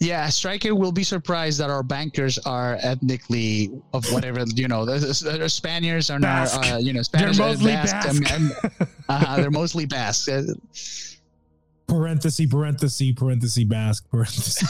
[0.00, 4.84] Yeah, Striker will be surprised that our bankers are ethnically of whatever you know.
[4.84, 8.32] The, the, the Spaniards are not, uh, you know, They're uh, mostly Basque, Basque.
[8.32, 10.28] and- and- uh, they're mostly Basque.
[11.88, 14.62] Parenthesis, parenthesis, parenthesis, Basque, parenthesis.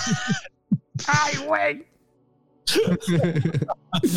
[1.08, 1.86] I wait.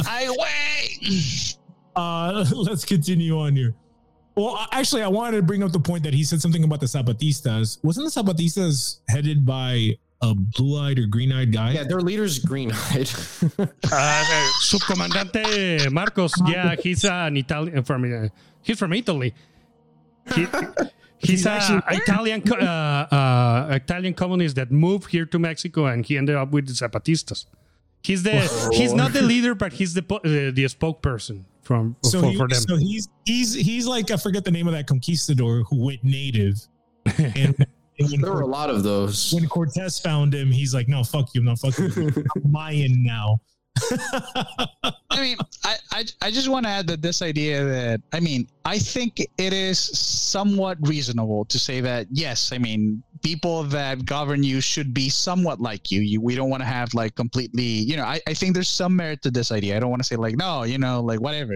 [0.06, 1.58] I wait.
[1.96, 3.74] Uh, let's continue on here.
[4.36, 6.86] Well, actually, I wanted to bring up the point that he said something about the
[6.86, 7.84] Zapatistas.
[7.84, 11.72] Wasn't the Zapatistas headed by a blue-eyed or green-eyed guy?
[11.74, 13.10] Yeah, their leader's green-eyed.
[13.94, 14.24] Uh,
[14.64, 18.28] Subcomandante Marcos, yeah, he's an Italian from uh,
[18.62, 19.34] he's from Italy.
[20.36, 20.46] He,
[21.18, 26.18] he's a Italian co- uh, uh, Italian communist that moved here to Mexico, and he
[26.18, 27.46] ended up with the Zapatistas.
[28.04, 28.38] He's the
[28.74, 32.38] he's not the leader, but he's the po- uh, the spokesperson from So, for, he-
[32.38, 32.62] for them.
[32.62, 36.68] so he's he's he's like I forget the name of that conquistador who went native,
[37.18, 37.68] and, and when,
[38.00, 39.32] there were a lot of those.
[39.34, 41.92] when Cortez found him, he's like, "No, fuck you, no, fuck you,
[42.36, 43.40] I'm Mayan now."
[45.12, 48.48] I mean, I, I, I just want to add that this idea that, I mean,
[48.66, 54.44] I think it is somewhat reasonable to say that, yes, I mean, people that govern
[54.44, 56.02] you should be somewhat like you.
[56.02, 58.96] you we don't want to have like completely, you know, I, I think there's some
[58.96, 59.78] merit to this idea.
[59.78, 61.54] I don't want to say like, no, you know, like whatever.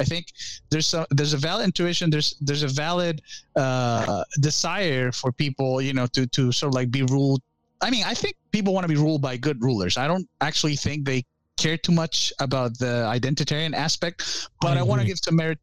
[0.00, 0.26] I think
[0.70, 2.10] there's some, there's a valid intuition.
[2.10, 3.22] There's, there's a valid
[3.56, 7.42] uh, desire for people, you know, to, to sort of like be ruled.
[7.82, 9.98] I mean, I think people want to be ruled by good rulers.
[9.98, 11.24] I don't actually think they
[11.56, 15.58] care too much about the identitarian aspect, but I I, want to give some merit.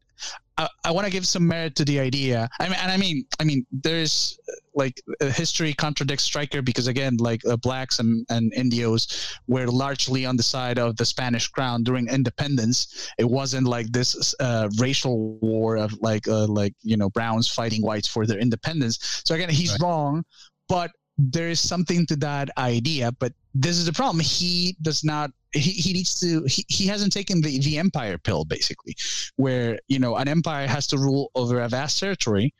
[0.58, 2.48] I, I want to give some merit to the idea.
[2.60, 5.00] I mean, and I mean, I mean, there's uh, like
[5.32, 10.42] history contradicts Striker because again, like uh, blacks and, and Indios were largely on the
[10.42, 13.08] side of the Spanish crown during independence.
[13.18, 17.82] It wasn't like this uh, racial war of like uh, like you know browns fighting
[17.82, 19.22] whites for their independence.
[19.24, 19.80] So again, he's Right.
[19.82, 20.24] wrong,
[20.68, 23.12] but there is something to that idea.
[23.12, 24.20] But this is the problem.
[24.20, 25.30] He does not.
[25.52, 26.44] He, he needs to.
[26.44, 28.96] He, he hasn't taken the the empire pill basically,
[29.36, 32.54] where you know an empire has to rule over a vast territory,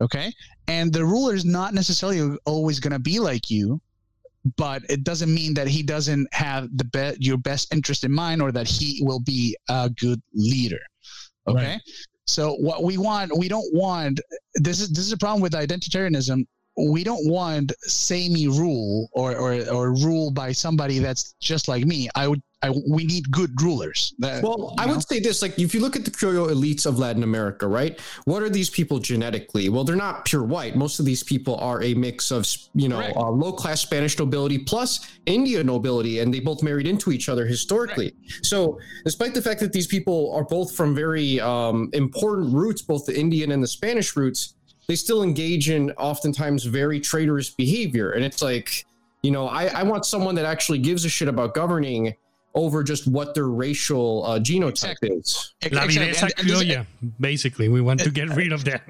[0.00, 0.32] okay,
[0.66, 3.80] and the ruler is not necessarily always going to be like you.
[4.56, 8.40] But it doesn't mean that he doesn't have the be- your best interest in mind,
[8.40, 10.80] or that he will be a good leader.
[11.46, 11.80] Okay, Right.
[12.24, 14.20] so what we want, we don't want.
[14.54, 16.46] This is this is a problem with identitarianism
[16.78, 22.08] we don't want samey rule or, or or rule by somebody that's just like me.
[22.14, 24.14] I would I, we need good rulers.
[24.18, 24.94] That, Well, I know?
[24.94, 28.00] would say this: like, if you look at the Criollo elites of Latin America, right?
[28.24, 29.68] What are these people genetically?
[29.68, 30.74] Well, they're not pure white.
[30.74, 34.58] Most of these people are a mix of, you know, uh, low class Spanish nobility
[34.58, 38.12] plus Indian nobility, and they both married into each other historically.
[38.42, 43.06] So, despite the fact that these people are both from very um, important roots, both
[43.06, 44.54] the Indian and the Spanish roots,
[44.88, 48.12] they still engage in oftentimes very traitorous behavior.
[48.12, 48.84] And it's like,
[49.22, 52.14] you know, I, I want someone that actually gives a shit about governing
[52.54, 55.08] over just what their racial uh, genotype Exactly.
[55.10, 55.54] is.
[55.62, 55.94] Exactly.
[55.96, 56.86] viveza And- and this- criolla.
[57.20, 58.82] Basically, we want to get rid of that.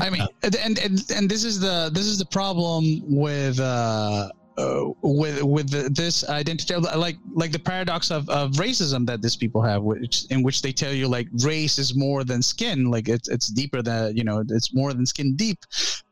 [0.00, 4.28] I mean, and, and and and this is the this is the problem with uh,
[4.56, 9.36] uh with with the, this identity, like like the paradox of, of racism that these
[9.36, 13.08] people have, which in which they tell you like race is more than skin, like
[13.08, 15.58] it's it's deeper than you know it's more than skin deep,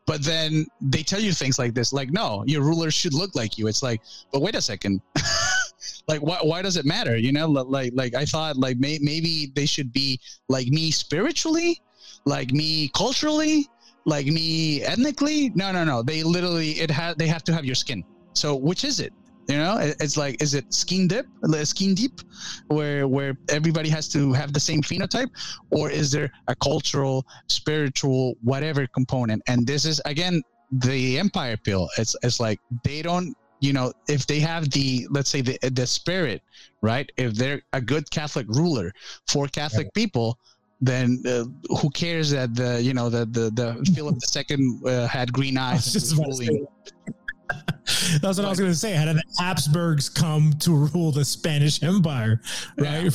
[0.06, 3.58] but then they tell you things like this, like no, your ruler should look like
[3.58, 3.68] you.
[3.68, 4.00] It's like,
[4.32, 5.00] but wait a second.
[6.08, 7.16] like why, why does it matter?
[7.16, 11.80] You know like like i thought like may, maybe they should be like me spiritually
[12.24, 13.68] like me culturally
[14.04, 15.50] like me ethnically.
[15.54, 16.02] No no no.
[16.02, 19.12] They literally it has they have to have your skin so which is it?
[19.48, 21.26] You know it's like is it skin deep,
[21.64, 22.20] skin deep
[22.68, 25.30] where where everybody has to have the same phenotype?
[25.70, 29.42] Or is there a cultural spiritual whatever component?
[29.48, 31.88] And this is again the empire pill.
[31.98, 35.86] It's it's like they don't you know if they have the let's say the the
[35.86, 36.42] spirit
[36.80, 37.10] right?
[37.16, 38.92] If they're a good catholic ruler
[39.26, 40.38] for catholic people
[40.82, 41.44] then uh,
[41.78, 46.12] who cares that the you know that the, the philip ii uh, had green eyes
[47.86, 48.20] just and about was to say ruling.
[48.22, 48.92] That's what I was going to say.
[48.94, 52.40] How did the Habsburgs come to rule the Spanish Empire?
[52.78, 53.12] Right.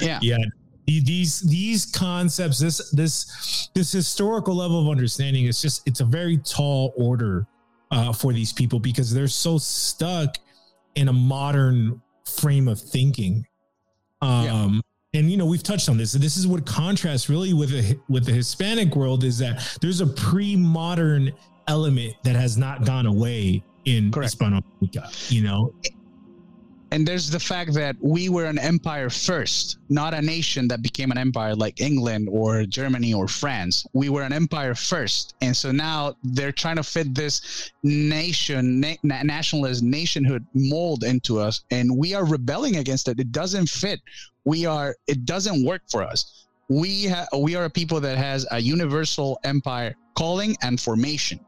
[0.00, 0.36] yeah yeah.
[0.86, 6.04] The- These these concepts, this this this historical level of understanding, is just it's a
[6.04, 7.46] very tall order
[7.90, 10.36] uh, for these people because they're so stuck
[10.94, 13.46] in a modern frame of thinking.
[14.20, 14.82] Um,
[15.14, 16.12] and you know we've touched on this.
[16.12, 20.06] This is what contrasts really with the with the Hispanic world is that there's a
[20.06, 21.32] pre-modern
[21.68, 24.38] element that has not gone away in Correct.
[24.38, 25.30] Hispanoamerica.
[25.30, 25.74] You know,
[26.94, 31.10] and there's the fact that we were an empire first not a nation that became
[31.10, 33.84] an empire like england or germany or france.
[33.94, 35.34] We were an empire first.
[35.40, 41.40] And so now they're trying to fit this nation na- na- nationalist nationhood mold into
[41.40, 43.18] us and we are rebelling against it.
[43.18, 44.00] It doesn't fit.
[44.44, 46.46] We are it doesn't work for us.
[46.68, 51.40] We ha- we are a people that has a universal empire calling and formation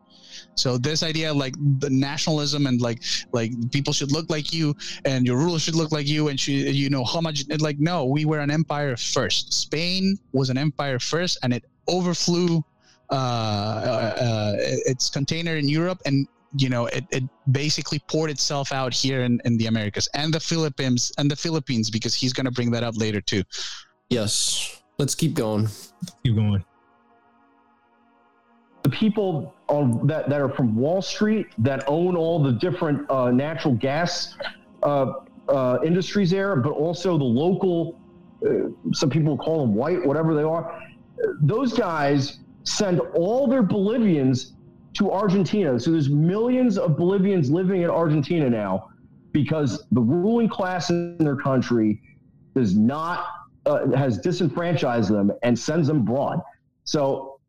[0.54, 3.02] so this idea like the nationalism and like
[3.32, 6.52] like people should look like you and your ruler should look like you and should,
[6.52, 10.98] you know how much like no we were an empire first spain was an empire
[10.98, 12.62] first and it overflew
[13.10, 16.26] uh, uh, uh, its container in europe and
[16.58, 17.22] you know it, it
[17.52, 21.90] basically poured itself out here in, in the americas and the philippines and the philippines
[21.90, 23.42] because he's going to bring that up later too
[24.08, 24.82] Yes.
[24.98, 25.68] Let's keep going.
[26.22, 26.64] keep going.
[28.82, 33.30] the people on, that, that are from Wall Street that own all the different uh,
[33.30, 34.36] natural gas
[34.82, 35.12] uh,
[35.48, 38.00] uh, industries there, but also the local,
[38.46, 40.80] uh, some people call them white, whatever they are.
[41.40, 44.54] Those guys send all their Bolivians
[44.94, 45.78] to Argentina.
[45.78, 48.90] So there's millions of Bolivians living in Argentina now
[49.32, 52.00] because the ruling class in their country
[52.54, 53.26] does not
[53.66, 56.40] uh, has disenfranchised them and sends them abroad.
[56.84, 57.40] So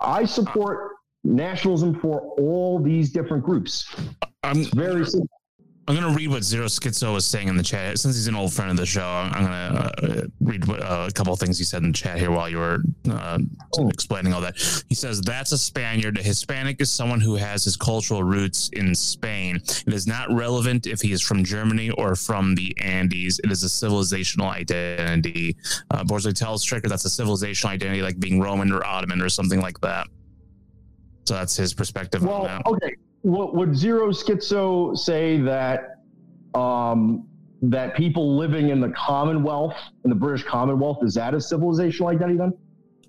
[0.00, 0.91] I support
[1.24, 3.94] nationalism for all these different groups.
[4.42, 5.28] I'm It's very simple.
[5.88, 7.98] I'm gonna read what Zero Schizo was saying in the chat.
[7.98, 11.06] Since he's an old friend of the show, I'm I'm gonna uh, read what, uh,
[11.08, 12.78] a couple of things he said in the chat here while you were
[13.10, 13.38] uh,
[13.88, 14.54] explaining all that.
[14.88, 16.18] He says that's a Spaniard.
[16.18, 19.56] A Hispanic is someone who has his cultural roots in Spain.
[19.56, 23.40] It is not relevant if he is from Germany or from the Andes.
[23.42, 25.56] It is a civilizational identity.
[25.90, 29.60] Uh, Borsley tells Striker that's a civilizational identity, like being Roman or Ottoman or something
[29.60, 30.06] like that.
[31.24, 32.66] So that's his perspective on Well, that.
[32.66, 32.94] okay.
[33.22, 35.98] What would Zero Schizo say that
[36.54, 37.26] um,
[37.62, 42.36] that people living in the Commonwealth, in the British Commonwealth, is that a civilizational identity
[42.38, 42.52] then?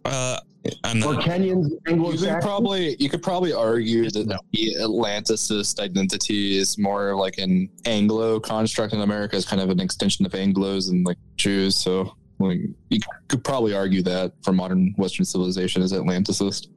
[0.06, 0.38] Uh,
[0.84, 1.24] I'm Or not.
[1.24, 2.44] Kenyans, You could Anglo-Saxons?
[2.46, 4.38] probably you could probably argue that No.
[4.54, 9.80] the Atlanticist identity is more like an Anglo construct, and America is kind of an
[9.80, 11.76] extension of Anglo's and like Jews.
[11.76, 12.60] So like,
[12.90, 16.68] you could probably argue that for modern Western civilization is Atlanticist.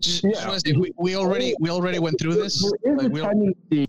[0.00, 0.30] Just, Yeah.
[0.50, 3.28] just say, we, we already we already went through this There is Like, we al-
[3.28, 3.88] tendency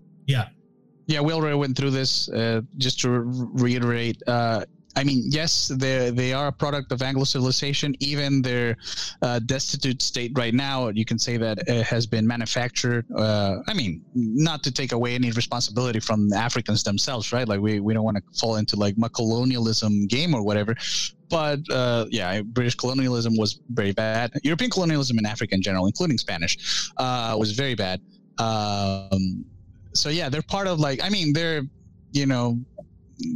[1.08, 2.30] Yeah, we already went through this.
[2.30, 4.64] Uh, just to re- reiterate, uh,
[4.96, 7.96] I mean, yes, they they are a product of Anglo civilization.
[8.00, 8.76] Even their
[9.22, 13.06] uh, destitute state right now, you can say that it has been manufactured.
[13.16, 17.48] Uh, I mean, not to take away any responsibility from the Africans themselves, right?
[17.48, 20.76] Like we, we don't want to fall into like my colonialism game or whatever.
[21.32, 24.32] But uh, yeah, British colonialism was very bad.
[24.44, 28.02] European colonialism in Africa in general, including Spanish, uh, was very bad.
[28.38, 29.46] Um,
[29.94, 31.64] so yeah, they're part of like I mean they're
[32.12, 32.60] you know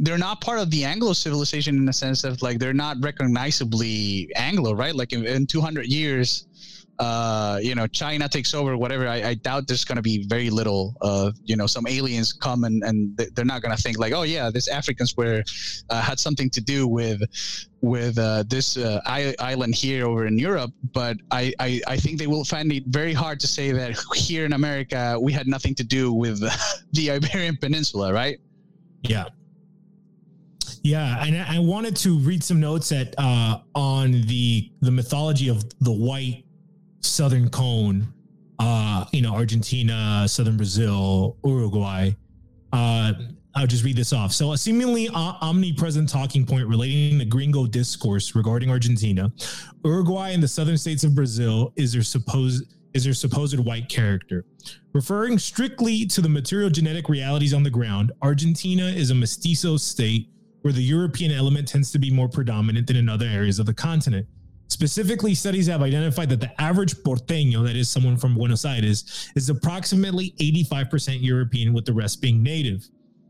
[0.00, 4.30] they're not part of the Anglo civilization in the sense of like they're not recognizably
[4.36, 4.94] Anglo, right?
[4.94, 6.46] Like in, in 200 years,
[6.98, 9.06] uh, you know, China takes over, whatever.
[9.06, 12.64] I, I doubt there's going to be very little, uh, you know, some aliens come
[12.64, 15.42] and, and they're not going to think like, oh yeah, this Africans were
[15.90, 17.22] uh, had something to do with
[17.82, 20.72] with uh, this uh, island here over in Europe.
[20.92, 24.44] But I, I I think they will find it very hard to say that here
[24.44, 26.40] in America we had nothing to do with
[26.92, 28.38] the Iberian Peninsula, right?
[29.02, 29.26] Yeah.
[30.82, 35.64] Yeah, and I wanted to read some notes at uh, on the the mythology of
[35.80, 36.45] the white
[37.06, 38.06] southern cone.
[38.58, 42.10] Uh, you know, Argentina, southern Brazil, Uruguay.
[42.72, 43.12] Uh,
[43.54, 44.32] I'll just read this off.
[44.32, 49.32] So, a seemingly omnipresent talking point relating the gringo discourse regarding Argentina,
[49.84, 54.44] Uruguay, and the southern states of Brazil is their supposed is their supposed white character.
[54.92, 60.28] Referring strictly to the material genetic realities on the ground, Argentina is a mestizo state
[60.62, 63.74] where the European element tends to be more predominant than in other areas of the
[63.74, 64.26] continent.
[64.68, 69.48] Specifically, studies have identified that the average porteño, that is someone from Buenos Aires, is
[69.48, 72.88] approximately 85% European, with the rest being native.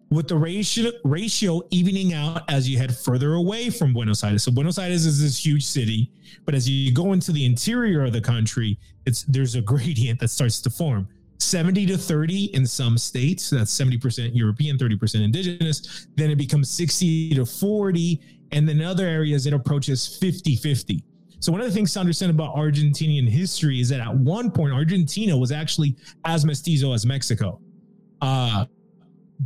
[0.08, 4.44] With the ratio, ratio evening out as you head further away from Buenos Aires.
[4.44, 6.10] So Buenos Aires is this huge city,
[6.44, 10.28] but as you go into the interior of the country, it's there's a gradient that
[10.28, 11.08] starts to form.
[11.38, 13.50] 70 to 30 in some states.
[13.50, 16.06] That's 70% European, 30% indigenous.
[16.16, 18.20] Then it becomes 60 to 40.
[18.52, 21.04] And then other areas, it approaches 50 50.
[21.46, 24.72] So, one of the things to understand about Argentinian history is that at one point,
[24.74, 25.94] Argentina was actually
[26.24, 27.60] as mestizo as Mexico.
[28.20, 28.64] Uh,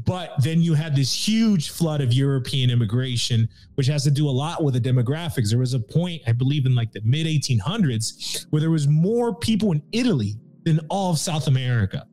[0.06, 4.30] but then you had this huge flood of European immigration, which has to do a
[4.30, 5.50] lot with the demographics.
[5.50, 9.34] There was a point, I believe, in like the mid 1800s, where there was more
[9.34, 12.06] people in Italy than all of South America,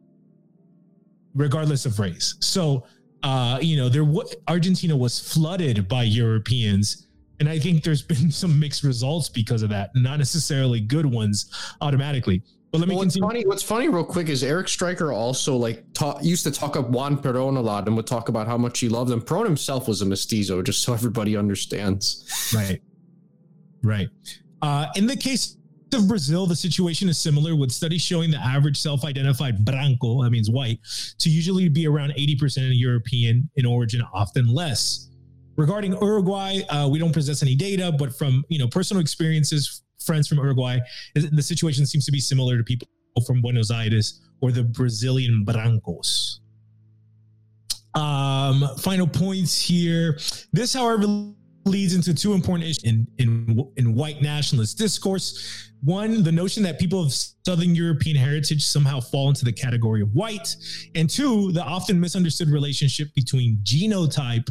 [1.33, 2.35] regardless of race.
[2.41, 2.83] So,
[3.23, 7.06] uh, you know, there w- Argentina was flooded by Europeans,
[7.39, 11.51] and I think there's been some mixed results because of that, not necessarily good ones
[11.81, 12.43] automatically.
[12.71, 13.29] But let me well, what's continue.
[13.29, 15.85] funny, what's funny, real quick, is Eric Striker also like
[16.21, 18.89] used to talk up Juan Perón a lot and would talk about how much he
[18.89, 19.21] loved him.
[19.21, 22.51] Perón himself was a mestizo, just so everybody understands.
[22.53, 22.81] Right,
[23.83, 24.09] right.
[24.61, 25.57] Uh, in the case
[25.93, 30.49] of Brazil, the situation is similar, with studies showing the average self-identified branco, that means
[30.49, 30.79] white,
[31.19, 35.09] to usually be around 80% European in origin, often less.
[35.57, 40.27] Regarding Uruguay, uh, we don't possess any data, but from you know personal experiences, friends
[40.27, 40.79] from Uruguay,
[41.15, 42.87] the situation seems to be similar to people
[43.25, 46.39] from Buenos Aires or the Brazilian brancos.
[47.95, 50.19] Um, final points here.
[50.53, 51.07] This, however,
[51.65, 55.71] leads into two important issues in, in, in white nationalist discourse.
[55.83, 60.13] One, the notion that people of Southern European heritage somehow fall into the category of
[60.13, 60.55] white.
[60.95, 64.47] And two, the often misunderstood relationship between genotype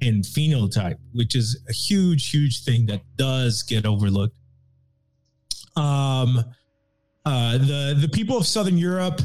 [0.00, 4.34] and phenotype, which is a huge, huge thing that does get overlooked.
[5.76, 6.44] Um,
[7.24, 9.20] uh, the the people of Southern Europe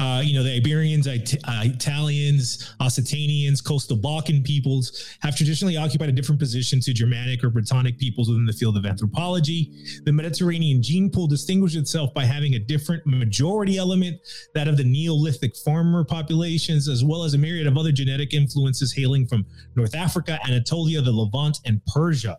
[0.00, 6.08] uh, you know, the Iberians, It- uh, Italians, Occitanians, coastal Balkan peoples have traditionally occupied
[6.08, 9.70] a different position to Germanic or Brittonic peoples within the field of anthropology.
[10.04, 14.18] The Mediterranean gene pool distinguished itself by having a different majority element,
[14.54, 18.94] that of the Neolithic farmer populations, as well as a myriad of other genetic influences
[18.94, 19.44] hailing from
[19.76, 22.38] North Africa, Anatolia, the Levant, and Persia.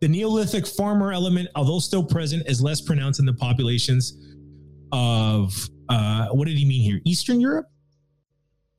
[0.00, 4.18] The Neolithic farmer element, although still present, is less pronounced in the populations
[4.92, 5.54] of
[5.92, 7.00] uh, what did he mean here?
[7.04, 7.66] Eastern Europe?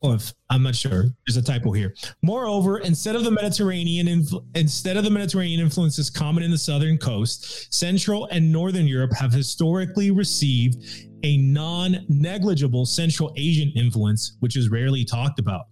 [0.02, 1.06] Well, if, I'm not sure.
[1.26, 1.96] There's a typo here.
[2.24, 6.98] Moreover, instead of the Mediterranean, influ- instead of the Mediterranean influences common in the southern
[6.98, 10.84] coast, Central and Northern Europe have historically received
[11.24, 15.68] a non-negligible Central Asian influence, which is rarely talked about.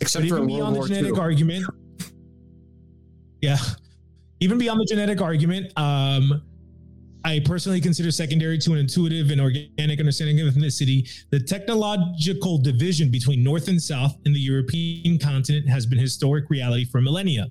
[0.00, 1.20] Except but for even beyond War the genetic II.
[1.20, 1.66] argument,
[3.40, 3.58] yeah,
[4.40, 6.42] even beyond the genetic argument, um,
[7.24, 11.08] I personally consider secondary to an intuitive and organic understanding of ethnicity.
[11.30, 16.86] The technological division between North and South in the European continent has been historic reality
[16.86, 17.48] for millennia.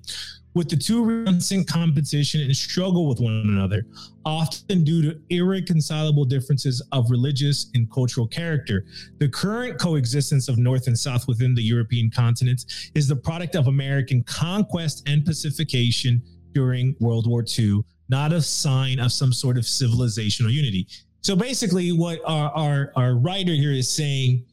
[0.54, 3.86] with the two constant competition and struggle with one another,
[4.24, 8.84] often due to irreconcilable differences of religious and cultural character.
[9.18, 12.64] The current coexistence of North and South within the European continent
[12.94, 16.20] is the product of American conquest and pacification
[16.52, 20.86] during World War II, not a sign of some sort of civilizational unity.
[21.22, 24.44] So basically, what our, our, our writer here is saying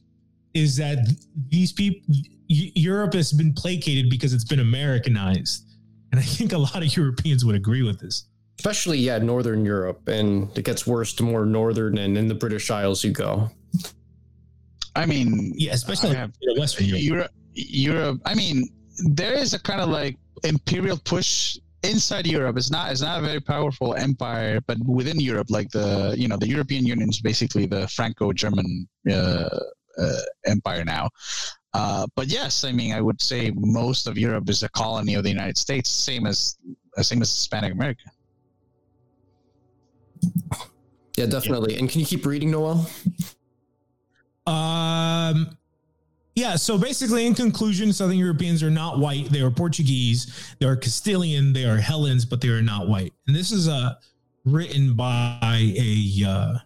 [0.54, 0.98] is that
[1.48, 2.00] these people,
[2.46, 5.68] Europe has been placated because it's been Americanized
[6.10, 8.24] and I think a lot of Europeans would agree with this.
[8.58, 10.08] Especially, yeah, Northern Europe.
[10.08, 13.50] And it gets worse the more northern and in the British Isles you go.
[14.96, 17.02] I mean, yeah, especially have, Western Europe.
[17.02, 17.30] Europe.
[17.54, 18.20] Europe.
[18.24, 18.68] I mean,
[19.14, 22.56] there is a kind of like imperial push inside Europe.
[22.56, 26.36] It's not it's not a very powerful empire, but within Europe, like the you know
[26.36, 29.48] the European Union is basically the Franco-German uh,
[29.98, 31.08] uh, empire now.
[31.74, 35.22] Uh, but yes, I mean, I would say most of Europe is a colony of
[35.22, 36.56] the United States, same as
[36.96, 38.04] uh, same as Hispanic America.
[41.16, 41.74] Yeah, definitely.
[41.74, 41.80] Yeah.
[41.80, 42.88] And can you keep reading, Noel?
[44.46, 45.57] Um,
[46.38, 46.56] yeah.
[46.56, 49.28] So basically, in conclusion, Southern Europeans are not white.
[49.30, 50.54] They are Portuguese.
[50.60, 51.52] They are Castilian.
[51.52, 53.12] They are Hellenes, but they are not white.
[53.26, 53.94] And this is uh,
[54.44, 56.58] written by a uh,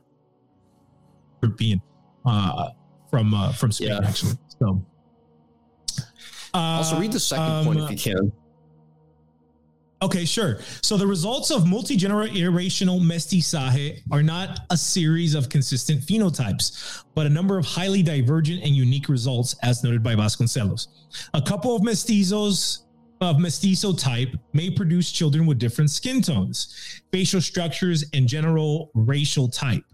[1.43, 1.81] European
[2.25, 2.69] uh,
[3.11, 4.01] from uh, from Spain, yeah.
[4.09, 4.39] actually.
[4.61, 4.85] So
[6.55, 8.33] also, read the second um, point if you can.
[10.03, 10.59] Okay, sure.
[10.83, 17.31] So the results of multi-generational mestizaje are not a series of consistent phenotypes, but a
[17.31, 20.89] number of highly divergent and unique results, as noted by Vasconcelos.
[21.35, 22.81] A couple of mestizos
[23.21, 29.47] of mestizo type may produce children with different skin tones, facial structures, and general racial
[29.47, 29.85] type.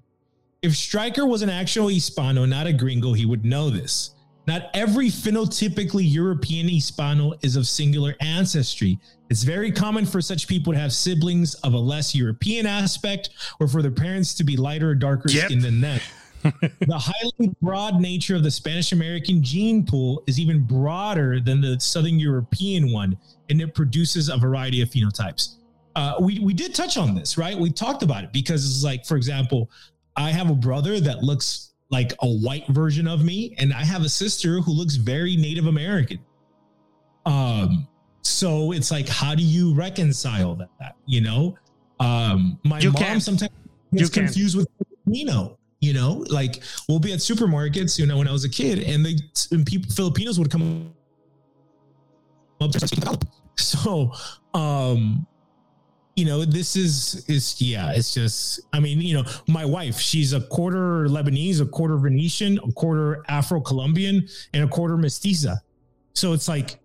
[0.62, 4.14] If Striker was an actual Hispano, not a gringo, he would know this.
[4.48, 8.98] Not every phenotypically European Hispano is of singular ancestry.
[9.28, 13.28] It's very common for such people to have siblings of a less European aspect
[13.60, 15.44] or for their parents to be lighter or darker yep.
[15.44, 16.00] skinned than them.
[16.42, 21.78] the highly broad nature of the Spanish American gene pool is even broader than the
[21.78, 23.18] Southern European one,
[23.50, 25.56] and it produces a variety of phenotypes.
[25.94, 27.58] Uh, we, we did touch on this, right?
[27.58, 29.70] We talked about it because it's like, for example,
[30.16, 34.02] I have a brother that looks like a white version of me, and I have
[34.02, 36.18] a sister who looks very Native American.
[37.24, 37.88] Um,
[38.22, 40.96] so it's like, how do you reconcile that?
[41.06, 41.58] You know,
[42.00, 43.20] um, my you mom can.
[43.20, 43.52] sometimes
[43.92, 44.66] gets you confused can.
[44.78, 45.58] with Filipino.
[45.80, 47.98] You know, like we'll be at supermarkets.
[47.98, 49.20] You know, when I was a kid, and the
[49.52, 50.92] and people Filipinos would come
[52.60, 53.24] up
[53.56, 54.12] so
[54.54, 55.26] um
[56.18, 60.32] you know, this is is yeah, it's just I mean, you know, my wife, she's
[60.32, 65.58] a quarter Lebanese, a quarter Venetian, a quarter Afro Colombian, and a quarter mestiza.
[66.14, 66.80] So it's like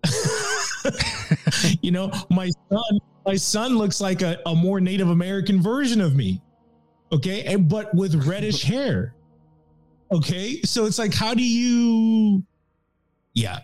[1.82, 6.14] you know, my son, my son looks like a, a more Native American version of
[6.14, 6.40] me.
[7.10, 7.42] Okay.
[7.42, 9.16] And but with reddish hair.
[10.12, 10.62] Okay.
[10.62, 12.44] So it's like, how do you
[13.34, 13.58] yeah.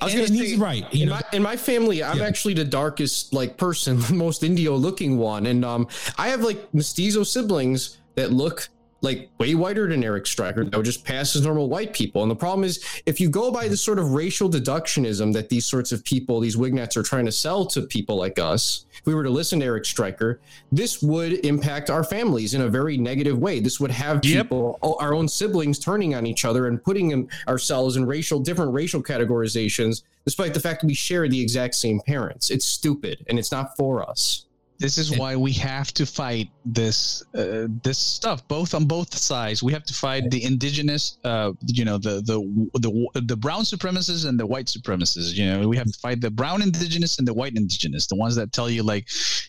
[0.00, 0.94] I was and, gonna say, right.
[0.94, 2.24] In know, my, in my family, I'm yeah.
[2.24, 6.72] actually the darkest like person, the most Indio looking one, and um, I have like
[6.72, 8.68] mestizo siblings that look
[9.02, 12.22] like way whiter than Eric Striker that would just pass as normal white people.
[12.22, 15.64] And the problem is, if you go by the sort of racial deductionism that these
[15.64, 19.14] sorts of people, these Wignats, are trying to sell to people like us, if we
[19.14, 20.40] were to listen to Eric Striker,
[20.70, 23.60] this would impact our families in a very negative way.
[23.60, 24.92] This would have people, yep.
[25.00, 29.02] our own siblings, turning on each other and putting in ourselves in racial, different racial
[29.02, 32.50] categorizations, despite the fact that we share the exact same parents.
[32.50, 34.46] It's stupid and it's not for us.
[34.80, 39.62] This is why we have to fight this uh, this stuff both on both sides.
[39.62, 42.40] We have to fight the indigenous, uh, you know, the the
[42.80, 45.34] the the brown supremacists and the white supremacists.
[45.34, 48.34] You know, we have to fight the brown indigenous and the white indigenous, the ones
[48.36, 49.06] that tell you like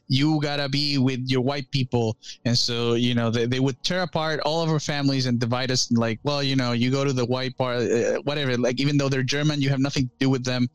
[0.10, 4.02] you gotta be with your white people, and so you know they, they would tear
[4.02, 5.90] apart all of our families and divide us.
[5.92, 8.58] And like, well, you know, you go to the white part, uh, whatever.
[8.58, 10.70] Like even though they're German, you have nothing to do with them.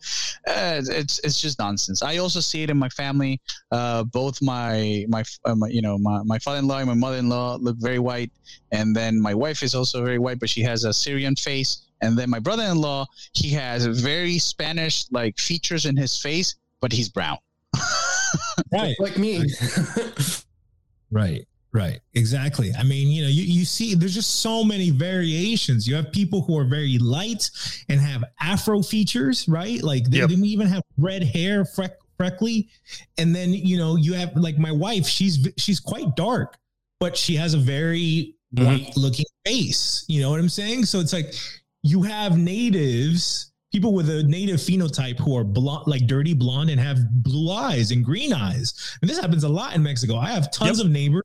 [0.47, 2.03] Uh, it's it's just nonsense.
[2.03, 3.39] I also see it in my family.
[3.71, 7.77] Uh, both my my, uh, my you know my, my father-in-law and my mother-in-law look
[7.79, 8.31] very white
[8.73, 12.17] and then my wife is also very white but she has a syrian face and
[12.17, 13.05] then my brother-in-law
[13.35, 17.37] he has very spanish like features in his face but he's brown
[18.73, 19.45] right like me
[21.11, 21.47] right
[21.77, 22.73] Right, exactly.
[22.73, 25.87] I mean, you know, you, you see there's just so many variations.
[25.87, 27.51] You have people who are very light
[27.91, 29.83] and have afro features, right?
[29.83, 30.31] Like they, yep.
[30.31, 32.69] they even have red hair, freck, freckly
[33.19, 36.57] and then you know you have like my wife she's she's quite dark
[37.01, 38.65] but she has a very mm-hmm.
[38.65, 41.35] white looking face you know what i'm saying so it's like
[41.83, 46.81] you have natives people with a native phenotype who are blonde, like dirty blonde, and
[46.81, 48.97] have blue eyes and green eyes.
[49.03, 50.17] And this happens a lot in Mexico.
[50.17, 51.25] I have tons of neighbors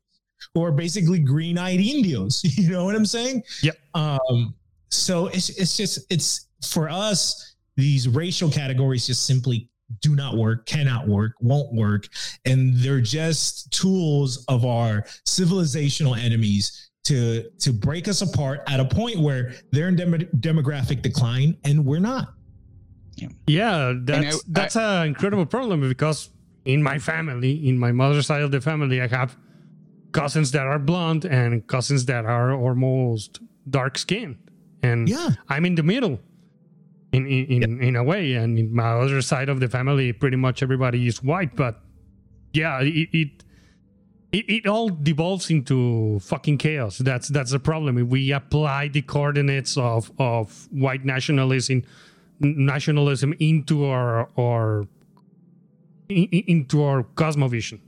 [0.54, 2.42] who are basically green-eyed Indios.
[2.62, 3.44] You know what I'm saying?
[3.64, 3.78] Yep.
[3.94, 4.54] Um,
[4.90, 9.70] so it's it's just it's for us these racial categories just simply
[10.02, 12.08] do not work, cannot work, won't work,
[12.46, 18.86] and they're just tools of our civilizational enemies to to break us apart at a
[18.86, 22.34] point where they're in dem- demographic decline and we're not.
[23.48, 26.30] Yeah, that's I- that's an incredible problem because
[26.66, 29.36] in my family, in my mother's side of the family, I have
[30.12, 33.40] cousins that are blonde and cousins that are almost
[33.70, 34.38] dark skinned,
[34.84, 35.30] and Yeah.
[35.50, 36.20] I'm in the middle.
[37.12, 40.38] In in, in, in a way, and in my other side of the family, pretty
[40.38, 41.56] much everybody is white.
[41.58, 41.82] But
[42.54, 43.44] yeah, it, it
[44.32, 47.00] it, it all devolves into fucking chaos.
[47.00, 47.98] That's that's the problem.
[47.98, 51.84] If we apply the coordinates of of white nationalism
[52.40, 54.88] nationalism into our our
[56.08, 57.80] in, in- into our cosmovision.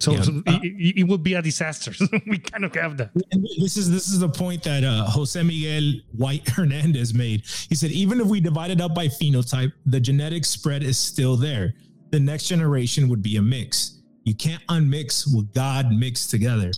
[0.00, 0.22] So, Yeah.
[0.22, 1.92] so it, it, it would be a disaster.
[2.26, 3.10] we cannot have that.
[3.58, 7.44] This is this is the point that uh, Jose Miguel White Hernandez made.
[7.68, 11.36] He said, even if we divide it up by phenotype, the genetic spread is still
[11.36, 11.74] there.
[12.10, 14.00] The next generation would be a mix.
[14.24, 16.70] You can't unmix what God mixed together.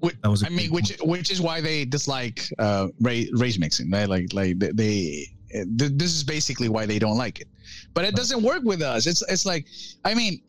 [0.00, 3.30] Which, That was a I mean, great which which is why they dislike uh, race,
[3.34, 4.08] race mixing, right?
[4.08, 7.48] Like like they, they this is basically why they don't like it.
[7.94, 9.06] But it doesn't work with us.
[9.06, 9.66] It's it's like
[10.04, 10.40] I mean,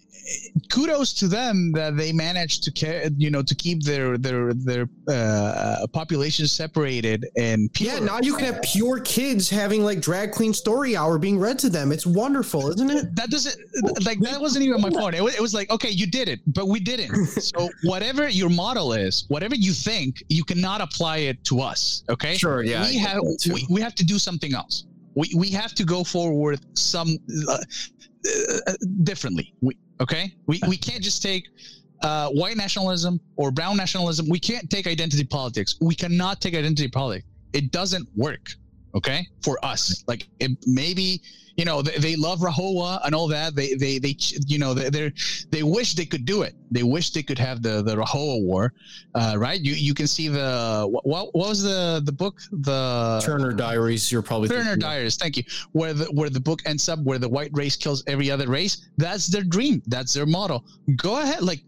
[0.71, 4.87] kudos to them that they managed to care, you know, to keep their their their
[5.07, 7.93] uh, population separated and pure.
[7.93, 11.59] Yeah, now you can have pure kids having like drag queen story hour being read
[11.59, 11.91] to them.
[11.91, 13.15] It's wonderful, isn't it?
[13.15, 13.55] that doesn't
[14.05, 15.15] like that wasn't even my point.
[15.15, 17.15] It was, it was like, okay, you did it, but we didn't.
[17.25, 22.03] So whatever your model is, whatever you think, you cannot apply it to us.
[22.09, 22.35] Okay.
[22.35, 24.85] Sure, yeah, We get have that we, we have to do something else.
[25.15, 27.17] We we have to go forward some
[27.49, 27.57] uh,
[28.67, 28.73] uh,
[29.03, 29.53] differently.
[29.61, 30.33] We okay.
[30.47, 31.47] We we can't just take.
[32.03, 35.75] Uh, white nationalism or brown nationalism, we can't take identity politics.
[35.79, 37.27] We cannot take identity politics.
[37.53, 38.55] It doesn't work
[38.93, 41.21] okay for us like it, maybe
[41.57, 44.15] you know they, they love rahowa and all that they they they
[44.47, 45.11] you know they they
[45.49, 48.73] they wish they could do it they wish they could have the the rahowa war
[49.15, 53.51] uh right you you can see the what what was the the book the Turner
[53.51, 54.75] Diaries, you're probably Turner.
[54.75, 55.43] Diaries, thank you.
[55.71, 58.89] Where the where the book ends up, where the white race kills every other race.
[58.97, 59.81] That's their dream.
[59.87, 60.65] That's their model.
[60.95, 61.61] Go ahead, like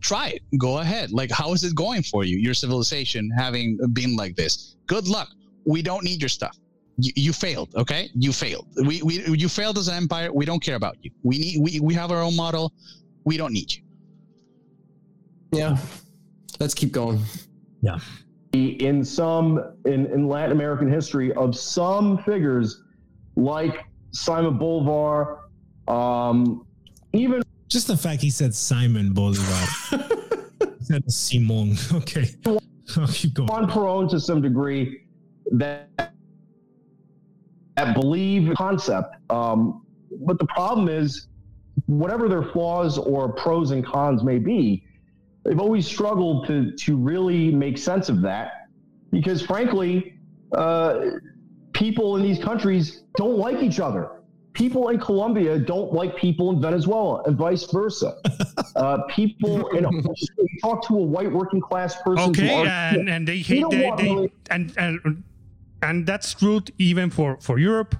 [0.00, 0.42] try it.
[0.58, 1.12] Go ahead.
[1.12, 2.36] Like, how is it going for you?
[2.38, 4.76] Your civilization having been like this.
[4.86, 5.28] Good luck.
[5.66, 6.56] We don't need your stuff.
[6.98, 7.74] You, you failed.
[7.74, 8.68] Okay, you failed.
[8.84, 10.32] We, we you failed as an empire.
[10.32, 11.10] We don't care about you.
[11.22, 12.72] We need we we have our own model.
[13.24, 13.82] We don't need you.
[15.52, 15.76] Yeah.
[16.58, 17.20] Let's keep going.
[17.82, 17.98] Yeah.
[18.52, 22.82] In some in, in Latin American history of some figures
[23.34, 25.50] like Simon Bolivar,
[25.88, 26.66] um,
[27.12, 29.66] even Just the fact he said Simon Bolivar.
[30.78, 31.76] he said Simon.
[31.92, 32.30] Okay.
[32.96, 33.48] I'll keep going.
[33.48, 35.05] Juan Perón to some degree
[35.52, 36.12] that
[37.76, 39.16] that believe concept.
[39.30, 39.82] Um,
[40.20, 41.28] but the problem is,
[41.86, 44.84] whatever their flaws or pros and cons may be,
[45.44, 48.68] they've always struggled to to really make sense of that
[49.10, 50.18] because, frankly,
[50.52, 51.00] uh,
[51.72, 54.10] people in these countries don't like each other.
[54.52, 58.16] People in Colombia don't like people in Venezuela, and vice versa.
[58.74, 59.84] Uh, people in
[60.60, 62.28] talk to a white working class person.
[62.28, 65.24] Okay, and, and they hate don't they, they and and
[65.90, 67.94] and that's true even for for Europe,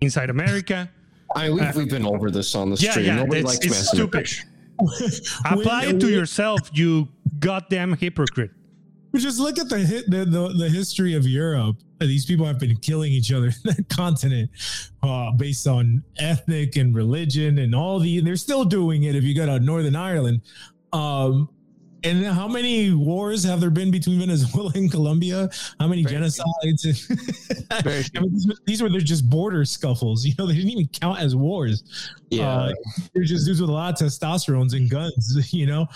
[0.00, 0.90] inside America.
[1.36, 3.06] I mean, we've, we've been over this on the Yeah, stream.
[3.06, 4.28] yeah, Nobody it's, likes it's massive stupid.
[5.46, 7.08] Apply it to yourself, you
[7.38, 8.50] goddamn hypocrite.
[9.12, 11.76] But just look at the, hit, the the the history of Europe.
[12.00, 14.50] These people have been killing each other in that continent
[15.02, 18.20] uh, based on ethnic and religion and all the.
[18.20, 19.14] They're still doing it.
[19.14, 20.40] If you go to Northern Ireland,
[20.92, 21.48] um,
[22.04, 25.48] and how many wars have there been between Venezuela and Colombia?
[25.78, 26.86] How many Very genocides?
[28.16, 30.24] I mean, these, were, they're just border scuffles.
[30.26, 31.84] You know, they didn't even count as wars.
[32.30, 32.48] Yeah.
[32.48, 32.72] Uh,
[33.14, 35.86] they're just dudes with a lot of testosterones and guns, you know.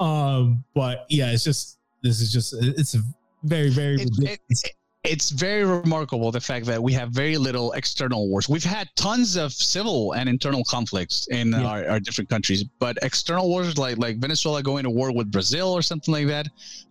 [0.00, 2.98] Um, but yeah, it's just this is just it's a
[3.44, 4.64] very very It- ridiculous.
[4.64, 4.72] it-
[5.04, 8.48] it's very remarkable the fact that we have very little external wars.
[8.48, 11.64] We've had tons of civil and internal conflicts in Yeah.
[11.66, 15.72] our, our different countries, but external wars like like Venezuela going to war with Brazil
[15.72, 16.46] or something like that,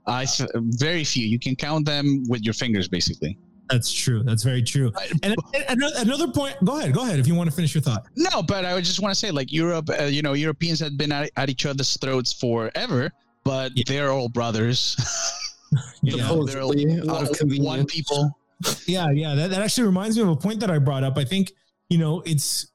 [0.07, 1.25] I th- very few.
[1.25, 3.37] You can count them with your fingers, basically.
[3.69, 4.21] That's true.
[4.23, 4.91] That's very true.
[5.23, 5.33] And,
[5.69, 6.57] another, another point.
[6.65, 6.93] Go ahead.
[6.93, 8.03] Go ahead if you want to finish your thought.
[8.17, 10.97] No, but I would just want to say, like Europe, uh, you know, Europeans have
[10.97, 13.09] been at, at each other's throats forever,
[13.45, 13.83] but Yeah.
[13.87, 14.97] they're all brothers.
[16.01, 16.23] you Yeah.
[16.27, 17.65] know, Supposedly, out one, of convenience.
[17.67, 18.37] one people.
[18.87, 19.35] yeah, yeah.
[19.35, 21.17] That, that actually reminds me of a point that I brought up.
[21.17, 21.51] I think,
[21.89, 22.67] you know, it's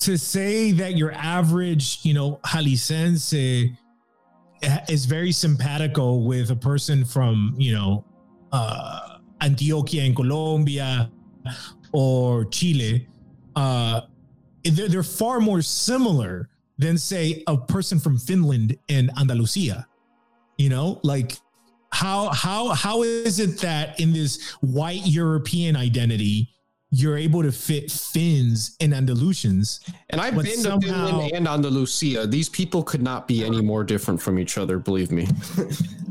[0.00, 3.76] to say that your average, you know, Jalisciense
[4.88, 8.04] is very simpatico with a person from, you know,
[8.52, 11.10] uh, Antioquia in Colombia
[11.92, 13.06] or Chile.
[13.56, 14.02] Uh,
[14.64, 19.86] they're, they're far more similar than, say, a person from Finland and Andalusia.
[20.58, 21.38] You know, like
[21.92, 26.50] how how how is it that in this white European identity
[26.92, 29.80] you're able to fit Finns and Andalusians?
[30.10, 32.26] And I've been somehow, to Finland and Andalusia.
[32.26, 35.28] These people could not be any more different from each other, believe me.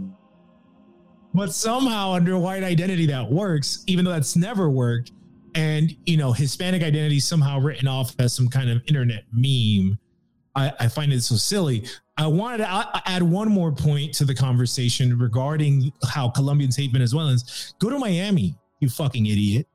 [1.34, 5.12] but somehow under white identity that works, even though that's never worked.
[5.56, 10.00] And you know, Hispanic identity somehow written off as some kind of internet meme.
[10.80, 11.86] I, find it so silly.
[12.18, 17.74] I wanted to add one more point to the conversation regarding how Colombians hate Venezuelans.
[17.80, 19.68] Go to Miami, you fucking idiot.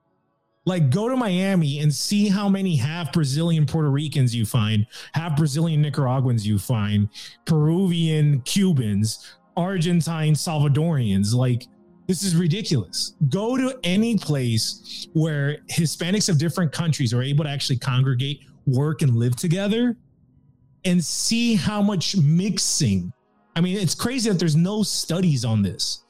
[0.66, 5.36] Like, go to Miami and see how many half Brazilian Puerto Ricans you find, half
[5.36, 7.08] Brazilian Nicaraguans you find,
[7.44, 11.34] Peruvian Cubans, Argentine Salvadorians.
[11.34, 11.66] Like,
[12.06, 13.14] this is ridiculous.
[13.28, 19.02] Go to any place where Hispanics of different countries are able to actually congregate, work,
[19.02, 19.96] and live together
[20.84, 23.12] and see how much mixing.
[23.56, 26.04] I mean, it's crazy that there's no studies on this,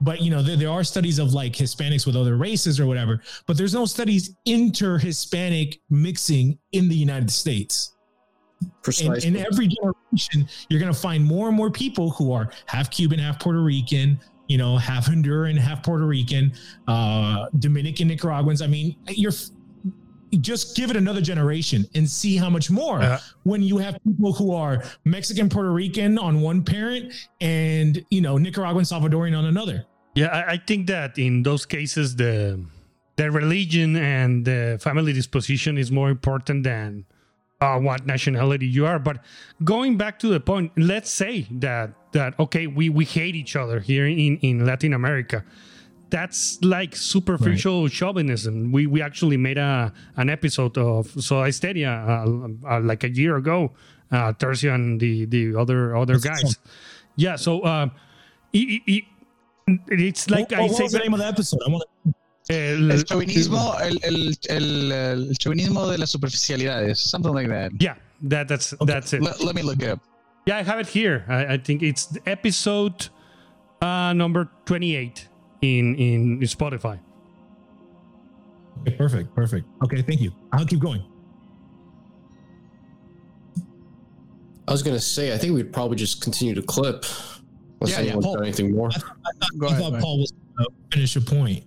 [0.00, 3.22] but you know, there, there are studies of like Hispanics with other races or whatever,
[3.46, 7.94] but there's no studies inter Hispanic mixing in the United States.
[8.82, 9.28] Precisely.
[9.28, 12.90] In, in every generation, you're going to find more and more people who are half
[12.90, 14.18] Cuban, half Puerto Rican,
[14.48, 16.52] you know, half Honduran, half Puerto Rican,
[16.88, 18.62] uh, Dominican, Nicaraguans.
[18.62, 19.32] I mean, you're
[20.36, 24.32] just give it another generation and see how much more uh, when you have people
[24.32, 29.86] who are Mexican, Puerto Rican on one parent and you know Nicaraguan, Salvadorian on another.
[30.14, 32.64] Yeah, I, I think that in those cases the
[33.16, 37.04] the religion and the family disposition is more important than
[37.60, 38.98] uh, what nationality you are.
[38.98, 39.18] But
[39.64, 43.80] going back to the point, let's say that that okay, we we hate each other
[43.80, 45.44] here in in Latin America
[46.10, 47.92] that's like superficial right.
[47.92, 48.72] chauvinism.
[48.72, 51.50] We we actually made a an episode of Soda
[51.86, 53.72] uh, uh, like a year ago.
[54.10, 56.54] Uh, Tercio and the the other other That's guys.
[56.56, 56.72] Cool.
[57.16, 57.88] Yeah, so uh,
[58.52, 59.04] it, it,
[59.88, 60.84] it's like what, I what say.
[60.84, 61.60] What's the name of the episode?
[61.66, 61.84] I want
[62.50, 67.72] El, el, chauvinismo, el, el, el, el, chauvinismo de las superficialidades, something like that.
[67.78, 68.86] Yeah, that that's okay.
[68.86, 69.20] that's it.
[69.20, 70.00] Let, let, me look it up.
[70.46, 71.26] Yeah, I have it here.
[71.28, 73.08] I, I think it's episode
[73.82, 75.27] uh, number twenty-eight
[75.62, 76.98] in in Spotify.
[78.82, 79.66] Okay, perfect, perfect.
[79.84, 80.32] Okay, thank you.
[80.52, 81.02] I'll keep going.
[84.66, 87.04] I was gonna say, I think we'd probably just continue to clip.
[87.80, 88.20] Unless yeah, yeah.
[88.20, 88.88] Paul, anything more.
[88.88, 91.64] I, thought, I thought, I thought Paul was gonna finish a point.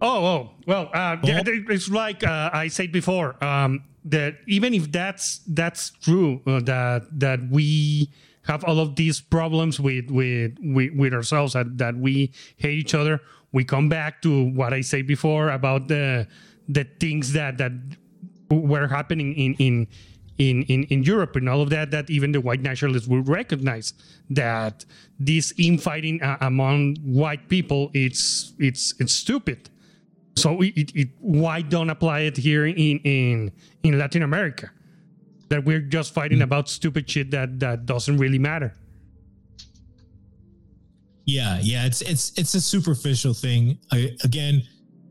[0.00, 3.42] Oh, oh, well, uh, it's like uh, I said before.
[3.42, 8.10] Um, that even if that's that's true, uh, that that we
[8.46, 12.94] have all of these problems with with with, with ourselves that, that we hate each
[12.94, 13.20] other
[13.52, 16.26] we come back to what i said before about the
[16.68, 17.72] the things that that
[18.50, 19.86] were happening in in
[20.38, 23.94] in, in, in Europe and all of that, that even the white nationalists will recognize
[24.30, 24.84] that
[25.18, 29.70] this infighting uh, among white people, it's it's it's stupid.
[30.36, 33.52] So it, it, why don't apply it here in, in
[33.84, 34.70] in Latin America?
[35.48, 38.74] That we're just fighting mm about stupid shit that that doesn't really matter.
[41.26, 43.78] Yeah, yeah, it's it's it's a superficial thing.
[43.92, 44.62] I, again,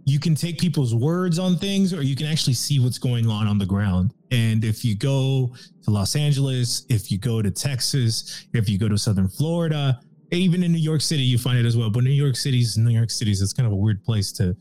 [0.06, 3.48] you can take people's words on things, or you can actually see what's going on
[3.48, 4.14] on the ground.
[4.32, 8.88] And if you go to Los Angeles, if you go to Texas, if you go
[8.88, 10.00] to Southern Florida,
[10.32, 11.90] even in New York City, you find it as well.
[11.90, 14.56] But New York City's New York City's it's kind of a weird place to,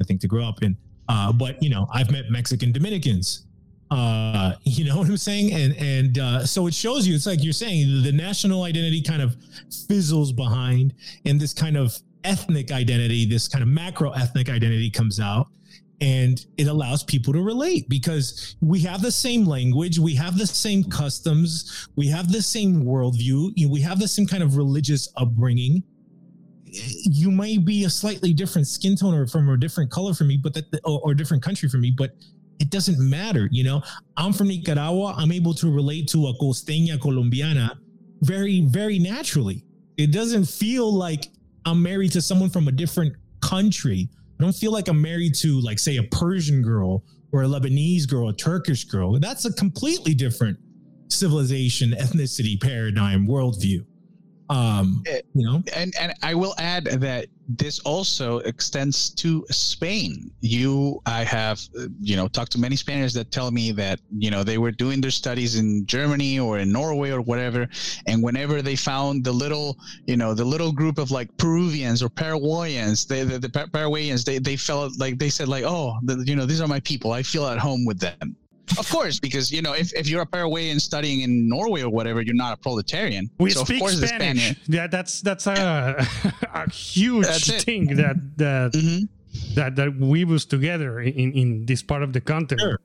[0.00, 0.76] I think, to grow up in.
[1.08, 3.46] Uh, but you know, I've met Mexican Dominicans
[3.94, 5.52] uh, you know what I'm saying?
[5.52, 7.14] And and uh, so it shows you.
[7.14, 9.36] It's like you're saying the national identity kind of
[9.88, 10.94] fizzles behind,
[11.24, 15.46] and this kind of ethnic identity, this kind of macro ethnic identity comes out,
[16.00, 20.46] and it allows people to relate because we have the same language, we have the
[20.46, 25.08] same customs, we have the same worldview, You, we have the same kind of religious
[25.16, 25.84] upbringing.
[26.66, 30.36] You might be a slightly different skin tone or from a different color for me,
[30.36, 32.10] but that or, or different country for me, but
[32.58, 33.48] it doesn't matter.
[33.50, 33.82] You know,
[34.16, 35.14] I'm from Nicaragua.
[35.16, 37.78] I'm able to relate to a costeña colombiana
[38.20, 39.64] very, very naturally.
[39.96, 41.26] It doesn't feel like
[41.66, 44.08] I'm married to someone from a different country.
[44.38, 48.08] I don't feel like I'm married to, like, say, a Persian girl or a Lebanese
[48.08, 49.18] girl, a Turkish girl.
[49.18, 50.58] That's a completely different
[51.08, 53.84] civilization, ethnicity, paradigm, worldview.
[54.50, 55.02] Um,
[55.32, 60.30] you know, and and I will add that this also extends to Spain.
[60.40, 64.30] You, I have, uh, you know, talked to many Spaniards that tell me that, you
[64.30, 67.68] know, they were doing their studies in Germany or in Norway or whatever.
[68.06, 72.08] And whenever they found the little, you know, the little group of like Peruvians or
[72.08, 76.36] Paraguayans, they, the, the Paraguayans, they, they felt like they said like, oh, the, you
[76.36, 77.12] know, these are my people.
[77.12, 78.36] I feel at home with them.
[78.78, 82.22] Of course, because you know, if, if you're a Paraguayan studying in Norway or whatever,
[82.22, 83.30] you're not a proletarian.
[83.38, 84.42] We so speak of course Spanish.
[84.42, 86.06] Spaniard- Yeah, that's that's a,
[86.54, 87.62] a huge That's it.
[87.62, 89.08] thing that that, Mhm.
[89.54, 92.62] that that weaves together in in this part of the continent.
[92.62, 92.80] Sure.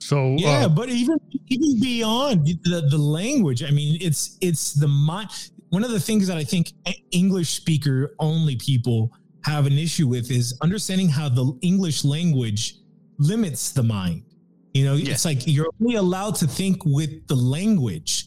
[0.00, 1.18] So Yeah, uh, but even
[1.48, 5.30] even beyond the, the language, I mean, it's it's the mind.
[5.70, 6.72] One of the things that I think
[7.10, 9.10] English speaker only people
[9.44, 12.76] have an issue with is understanding how the English language
[13.18, 14.22] limits the mind.
[14.74, 15.12] You know, Yeah.
[15.12, 18.26] it's like you're only allowed to think with the language,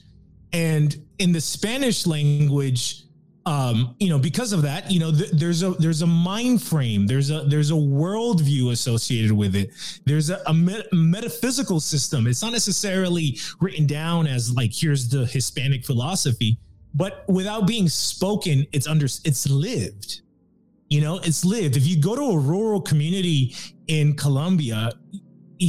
[0.53, 3.03] and in the Spanish language,
[3.45, 7.07] um, you know, because of that, you know, th- there's a there's a mind frame,
[7.07, 9.71] there's a there's a worldview associated with it.
[10.05, 12.27] There's a, a met- metaphysical system.
[12.27, 16.57] It's not necessarily written down as like here's the Hispanic philosophy,
[16.93, 20.21] but without being spoken, it's under it's lived.
[20.89, 21.77] You know, it's lived.
[21.77, 23.55] If you go to a rural community
[23.87, 24.91] in Colombia,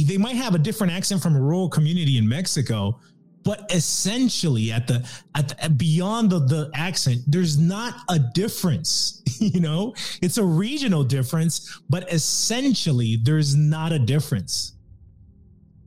[0.01, 2.99] they might have a different accent from a rural community in Mexico,
[3.43, 9.59] but essentially at the at the, beyond the, the accent there's not a difference you
[9.59, 9.93] know?
[10.21, 14.71] It's a regional difference but essentially there's not a difference.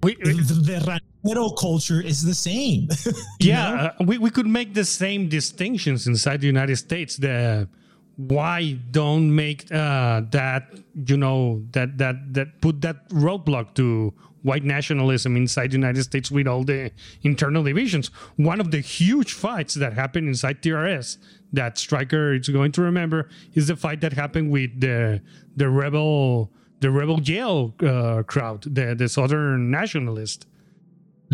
[0.02, 2.88] We, the, the ranchero culture is the same
[3.40, 7.16] yeah, uh, we, we could make the same distinctions inside the United States.
[7.16, 7.68] The
[8.16, 10.68] why don't make uh, that
[11.06, 16.30] you know that that that put that roadblock to white nationalism inside the United States
[16.30, 18.08] with all the internal divisions.
[18.36, 21.18] One of the huge fights that happened inside TRS
[21.52, 25.20] that Striker is going to remember is the fight that happened with the
[25.54, 30.46] the rebel the Rebel Yell uh, crowd, the the Southern nationalist.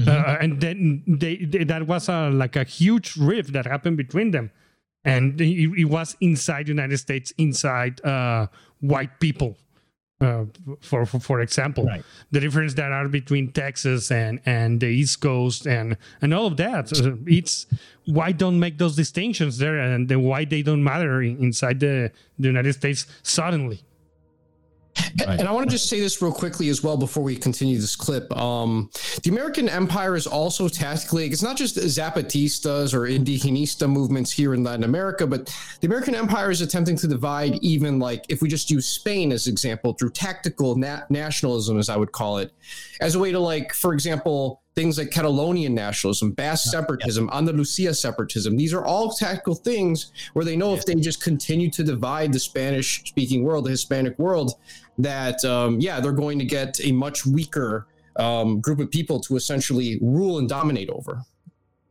[0.06, 4.30] Uh, and then they, they that was a, like a huge rift that happened between
[4.30, 4.50] them
[5.04, 8.46] and it, it was inside united states inside uh,
[8.80, 9.56] white people
[10.22, 10.44] uh,
[10.80, 11.84] for, for for example.
[11.84, 12.04] Right.
[12.30, 16.56] the difference that are between texas and and the east coast and and all of
[16.58, 16.92] that.
[17.26, 17.66] It's
[18.06, 22.74] why don't make those distinctions there and why they don't matter inside the, the united
[22.74, 23.80] states suddenly
[25.26, 25.38] Right.
[25.38, 27.96] And I want to just say this real quickly as well before we continue this
[27.96, 28.34] clip.
[28.36, 28.90] Um,
[29.22, 34.64] the American Empire is also tactically, it's not just Zapatistas or Indigenista movements here in
[34.64, 38.70] Latin America, but the American Empire is attempting to divide even like, if we just
[38.70, 42.52] use Spain as example, through tactical na- nationalism, as I would call it,
[43.00, 48.56] as a way to like, for example, things like Catalonian nationalism, Basque separatism, Andalusia separatism.
[48.56, 52.38] These are all tactical things where they know if they just continue to divide the
[52.38, 54.54] Spanish speaking world, the Hispanic world,
[54.98, 57.86] that um, yeah, they're going to get a much weaker
[58.16, 61.22] um, group of people to essentially rule and dominate over.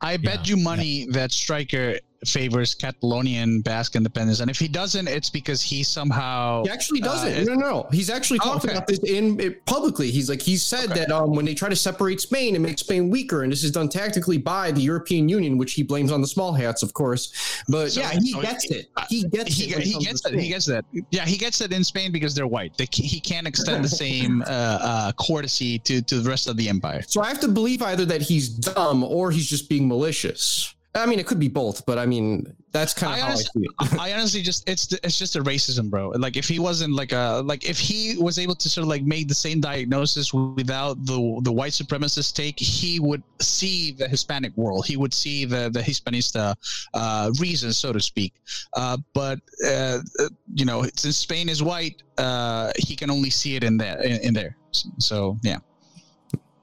[0.02, 5.08] I bet Yeah, you money that Striker favors Catalonian Basque independence, and if he doesn't,
[5.08, 7.34] it's because he somehow He actually doesn't.
[7.50, 7.88] Uh, no, no, no.
[7.92, 8.74] He's actually Oh, talked okay.
[8.74, 10.12] about this in it, publicly.
[10.12, 11.00] He's like he said Okay.
[11.00, 13.72] that um, when they try to separate Spain and make Spain weaker, and this is
[13.72, 17.32] done tactically by the European Union, which he blames on the small hats, of course.
[17.68, 18.90] But So- yeah, he so gets he- it.
[19.10, 19.80] He gets he, it.
[19.84, 20.34] he gets that.
[20.34, 20.86] He gets that.
[21.12, 22.78] Yeah, he gets that in Spain because they're white.
[22.78, 26.70] They, he can't extend the same uh, uh, courtesy to, to the rest of the
[26.70, 27.02] empire.
[27.08, 30.74] So I have to believe either that he's dumb or he's just being malicious.
[30.94, 33.68] I mean, it could be both, but I mean, that's kind of I how honestly,
[33.80, 34.02] I see it.
[34.02, 36.10] I honestly just it's it's just a racism, bro.
[36.10, 39.04] Like if he wasn't like a like if he was able to sort of like
[39.04, 44.56] make the same diagnosis without the the white supremacist take, he would see the Hispanic
[44.58, 44.86] world.
[44.86, 46.56] He would see the the Hispanista
[46.94, 48.34] uh, reason, so to speak.
[48.74, 53.56] Uh, but uh, uh, you know, since Spain is white, uh, he can only see
[53.56, 54.58] it in there in, in there.
[54.98, 55.60] So yeah.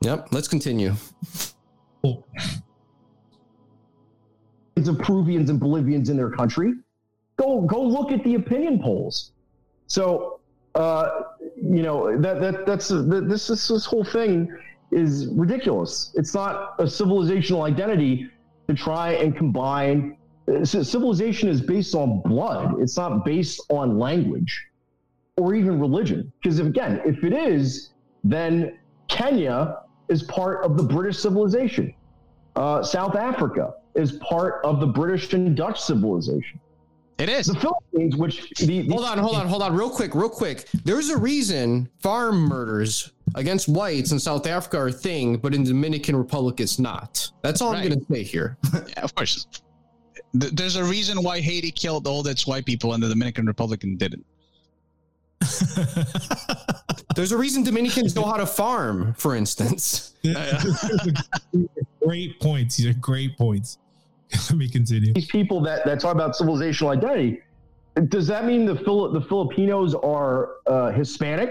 [0.03, 0.29] Yep.
[0.33, 0.95] Let's continue.
[4.87, 6.75] Of Peruvians and Bolivians in their country.
[7.37, 9.33] Go go look at the opinion polls.
[9.89, 10.39] So
[10.77, 11.23] uh,
[11.57, 14.49] you know that that that's that, this this this whole thing
[14.93, 16.13] is ridiculous.
[16.15, 18.31] It's not a civilizational identity
[18.69, 20.17] to try and combine.
[20.63, 22.81] Civilization is based on blood.
[22.81, 24.67] It's not based on language
[25.37, 26.33] or even religion.
[26.41, 27.91] Because again, if it is,
[28.25, 28.79] then
[29.09, 29.79] Kenya
[30.09, 31.95] is part of the British civilization.
[32.57, 36.61] Uh, South Africa is part of the British and Dutch civilization.
[37.19, 37.47] It is.
[37.47, 40.69] The Philippines, which the, the Hold on, hold on, hold on, real quick, real quick.
[40.85, 45.65] There's a reason farm murders against whites in South Africa are a thing, but in
[45.65, 47.29] Dominican Republic it's not.
[47.43, 48.57] That's all I'm going to say here.
[48.73, 49.47] Yeah, of course.
[50.33, 54.25] There's a reason why Haiti killed all its white people and the Dominican Republic didn't.
[57.17, 60.15] There's a reason Dominicans know how to farm, for instance.
[62.05, 62.77] great points.
[62.77, 63.79] These are great points.
[64.51, 65.13] Let me continue.
[65.15, 67.41] These people that, that talk about civilizational identity,
[68.09, 71.51] does that mean the Phil, the Filipinos are uh, Hispanic?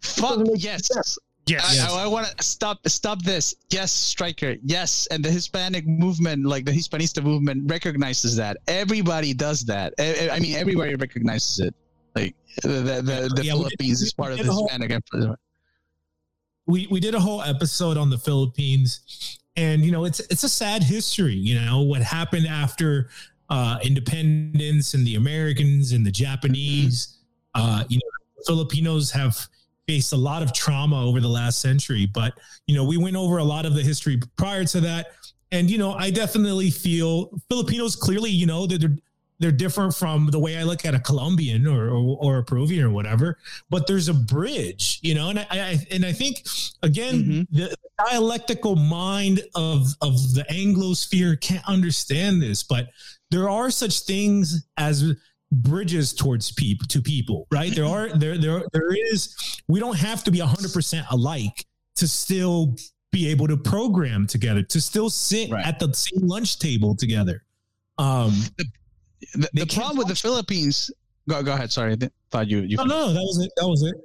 [0.00, 0.88] Fuck doesn't yes.
[0.92, 1.18] sense.
[1.46, 1.88] Yes.
[1.88, 3.54] I, I, want to stop stop this.
[3.70, 4.56] Yes, striker.
[4.64, 8.56] Yes, and the Hispanic movement, like the Hispanista movement, recognizes that.
[8.66, 9.94] Everybody does that.
[9.98, 11.74] I, I mean, everybody recognizes it.
[12.16, 14.68] Like the the, the, the Yeah, we- Philippines is part of the did a whole-
[14.68, 15.02] Hispanic
[16.66, 20.48] we we did a whole episode on the Philippines, and you know it's it's a
[20.48, 21.34] sad history.
[21.34, 23.08] You know what happened after
[23.50, 27.18] uh, independence and the Americans and the Japanese.
[27.54, 29.48] Uh, you know, Filipinos have
[29.86, 32.34] faced a lot of trauma over the last century, but
[32.66, 35.12] you know we went over a lot of the history prior to that,
[35.52, 38.96] and you know I definitely feel Filipinos clearly you know that they're
[39.38, 42.84] they're different from the way I look at a Colombian or, or or a Peruvian
[42.84, 43.38] or whatever.
[43.70, 46.44] But there's a bridge, you know, and I, I and I think
[46.82, 47.74] again the
[48.10, 52.88] dialectical mind of of the Anglosphere can't understand this, but
[53.30, 55.12] there are such things as
[55.52, 57.74] bridges towards people to people, right?
[57.74, 59.34] There are there there there is.
[59.68, 61.64] We don't have to be hundred percent alike
[61.96, 62.76] to still
[63.12, 65.64] be able to program together, to still sit Right.
[65.66, 67.44] at the same lunch table together.
[67.98, 68.66] Um, The,
[69.34, 70.90] They the problem with the Philippines.
[71.28, 71.72] Go, go ahead.
[71.72, 72.76] Sorry, I thought you you.
[72.76, 73.52] no, no, that was it.
[73.56, 73.96] That was it.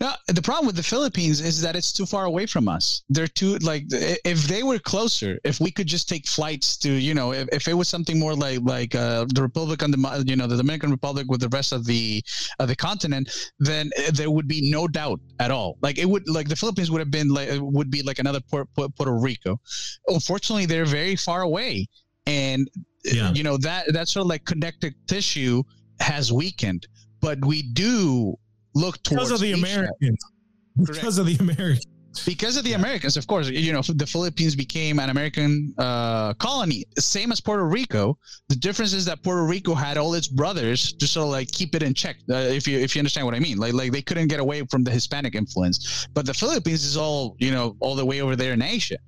[0.00, 3.02] No, the problem with the Philippines is that it's too far away from us.
[3.08, 7.14] They're too like if they were closer, if we could just take flights to you
[7.14, 10.36] know if, if it was something more like like uh, the Republic on the you
[10.36, 12.22] know the Dominican Republic with the rest of the
[12.58, 13.30] of the continent,
[13.60, 15.78] then uh, there would be no doubt at all.
[15.80, 18.68] Like it would like the Philippines would have been like would be like another Puerto,
[18.74, 19.60] Puerto Rico.
[20.08, 21.86] Unfortunately, they're very far away,
[22.26, 22.68] and
[23.04, 23.32] Yeah.
[23.32, 25.62] you know that that sort of like connective tissue
[26.00, 26.86] has weakened.
[27.20, 28.34] But we do
[28.74, 30.18] look towards Because of the Americans.
[30.84, 31.86] Because of the Americans.
[32.26, 36.84] Because of the Americans, of course, you know, the Philippines became an American uh, colony,
[36.98, 38.18] same as Puerto Rico.
[38.48, 41.74] The difference is that Puerto Rico had all its brothers to sort of like keep
[41.74, 42.16] it in check.
[42.30, 44.62] Uh, if you if you understand what I mean, like like they couldn't get away
[44.70, 46.06] from the Hispanic influence.
[46.12, 48.98] But the Philippines is all you know all the way over there in Asia.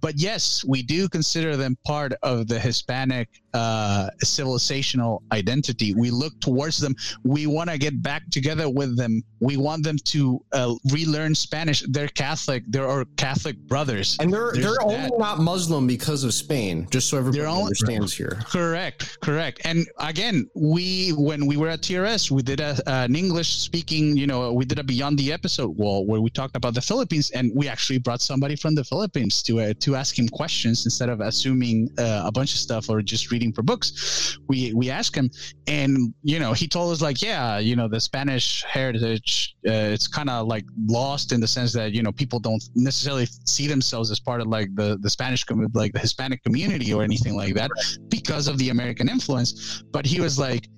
[0.00, 5.94] But yes, we do consider them part of the Hispanic uh, civilizational identity.
[5.94, 6.94] We look towards them.
[7.24, 9.22] We want to get back together with them.
[9.40, 11.82] We want them to uh, relearn Spanish.
[11.88, 12.64] They're Catholic.
[12.68, 14.16] They're our Catholic brothers.
[14.20, 18.12] And they're There's they're only not Muslim because of Spain, just so everybody only- understands
[18.12, 18.38] here.
[18.46, 19.62] Correct, correct.
[19.64, 24.16] And again, we when we were at TRS, we did a, an English speaking.
[24.16, 27.30] You know, we did a Beyond the Episode wall where we talked about the Philippines,
[27.30, 31.08] and we actually brought somebody from the Philippines to uh, to ask him questions instead
[31.08, 34.38] of assuming uh, a bunch of stuff or just reading for books.
[34.48, 35.30] We we asked him,
[35.66, 40.08] and you know, he told us like, yeah, you know, the Spanish heritage, uh, it's
[40.08, 44.10] kind of like lost in the sense that you know people don't necessarily see themselves
[44.10, 45.44] as part of like the the Spanish
[45.74, 47.70] like the Hispanic community or anything like that
[48.08, 49.82] because of the American influence.
[49.92, 50.68] But he was like,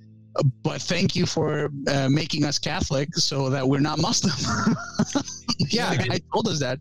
[0.63, 4.35] but thank you for uh, making us Catholic so that we're not Muslim.
[5.71, 5.97] Yeah.
[5.97, 6.79] guy told us that.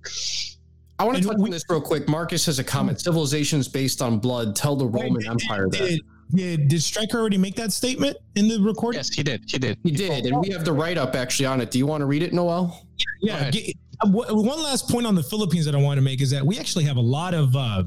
[1.00, 2.08] I want to touch we- on this real quick.
[2.10, 3.00] Marcus has a comment.
[3.02, 5.78] Civilizations based on blood tell the Roman Did- Empire that.
[5.78, 6.02] Did,
[6.34, 9.00] did, did Striker already make that statement in the recording?
[9.00, 9.44] Yes, he did.
[9.48, 9.78] He did.
[9.84, 11.72] He did, and we have the write up actually on it.
[11.72, 12.86] Do you want to read it, Noel?
[13.22, 13.38] Yeah.
[13.38, 13.54] ahead.
[13.54, 16.30] get- uh, wh- one last point on the Philippines that I want to make is
[16.32, 17.84] that we actually have a lot of uh,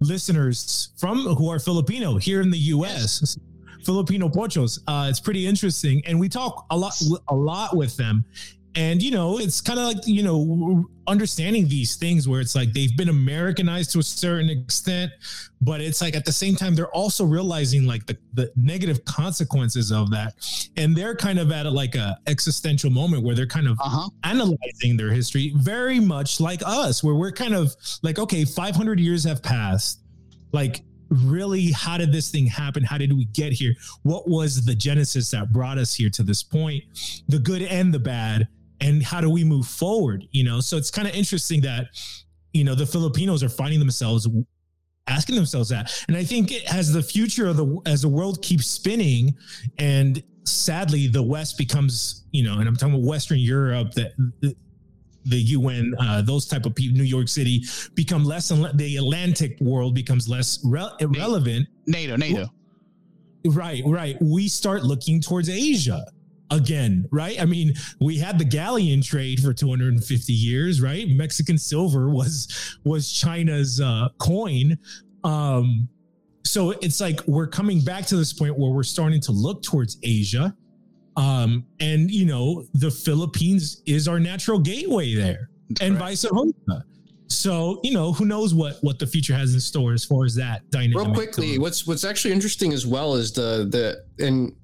[0.00, 3.36] listeners from who are Filipino here in the U.S.
[3.84, 4.78] Filipino pochos.
[4.86, 6.92] Uh, it's pretty interesting, and we talk a lot,
[7.28, 8.24] a lot with them.
[8.74, 12.72] And you know, it's kind of like you know, understanding these things where it's like
[12.72, 15.12] they've been Americanized to a certain extent,
[15.60, 19.92] but it's like at the same time they're also realizing like the, the negative consequences
[19.92, 20.34] of that,
[20.78, 23.88] and they're kind of at a, like a existential moment where they're kind of Uh
[23.88, 24.08] huh.
[24.24, 29.22] analyzing their history very much like us where we're kind of like okay 500 years
[29.24, 30.00] have passed.
[30.52, 32.82] Like really how did this thing happen?
[32.82, 33.74] How did we get here?
[34.02, 36.84] What was the genesis that brought us here to this point?
[37.28, 38.48] The good and the bad
[38.82, 41.86] and how do we move forward you know so it's kind of interesting that
[42.52, 44.28] you know the filipinos are finding themselves
[45.06, 48.66] asking themselves that and i think as the future of the as the world keeps
[48.66, 49.34] spinning
[49.78, 54.54] and sadly the west becomes you know and i'm talking about western europe that the,
[55.26, 57.64] the un uh, those type of people new york city
[57.94, 62.16] become less and le- the atlantic world becomes less re- irrelevant NATO.
[62.16, 62.48] NATO.
[63.46, 66.04] right right we start looking towards asia
[66.52, 72.10] again right i mean we had the galleon trade for 250 years right mexican silver
[72.10, 74.78] was was china's uh coin
[75.24, 75.88] um
[76.44, 79.96] so it's like we're coming back to this point where we're starting to look towards
[80.02, 80.54] Asia.
[81.16, 85.50] Um, and you know, the Philippines is our natural gateway there,
[85.80, 86.84] and vice versa.
[87.28, 90.34] So you know, who knows what what the future has in store as far as
[90.36, 91.06] that dynamic.
[91.06, 94.54] Real quickly, what's what's actually interesting as well is the the and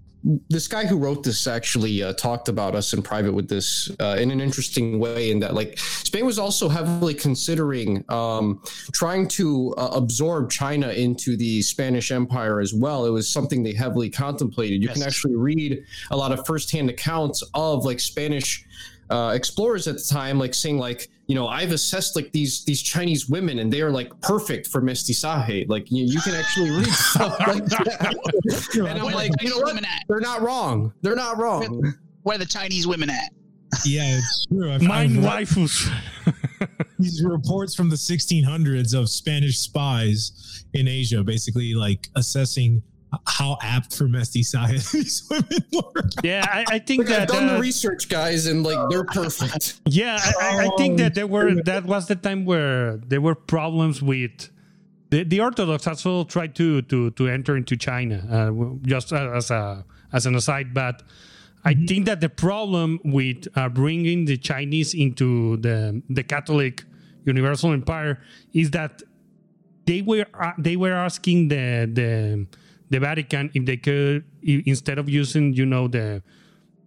[0.51, 4.17] this guy who wrote this actually uh, talked about us in private with this uh,
[4.19, 8.61] in an interesting way in that like spain was also heavily considering um,
[8.93, 13.73] trying to uh, absorb china into the spanish empire as well it was something they
[13.73, 14.99] heavily contemplated you Yes.
[14.99, 18.65] can actually read a lot of firsthand accounts of like spanish
[19.11, 22.83] uh, explorers at the time like saying like you know i've assessed like these these
[22.83, 26.87] chinese women and they are like perfect for mestizaje like you, you can actually read
[26.89, 28.17] stuff like that
[28.75, 32.87] and i'm like you know what they're not wrong they're not wrong Where the Chinese
[32.87, 33.31] women at?
[33.85, 34.73] yeah, it's true.
[34.73, 35.91] I've, Mine I've read waifus.
[36.99, 42.83] these reports from the 1600s of Spanish spies in Asia, basically like assessing
[43.27, 46.03] how apt for mestizaje these women were.
[46.23, 47.29] yeah, I, I think Look, I've that.
[47.29, 49.81] done the uh, research, guys, and like they're perfect.
[49.87, 53.35] Yeah, I, I- I think that there were that was the time where there were
[53.35, 54.51] problems with
[55.11, 59.85] the, the Orthodox also tried to to to enter into China, uh, just as a
[60.13, 60.75] as an aside.
[60.75, 61.03] But
[61.65, 66.85] I think that the problem with uh, bringing the Chinese into the the Catholic
[67.25, 68.21] Universal Empire
[68.53, 69.03] is that
[69.87, 72.47] they were uh, they were asking the the
[72.91, 76.23] the Vatican if they could instead of using you know the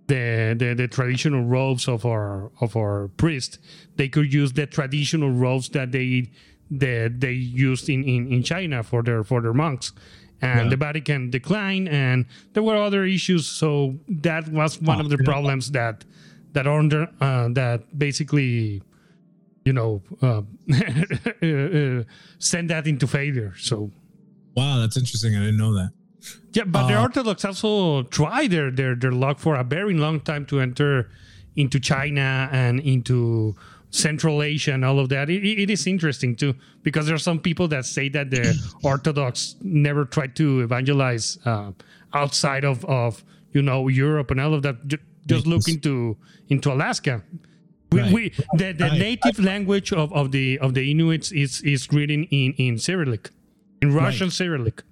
[0.08, 3.60] the, the the traditional robes of our of our priest
[3.96, 6.30] they could use the traditional robes that they
[6.70, 9.94] that they used in, in, in China for their for their monks
[10.42, 10.70] and Yeah.
[10.72, 15.18] the Vatican declined and there were other issues so that was one Oh, of the
[15.20, 15.26] yeah.
[15.32, 16.04] problems that
[16.54, 18.82] that under uh, that basically
[19.66, 20.42] you know uh,
[21.44, 22.04] uh,
[22.40, 23.92] send that into failure so
[24.56, 25.36] Wow, that's interesting.
[25.36, 25.92] I didn't know that.
[26.54, 30.20] yeah, but the Uh, Orthodox also try their, their their luck for a very long
[30.20, 31.10] time to enter
[31.56, 33.56] into China and into
[33.90, 35.30] Central Asia and all of that.
[35.30, 36.54] It, it is interesting too
[36.84, 38.44] because there are some people that say that the
[38.84, 41.72] Orthodox never tried to evangelize uh,
[42.14, 43.24] outside of, of
[43.54, 44.88] you know Europe and all of that.
[44.88, 44.98] Ju-
[45.28, 46.18] Just look into
[46.50, 47.22] into Alaska.
[47.92, 48.12] We, Right.
[48.14, 48.22] we,
[48.58, 49.00] the the Right.
[49.00, 53.30] native language of, of the of the Inuits is is written in in Cyrillic,
[53.82, 54.84] in Russian Cyrillic.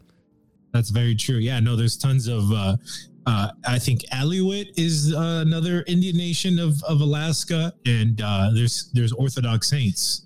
[0.74, 1.38] That's very true.
[1.38, 2.52] Yeah, no, there's tons of.
[2.52, 2.78] Uh,
[3.26, 8.90] uh, I think Aleut is uh, another Indian nation of, of Alaska, and uh, there's
[8.94, 10.26] there's Orthodox saints.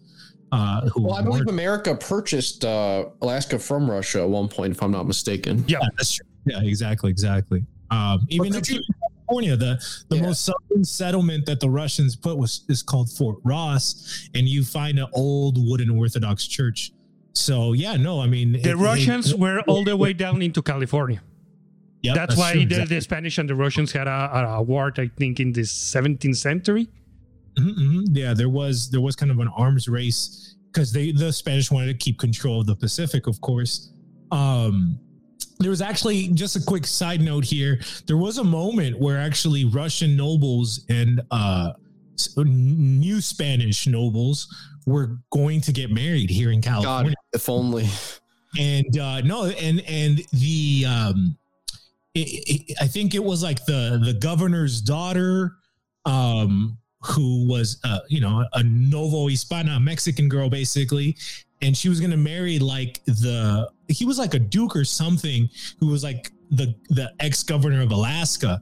[0.51, 4.71] Uh, who Well, I believe weren't- America purchased uh, Alaska from Russia at one point,
[4.71, 5.65] if I'm not mistaken.
[5.67, 5.79] Yeah.
[5.81, 6.27] Yeah, that's true.
[6.45, 7.65] Yeah, exactly, exactly.
[7.89, 10.21] Um, even But up could in California, the the Yeah.
[10.23, 14.99] most southern settlement that the Russians put was is called Fort Ross, and you find
[14.99, 16.91] an old wooden Orthodox church.
[17.33, 20.61] So yeah, no, I mean The it- Russians it- were all the way down into
[20.61, 21.21] California.
[22.03, 22.95] Yep, that's, why true, the, exactly.
[22.97, 26.89] the Spanish and the Russians had a, a, war, I think, in the 17th century.
[27.57, 28.03] Mhm, mhm.
[28.11, 31.87] Yeah, there was there was kind of an arms race because they the Spanish wanted
[31.87, 33.93] to keep control of the Pacific, of course.
[34.31, 34.99] Um,
[35.59, 37.79] there was actually just a quick side note here.
[38.07, 41.71] There was a moment where actually Russian nobles and uh,
[42.37, 44.47] new Spanish nobles
[44.85, 47.11] were going to get married here in California.
[47.11, 47.87] God, if only.
[48.59, 51.35] and uh no and and the um
[52.13, 55.53] it, it, i think it was like the the governor's daughter
[56.05, 61.15] um who was uh you know a novo hispana mexican girl basically.
[61.61, 65.49] And she was gonna marry like the he was like a duke or something
[65.79, 68.61] who was like the the ex-governor of alaska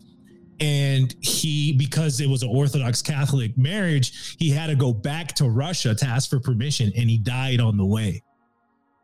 [0.62, 5.50] and he because it was an orthodox catholic marriage he had to go back to
[5.50, 8.24] russia to ask for permission and he died on the way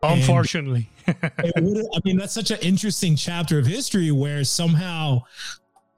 [0.03, 0.89] Unfortunately.
[1.07, 5.23] I mean, that's such an interesting chapter of history where somehow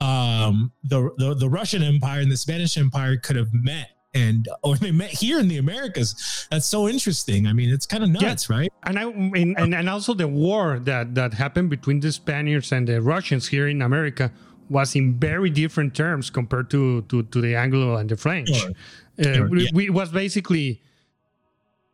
[0.01, 4.77] um, the, the the Russian Empire and the Spanish Empire could have met, and or
[4.77, 6.47] they met here in the Americas.
[6.49, 7.45] That's so interesting.
[7.47, 8.71] I mean, it's kind of nuts, right?
[8.83, 12.87] and, I, and, and, and also the war that, that happened between the Spaniards and
[12.87, 14.31] the Russians here in America
[14.69, 18.49] was in very different terms compared to, to, to the Anglo and the French.
[18.49, 18.71] Sure.
[19.19, 19.69] Uh, Sure, we, yeah.
[19.73, 20.81] we- it was basically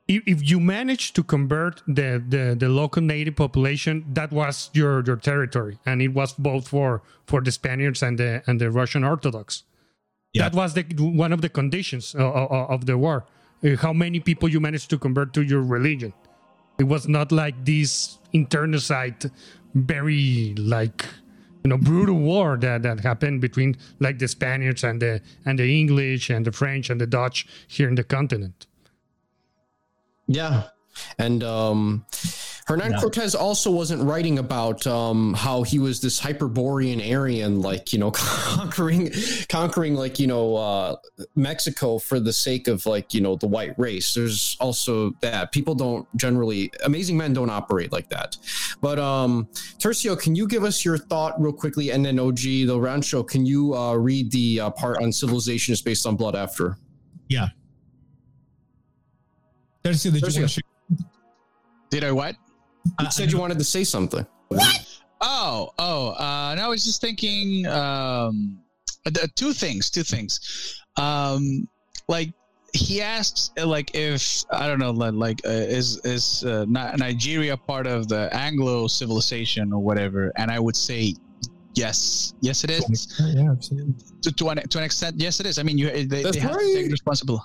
[0.08, 5.04] if, if you managed to convert the, the, the local native population, that was your,
[5.04, 9.04] your territory, and it was both for, for the Spaniards and the and the Russian
[9.04, 9.64] Orthodox.
[10.34, 10.44] Yeah.
[10.50, 13.26] That was the one of the conditions of, of, of the war.
[13.64, 16.14] Uh, How many people you managed to convert to your religion?
[16.78, 19.32] It was not like this internecide,
[19.74, 21.06] very like
[21.66, 25.80] you know brutal war that, that happened between like the Spaniards and the and the
[25.80, 28.68] English and the French and the Dutch here in the continent.
[30.28, 30.68] Yeah.
[31.18, 32.06] And um
[32.68, 33.00] Hernan Yeah.
[33.00, 38.10] Cortez also wasn't writing about um, how he was this Hyperborean Aryan, like you know,
[38.16, 39.12] conquering,
[39.50, 40.96] conquering like you know uh,
[41.36, 44.16] Mexico for the sake of like you know the white race.
[44.16, 48.36] There's also that people don't generally, amazing men don't operate like that.
[48.82, 49.48] But um,
[49.78, 53.46] Tercio, can you give us your thought real quickly, and then OG the Rancho, can
[53.46, 56.78] you uh, read the uh, part on civilization is based on blood after?
[57.30, 57.50] Yeah.
[59.84, 60.40] Tercio, did you Tercio.
[60.40, 60.64] want to?
[61.92, 62.36] Did I what?
[63.00, 64.26] You said you wanted to say something.
[64.50, 65.02] What?
[65.22, 68.60] Oh, oh, uh, no, I was just thinking um,
[69.06, 70.84] uh, two things, two things.
[70.98, 71.68] Um,
[72.08, 72.34] like
[72.74, 77.88] he asks, uh, like if I don't know, like uh, is is uh, Nigeria part
[77.88, 80.32] of the Anglo civilization or whatever?
[80.36, 81.16] And I would say
[81.74, 83.20] yes, yes, it is.
[83.20, 83.96] Yeah, absolutely.
[84.22, 85.58] To, to an to an extent, yes, it is.
[85.58, 86.74] I mean, you they, That's they have to right.
[86.76, 87.44] take responsibility.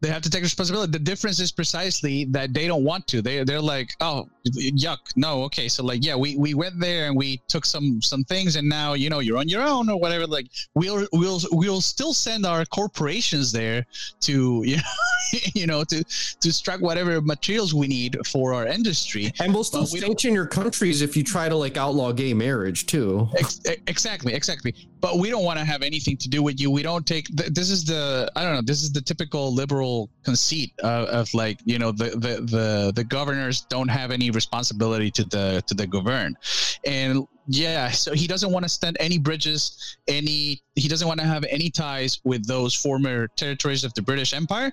[0.00, 0.90] They have to take responsibility.
[0.90, 3.20] The difference is precisely that they don't want to.
[3.20, 5.68] They they're like, oh, yuck, no, okay.
[5.68, 8.94] So like, yeah, we, we went there and we took some some things, and now
[8.94, 10.26] you know you're on your own or whatever.
[10.26, 13.84] Like, we'll we'll we'll still send our corporations there
[14.20, 14.76] to you
[15.32, 19.32] know you know to to extract whatever materials we need for our industry.
[19.40, 22.32] And we'll still But we sanction your countries if you try to like outlaw gay
[22.32, 23.28] marriage too.
[23.36, 24.74] Ex- exactly, exactly.
[25.00, 26.70] But we don't want to have anything to do with you.
[26.70, 27.26] We don't take.
[27.36, 28.62] Th- this is the I don't know.
[28.62, 33.04] This is the typical liberal conceit of, of like you know the, the the the
[33.04, 36.36] governors don't have any responsibility to the to the govern,
[36.84, 37.90] and yeah.
[37.90, 39.96] So he doesn't want to stand any bridges.
[40.08, 44.32] Any he doesn't want to have any ties with those former territories of the British
[44.32, 44.72] Empire.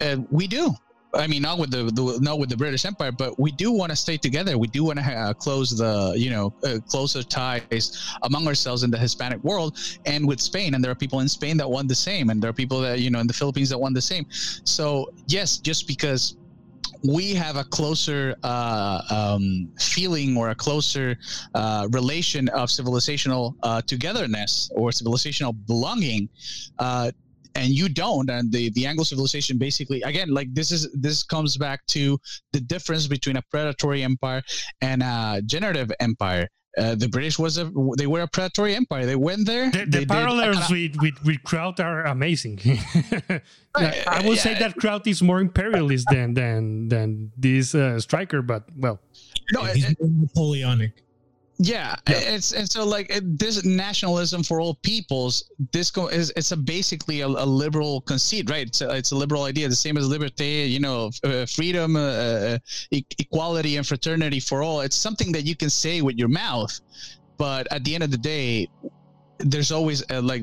[0.00, 0.74] And we do.
[1.16, 3.90] I mean, not with the, the not with the British Empire, but we do want
[3.90, 4.58] to stay together.
[4.58, 8.90] We do want to uh, close the you know uh, closer ties among ourselves in
[8.90, 10.74] the Hispanic world and with Spain.
[10.74, 13.00] And there are people in Spain that want the same, and there are people that
[13.00, 14.26] you know in the Philippines that want the same.
[14.64, 16.36] So yes, just because
[17.06, 21.16] we have a closer uh, um, feeling or a closer
[21.54, 26.28] uh, relation of civilizational uh, togetherness or civilizational belonging
[26.78, 27.10] uh,
[27.56, 31.56] and you don't and the the anglo civilization basically again like this is this comes
[31.56, 32.02] back to
[32.52, 34.42] the difference between a predatory empire
[34.80, 36.46] and a generative empire
[36.78, 37.64] uh, the british was a
[38.00, 41.38] they were a predatory empire they went there The, the parallels econo- with, with, with
[41.48, 42.56] Kraut are amazing.
[43.78, 48.40] Like, I would say that Kraut is more imperialist than than than this uh, striker,
[48.42, 49.00] but well,
[49.52, 50.92] no, Yeah, it- he's more Napoleonic.
[51.58, 55.50] Yeah, it's and so like it, this nationalism for all peoples.
[55.72, 58.66] This go is it's a basically a, a liberal conceit, right?
[58.66, 62.00] It's a, it's a liberal idea, the same as liberté, you know, uh, freedom, uh,
[62.00, 62.58] uh,
[62.90, 64.82] e- equality, and fraternity for all.
[64.82, 66.78] It's something that you can say with your mouth,
[67.38, 68.68] but at the end of the day,
[69.38, 70.42] there's always uh, like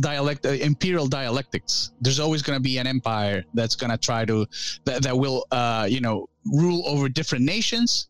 [0.00, 1.92] dialect, uh, imperial dialectics.
[2.02, 4.46] There's always going to be an empire that's going to try to
[4.84, 8.08] that, that will, uh, you know, rule over different nations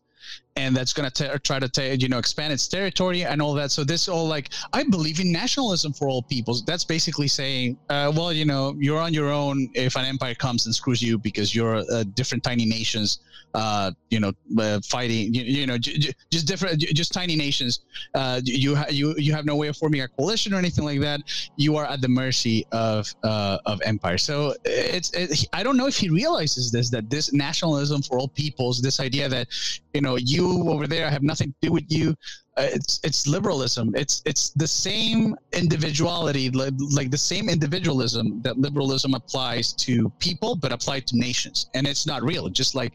[0.55, 3.71] and that's going to try to you know expand its territory and all that.
[3.71, 6.63] So this all like i believe in nationalism for all peoples.
[6.65, 10.65] That's basically saying uh, well you know you're on your own if an empire comes
[10.65, 13.19] and screws you because you're uh, different tiny nations
[13.53, 17.35] uh, you know uh, fighting you, you know j- j- just different j- just tiny
[17.35, 17.81] nations.
[18.15, 20.99] Uh, you ha- you you have no way of forming a coalition or anything like
[20.99, 21.19] that.
[21.55, 24.17] You are at the mercy of uh, of empire.
[24.17, 28.27] So it's it, i don't know if he realizes this that this nationalism for all
[28.29, 29.47] peoples this idea that
[29.93, 32.15] you know you over there I have nothing to do with you
[32.57, 38.57] uh, it's it's liberalism it's it's the same individuality like, like the same individualism that
[38.57, 42.93] liberalism applies to people but applied to nations and it's not real just like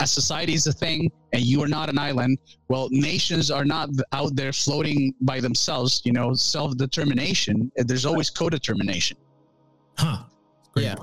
[0.00, 3.88] a society is a thing and you are not an island well nations are not
[4.12, 9.16] out there floating by themselves you know self-determination there's always co-determination
[10.00, 10.18] Huh.
[10.72, 10.84] Great.
[10.84, 10.94] Yeah.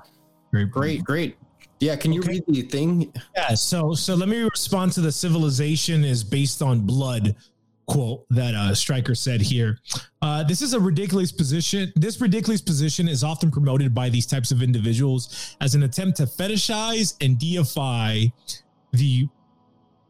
[0.51, 0.71] Great.
[0.71, 1.37] Great, great.
[1.79, 2.33] Yeah, can you Okay.
[2.33, 3.13] read the thing?
[3.35, 3.53] Yeah.
[3.53, 7.35] So so let me respond to the civilization is based on blood
[7.87, 9.79] quote that uh Striker said here.
[10.21, 11.91] Uh this is a ridiculous position.
[11.95, 16.23] This ridiculous position is often promoted by these types of individuals as an attempt to
[16.25, 18.25] fetishize and deify
[18.93, 19.27] the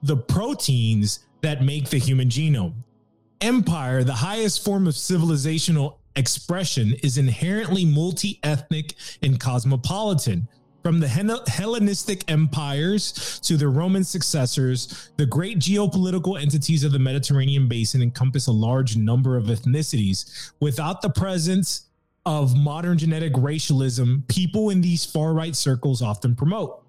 [0.04, 2.74] the proteins that make the human genome.
[3.42, 10.48] Empire, the highest form of civilizational expression, is inherently multi ethnic and cosmopolitan.
[10.88, 17.68] From the Hellenistic empires to the Roman successors, the great geopolitical entities of the Mediterranean
[17.68, 20.54] basin encompass a large number of ethnicities.
[20.62, 21.88] Without the presence
[22.26, 26.82] of modern genetic racialism, people in these far right circles often promote.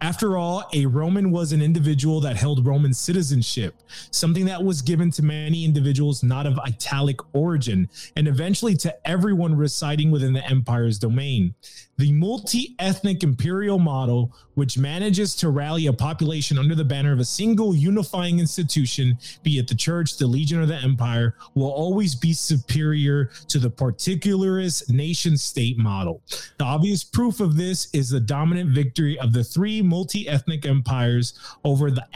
[0.00, 3.76] After all, a Roman was an individual that held Roman citizenship,
[4.10, 9.56] something that was given to many individuals not of Italic origin, and eventually to everyone
[9.56, 11.54] residing within the empire's domain.
[11.98, 17.20] The multi ethnic imperial model, which manages to rally a population under the banner of
[17.20, 22.16] a single unifying institution, be it the church, the legion, or the empire, will always
[22.16, 26.22] be superior to the particularist nation state model.
[26.58, 31.90] The obvious proof of this is the dominant victory of the three multi-ethnic empires over
[31.90, 32.06] the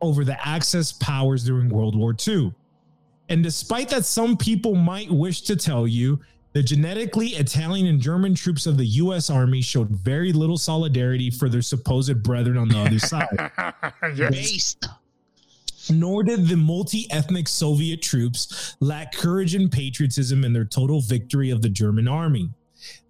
[0.00, 2.52] over the Axis powers during World War II.
[3.28, 6.20] And despite that some people might wish to tell you
[6.52, 11.48] the genetically Italian and German troops of the US Army showed very little solidarity for
[11.48, 13.50] their supposed brethren on the other side.
[14.30, 14.86] Based.
[15.90, 21.50] Nor did the multi ethnic Soviet troops lack courage and patriotism in their total victory
[21.50, 22.50] of the German army.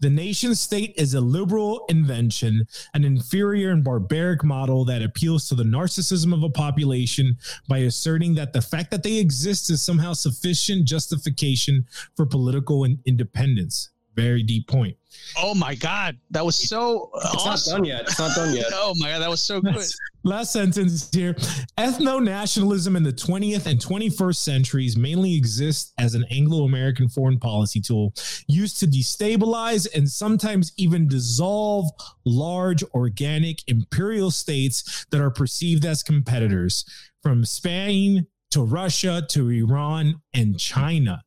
[0.01, 5.55] The nation state is a liberal invention, an inferior and barbaric model that appeals to
[5.55, 7.37] the narcissism of a population
[7.69, 11.87] by asserting that the fact that they exist is somehow sufficient justification
[12.17, 13.91] for political in- independence.
[14.15, 14.97] Very deep point.
[15.37, 17.71] Oh my god, that was so It's awesome.
[17.71, 18.01] not done yet.
[18.03, 18.67] It's not done yet.
[18.73, 19.75] Oh my god, that was so good.
[19.75, 21.35] Last, last sentence here.
[21.79, 27.39] Ethno nationalism in the 20th and 21st centuries mainly exists as an Anglo American foreign
[27.39, 28.15] policy tool
[28.47, 31.91] used to destabilize and sometimes even dissolve
[32.25, 36.85] large organic imperial states that are perceived as competitors,
[37.23, 41.23] from Spain to Russia to Iran and China.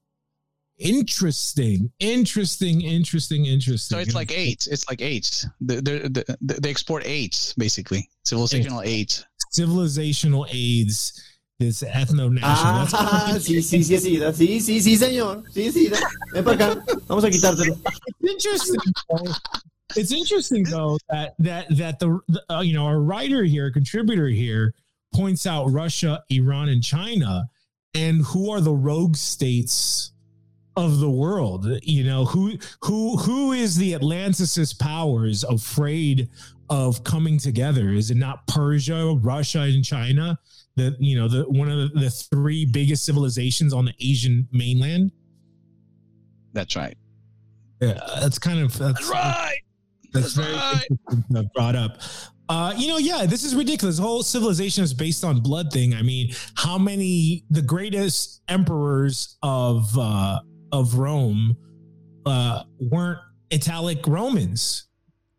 [0.79, 3.97] Interesting, interesting, interesting, interesting.
[3.97, 4.67] So it's like eight.
[4.69, 5.47] It's like AIDS.
[5.59, 8.09] They, they, they, they export AIDS basically.
[8.25, 9.25] Civilizational AIDS.
[9.51, 11.23] civilizational aids.
[11.59, 12.85] This ethno national.
[12.93, 15.43] Ah, sí, sí, sí, sí, sí, sí, sí, señor.
[15.51, 15.99] Sí, sí, da-
[16.31, 16.85] ven para acá.
[17.07, 17.75] Vamos a quitártelo.
[18.21, 18.79] It's interesting.
[19.09, 19.33] though.
[19.95, 24.27] It's interesting though that that that the, the uh, you know our writer here, contributor
[24.27, 24.75] here,
[25.15, 27.49] points out Russia, Iran, and China,
[27.95, 30.11] and who are the rogue states
[30.77, 31.67] of the world.
[31.83, 36.29] You know who who who is the Atlanticist powers afraid
[36.69, 37.89] of coming together?
[37.89, 40.39] Is it not Persia, Russia, and China?
[40.75, 45.11] The you know the one of the, the three biggest civilizations on the Asian mainland.
[46.53, 46.95] That's right.
[47.81, 49.57] Yeah, that's kind of that's, right.
[50.13, 51.53] that's That's very right.
[51.53, 52.01] brought up.
[52.49, 53.97] Uh, you know, yeah, this is ridiculous.
[53.97, 55.93] The whole civilization is based on blood thing.
[55.93, 60.39] I mean, how many the greatest emperors of uh,
[60.71, 61.55] of Rome
[62.25, 63.19] uh, weren't
[63.53, 64.87] Italic Romans?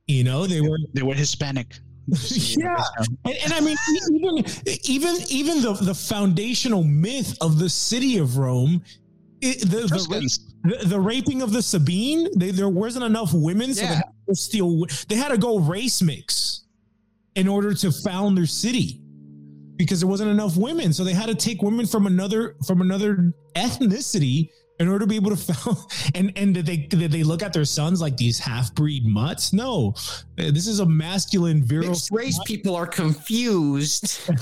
[0.07, 1.75] You know, they were They were Hispanic.
[2.31, 2.83] yeah,
[3.27, 3.77] and, and I mean,
[4.11, 4.45] even
[4.85, 8.83] even even the the foundational myth of the city of Rome,
[9.43, 13.83] it, the, the, the the raping of the Sabine, they, there wasn't enough women, so
[13.83, 13.95] they Yeah.
[13.97, 14.87] had to steal.
[15.09, 16.65] They had to go race mix
[17.35, 19.03] in order to found their city
[19.77, 23.35] because there wasn't enough women, so they had to take women from another from another
[23.55, 24.49] ethnicity
[24.81, 25.79] in order to be able to found.
[26.15, 29.53] And and did they did they look at their sons like these half breed mutts?
[29.53, 29.95] No,
[30.37, 31.91] this is a masculine virile.
[31.91, 34.31] Mixed race people are confused.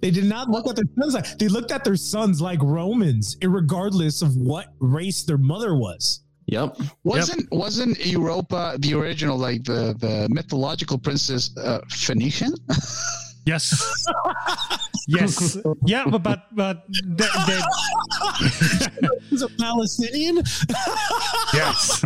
[0.00, 3.36] They did not look at their sons like they looked at their sons like Romans,
[3.42, 6.22] regardless of what race their mother was.
[6.46, 6.78] Yep.
[7.04, 12.54] Wasn't wasn't Europa the original like the the mythological princess uh, Phoenician?
[13.44, 14.06] Yes.
[15.08, 15.58] yes.
[15.86, 20.36] Yeah, but but, but the, the, He's a Palestinian.
[21.54, 22.00] yes.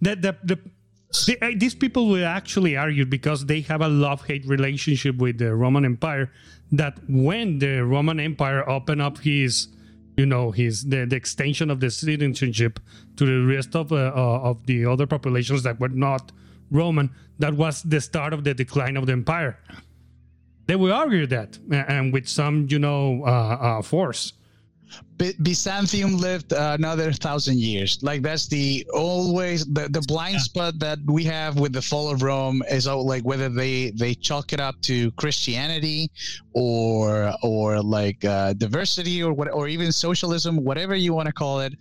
[0.00, 0.58] the, the, the,
[1.26, 5.38] the, uh, these people will actually argue because they have a love hate relationship with
[5.38, 6.30] the Roman Empire.
[6.70, 9.68] That when the Roman Empire opened up his,
[10.16, 12.78] you know, his the, the extension of the citizenship
[13.16, 16.30] to the rest of uh, uh, of the other populations that were not
[16.70, 19.58] Roman, that was the start of the decline of the empire.
[20.68, 23.30] They will argue that, and with some, you know, uh,
[23.78, 24.34] uh, force.
[25.16, 27.98] By- Byzantium lived another thousand years.
[28.02, 32.22] Like that's the always the, the blind spot that we have with the fall of
[32.22, 36.10] Rome is all like whether they they chalk it up to Christianity
[36.52, 41.60] or or like uh, diversity or what or even socialism, whatever you want to call
[41.60, 41.74] it.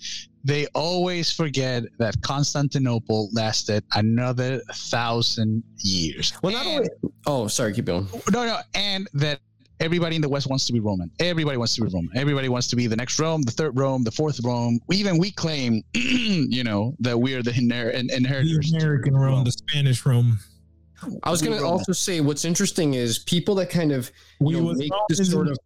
[0.48, 6.32] They always forget that Constantinople lasted another thousand years.
[6.41, 6.90] Well, not And- only.
[7.26, 7.74] Oh, sorry.
[7.74, 8.07] Keep going.
[8.32, 9.41] no, no, and that
[9.82, 11.11] everybody in the West wants to be Roman.
[11.19, 12.10] Everybody wants to be Roman.
[12.15, 14.80] Everybody wants to be the next Rome, the third Rome, the fourth Rome.
[14.90, 18.78] Even we claim, you know, that we're the inher- in- The.
[18.78, 20.40] American Rome, the Spanish Rome.
[21.24, 24.10] I was going to also say what's interesting is people that kind of
[24.40, 25.60] We you know, make this sort and- of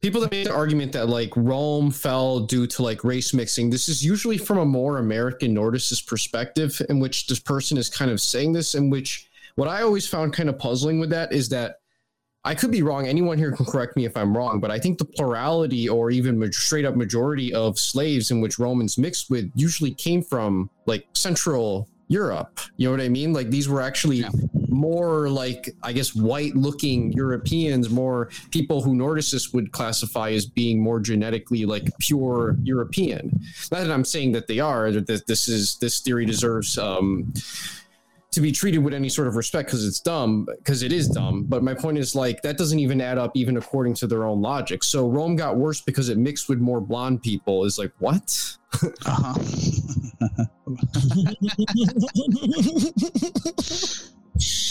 [0.00, 3.70] people that make the argument that like Rome fell due to like race mixing.
[3.70, 8.10] This is usually from a more American Nordicist perspective, in which this person is kind
[8.10, 11.48] of saying this, in which what I always found kind of puzzling with that is
[11.48, 11.80] that
[12.44, 13.06] I could be wrong.
[13.06, 16.50] Anyone here can correct me if I'm wrong, but I think the plurality or even
[16.52, 21.88] straight up majority of slaves in which Romans mixed with usually came from like Central
[22.08, 22.58] Europe.
[22.76, 23.32] You know what I mean?
[23.32, 24.30] Like these were actually Yeah.
[24.68, 30.80] more like, I guess, white looking Europeans, more people who Nordicists would classify as being
[30.80, 33.40] more genetically like pure European.
[33.70, 37.32] Not that I'm saying that they are, that this- this is, this theory deserves, um,
[38.30, 41.44] to be treated with any sort of respect because it's dumb because it is dumb
[41.44, 44.40] but my point is like that doesn't even add up even according to their own
[44.40, 44.82] logic.
[44.84, 47.64] So rome got worse because it mixed with more blonde people.
[47.64, 48.56] Is like what?
[49.06, 49.34] Uh-huh.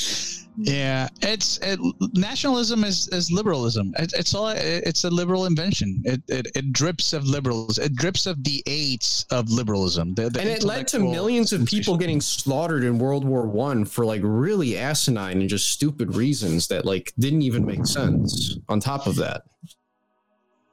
[0.58, 1.80] Yeah, it's it,
[2.14, 3.94] nationalism is, is liberalism.
[4.00, 6.02] It, it's all it's a liberal invention.
[6.04, 7.78] It, it it drips of liberals.
[7.78, 10.16] It drips of the aids of liberalism.
[10.16, 13.86] The, the and it led to millions of people getting slaughtered in world war one
[13.86, 18.80] for like really asinine and just stupid reasons that like didn't even make sense on
[18.80, 19.44] top of that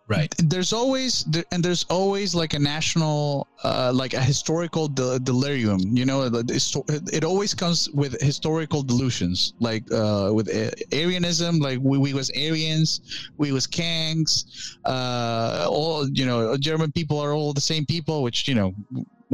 [0.08, 0.34] right.
[0.38, 6.04] There's always and there's always like a national uh, like a historical de- delirium you
[6.04, 10.48] know it always comes with historical delusions like uh, with
[10.92, 13.00] arianism like we, we was aryans
[13.38, 18.46] we was kangs uh, all you know german people are all the same people which
[18.46, 18.74] you know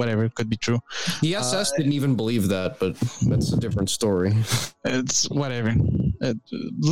[0.01, 0.81] whatever it could be true.
[1.21, 2.95] The uh, ss didn't even believe that but
[3.29, 4.33] that's a different story.
[4.85, 5.73] It's whatever.
[6.29, 6.39] It,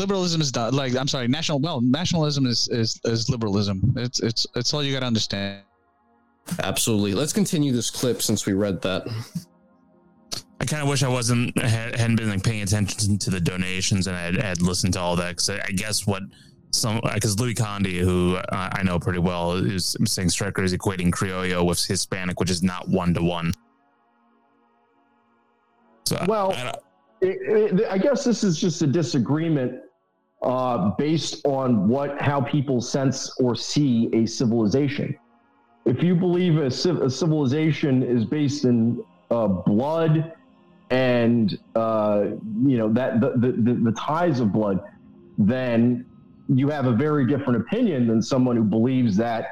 [0.00, 3.76] liberalism is not like i'm sorry national well nationalism is is, is liberalism.
[3.96, 5.62] It's it's it's all you got to understand.
[6.62, 7.14] Absolutely.
[7.14, 9.06] Let's continue this clip since we read that.
[10.60, 14.06] I kind of wish I wasn't had- hadn't been like paying attention to the donations
[14.06, 16.22] and I had, had listened to all that because I, I guess what
[16.70, 21.10] some because Louis Condi, who uh, I know pretty well, is saying Striker is equating
[21.10, 23.52] Criollo with Hispanic, which is not one to one.
[26.06, 26.74] So Well, I
[27.20, 29.80] it, it, I guess this is just a disagreement
[30.42, 35.16] uh, based on what how people sense or see a civilization.
[35.84, 40.32] If you believe a, civ- a civilization is based in uh, blood
[40.90, 42.26] and uh,
[42.64, 44.80] you know that the, the, the, the ties of blood,
[45.38, 46.06] then
[46.48, 49.48] you have a very different opinion than someone who believes that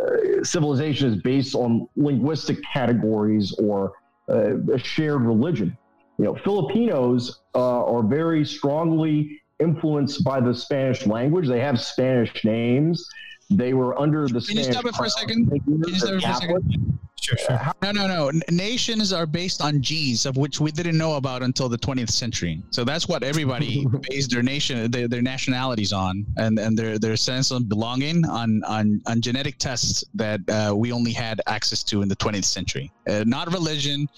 [0.00, 3.92] uh, civilization is based on linguistic categories or
[4.28, 5.76] uh, a shared religion
[6.20, 11.48] you know, Filipinos uh, are very strongly influenced by the Spanish language.
[11.48, 13.08] They have Spanish names.
[13.48, 15.48] They were under the Can you stop it for a second?
[15.48, 16.98] Can you stop it for a second?
[17.20, 17.60] Sure, sure.
[17.82, 18.28] No, no, no.
[18.28, 22.10] N- Nations are based on genes, of which we didn't know about until the 20th
[22.10, 22.62] century.
[22.70, 27.16] So that's what everybody based their nation, their, their nationalities on, and, and their, their
[27.16, 32.02] sense of belonging on on, on genetic tests that uh, we only had access to
[32.02, 32.90] in the 20th century.
[33.08, 34.08] Uh, not religion,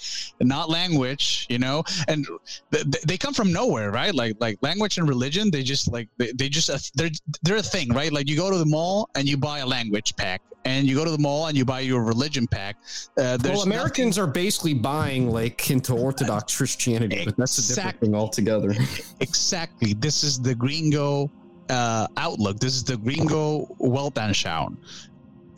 [0.41, 1.83] not language, you know.
[2.09, 2.27] And
[2.71, 4.15] th- th- they come from nowhere, right?
[4.15, 7.11] Like like language and religion, they just like they, they just uh, they're
[7.43, 8.13] they're a thing, right?
[8.13, 10.43] Like you go to the mall and you buy a language pack.
[10.65, 12.77] And you go to the mall and you buy your religion pack.
[13.19, 18.09] Uh, well, Americans are basically buying like into Orthodox Christianity, but that's a different Exactly.
[18.09, 18.75] thing altogether.
[19.21, 19.95] exactly.
[19.95, 21.31] This is the gringo
[21.69, 22.61] uh, outlook.
[22.61, 24.77] This is the gringo weltanschauung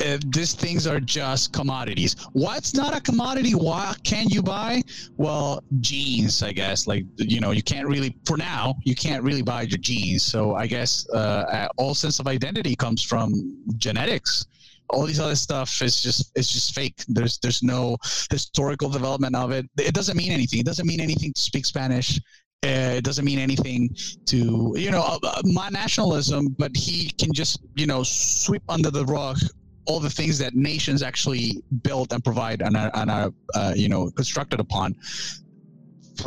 [0.04, 2.16] uh, these things are just commodities.
[2.32, 4.82] What's not a commodity what can you buy?
[5.16, 6.86] Well jeans i guess.
[6.86, 10.22] Like you know you can't really for now you can't really buy your jeans.
[10.22, 14.46] So i guess uh, all sense of identity comes from genetics
[14.90, 17.02] all these other stuff is just it's just fake.
[17.08, 17.96] There's there's no
[18.30, 19.66] historical development of it.
[19.78, 20.60] It doesn't mean anything.
[20.60, 22.20] It doesn't mean anything to speak spanish.
[22.64, 23.94] Uh, it doesn't mean anything
[24.24, 28.90] to you know uh, uh, my nationalism but he can just you know sweep under
[28.90, 29.36] the rug
[29.84, 33.90] all the things that nations actually built and provide and are, and are uh, you
[33.90, 34.94] know constructed upon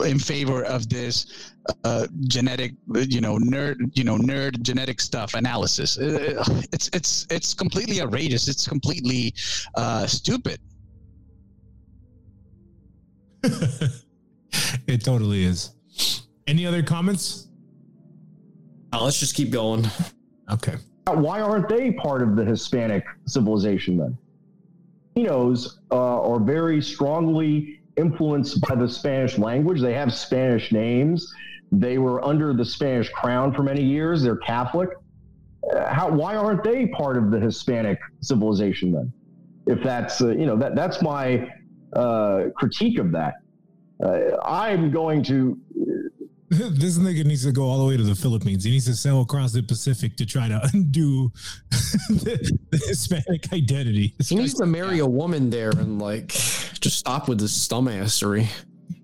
[0.05, 1.53] in favor of this
[1.83, 7.53] uh, genetic you know nerd you know nerd genetic stuff analysis Uh, it's it's it's
[7.53, 9.33] completely outrageous it's completely
[9.75, 10.59] uh, stupid
[14.87, 15.71] it totally is.
[16.47, 17.47] Any other comments?
[18.93, 19.85] Uh, let's just keep going.
[20.49, 20.75] Okay.
[21.07, 24.17] Why aren't they part of the Hispanic civilization then?
[25.13, 29.81] Filipinos uh, are very strongly influenced by the Spanish language.
[29.81, 31.33] They have Spanish names.
[31.71, 34.23] They were under the Spanish crown for many years.
[34.23, 34.89] They're Catholic.
[35.71, 39.11] Uh, how, why aren't they part of the Hispanic civilization then?
[39.65, 41.49] If that's uh, you know that that's my
[41.93, 43.35] uh, critique of that.
[44.01, 45.59] Uh, I'm going to
[46.49, 48.63] this nigga needs to go all the way to the Philippines.
[48.63, 51.31] He needs to sail across the Pacific to try to undo
[52.09, 54.15] the, the Hispanic identity.
[54.23, 58.47] He needs to marry a woman there and like just stop with this dumbassery.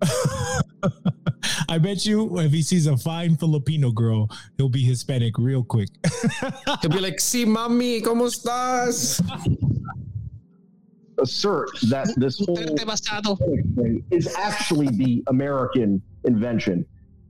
[1.70, 5.90] I bet you if he sees a fine Filipino girl, he'll be Hispanic real quick.
[6.82, 9.22] He'll be like, "Si mami, cómo estás?"
[11.20, 16.86] assert that this whole thing is actually the American invention.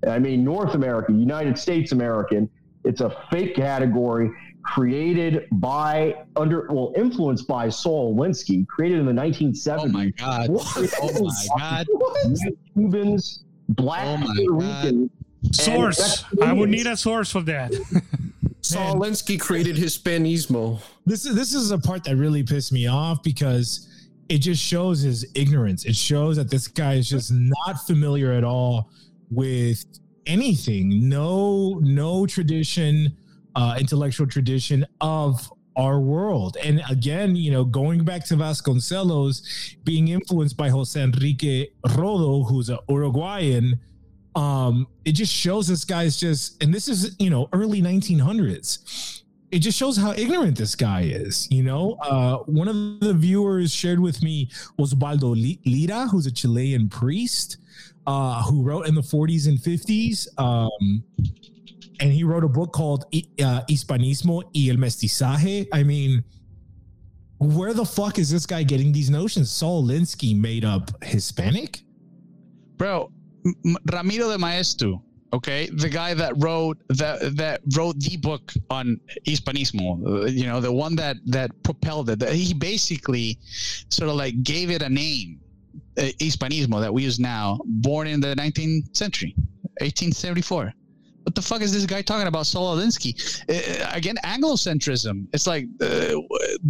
[0.07, 2.49] I mean, North American, United States American.
[2.83, 4.31] It's a fake category
[4.63, 9.79] created by under well influenced by Saul Alinsky, created in the 1970s.
[9.79, 10.47] Oh my god.
[10.49, 11.87] Oh my god.
[12.73, 15.09] Cubans, black Oh my Puerto God.
[15.53, 16.23] Source.
[16.41, 17.73] I would need a source for that.
[18.61, 20.81] Saul Alinsky created Hispanismo.
[21.05, 23.89] this is this is a part that really pissed me off because
[24.29, 25.85] it just shows his ignorance.
[25.85, 28.89] It shows that this guy is just not familiar at all
[29.29, 29.83] with
[30.25, 31.09] anything.
[31.09, 33.17] No, no tradition,
[33.55, 36.57] uh, intellectual tradition of our world.
[36.63, 42.69] And again, you know, going back to Vasconcelos being influenced by Jose Enrique Rodo, who's
[42.69, 43.79] a Uruguayan,
[44.35, 49.21] um, it just shows this guy's just, and this is, you know, early 1900s
[49.53, 51.47] it just shows how ignorant this guy is.
[51.51, 54.49] You know, uh, one of the viewers shared with me
[54.79, 57.57] Osvaldo Lira, who's a Chilean priest
[58.07, 60.27] uh, who wrote in the 40s and 50s.
[60.39, 61.03] Um,
[62.03, 65.69] and he wrote a book called uh, Hispanismo y el Mestizaje.
[65.71, 66.21] I mean,
[67.37, 69.49] where the fuck is this guy getting these notions?
[69.49, 71.81] Saul Linsky made up Hispanic?
[72.75, 73.09] Bro,
[73.45, 75.01] M- Ramiro de Maeztu,
[75.31, 80.59] okay, the guy that wrote that that wrote the book on Hispanismo, uh, you know,
[80.59, 82.21] the one that that propelled it.
[82.33, 83.39] He basically
[83.89, 85.39] sort of like gave it a name,
[85.97, 89.33] uh, Hispanismo that we use now, born in the 19th century,
[89.79, 90.73] 1874.
[91.23, 93.13] What the fuck is this guy talking about, Saul Alinsky?
[93.49, 95.27] Uh, again, Anglocentrism.
[95.33, 96.19] It's like uh,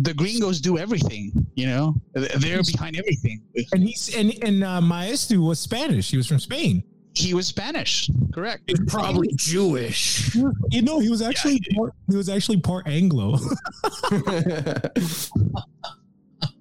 [0.02, 1.96] the gringos do everything, you know.
[2.14, 3.42] They're behind everything.
[3.72, 6.12] And he's and and uh, Maeztu was Spanish.
[6.12, 6.84] He was from Spain.
[7.16, 8.64] He was Spanish, correct?
[8.68, 10.34] He's probably Jewish.
[10.34, 13.38] You know, he was actually part, he was actually part Anglo.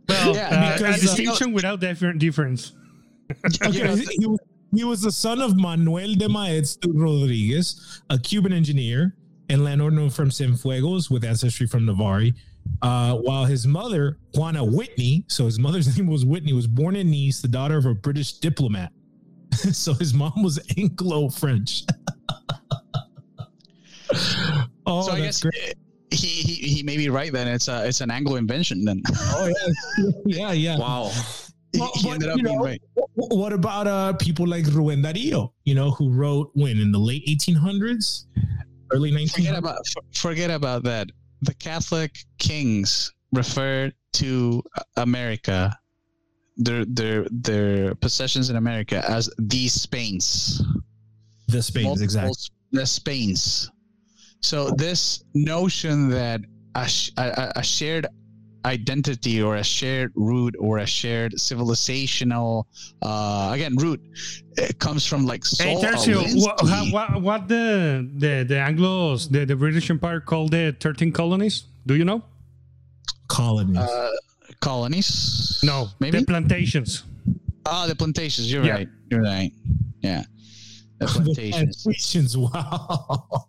[0.09, 2.73] Well, Yeah, uh, because, a uh, distinction without different difference.
[3.65, 4.39] Okay, You he, he was,
[4.75, 9.15] he was the son of Manuel de Maeztu Rodriguez, a Cuban engineer
[9.49, 12.31] and landowner from Cienfuegos with ancestry from Navarre.
[12.81, 17.11] Uh, while his mother, Juana Whitney, so his mother's name was Whitney, was born in
[17.11, 18.93] Nice, the daughter of a British diplomat.
[19.53, 21.83] so his mom was Anglo French.
[24.87, 25.75] oh, so I that's guess great.
[26.11, 27.49] he, he he may be right then.
[27.49, 29.03] It's a it's an Anglo invention then.
[29.11, 29.53] Oh,
[29.99, 30.13] yeah.
[30.25, 30.79] yeah, yeah.
[30.79, 31.11] wow.
[31.73, 32.81] He, Well, he but, ended up being know, right.
[33.15, 37.25] What about uh people like Rubén Darío, you know, who wrote when in the late
[37.27, 38.27] 1800s,
[38.93, 39.33] early 1900s?
[39.35, 39.79] Forget about
[40.13, 41.09] forget about that.
[41.43, 44.63] The Catholic kings refer to
[44.97, 45.77] America,
[46.57, 50.63] their their their possessions in America as the Spains.
[51.49, 52.35] the Spains, Multiple exactly.
[52.73, 53.71] The Spains.
[54.41, 56.41] So this notion that
[56.75, 56.89] a,
[57.19, 58.07] a- a shared
[58.65, 62.65] identity or a shared root or a shared civilizational
[63.03, 64.01] uh again root
[64.57, 66.93] it comes from like Hey, Tercio, what, Alinsky.
[66.93, 71.65] what, what the, the, the Anglos, the, the British Empire called the 13 colonies?
[71.87, 72.23] Do you know?
[73.29, 73.79] Colonies.
[73.79, 74.11] uh,
[74.61, 77.03] colonies No, maybe the plantations.
[77.67, 78.73] oh the plantations you're Yeah.
[78.75, 79.53] right you're right
[80.03, 80.23] yeah
[80.99, 82.37] the The plantations plantations.
[82.37, 83.47] Wow.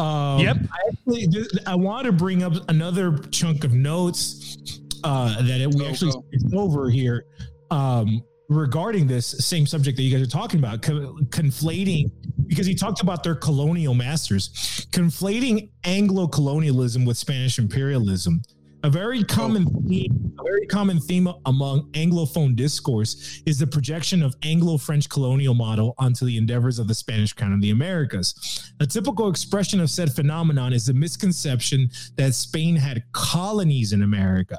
[0.00, 0.56] Um, Yep.
[0.72, 1.28] I actually,
[1.66, 6.12] I want to bring up another chunk of notes uh, that we Go, actually
[6.50, 6.58] go.
[6.58, 7.24] over here
[7.70, 12.10] um, regarding this same subject that you guys are talking about, co- conflating
[12.46, 14.48] because he talked about their colonial masters,
[14.90, 18.40] conflating Anglo colonialism with Spanish imperialism.
[18.82, 24.34] A very common theme, a very common theme among Anglophone discourse is the projection of
[24.42, 28.59] Anglo-French colonial model onto the endeavors of the Spanish crown of the Americas.
[28.80, 34.58] A typical expression of said phenomenon is the misconception that Spain had colonies in America.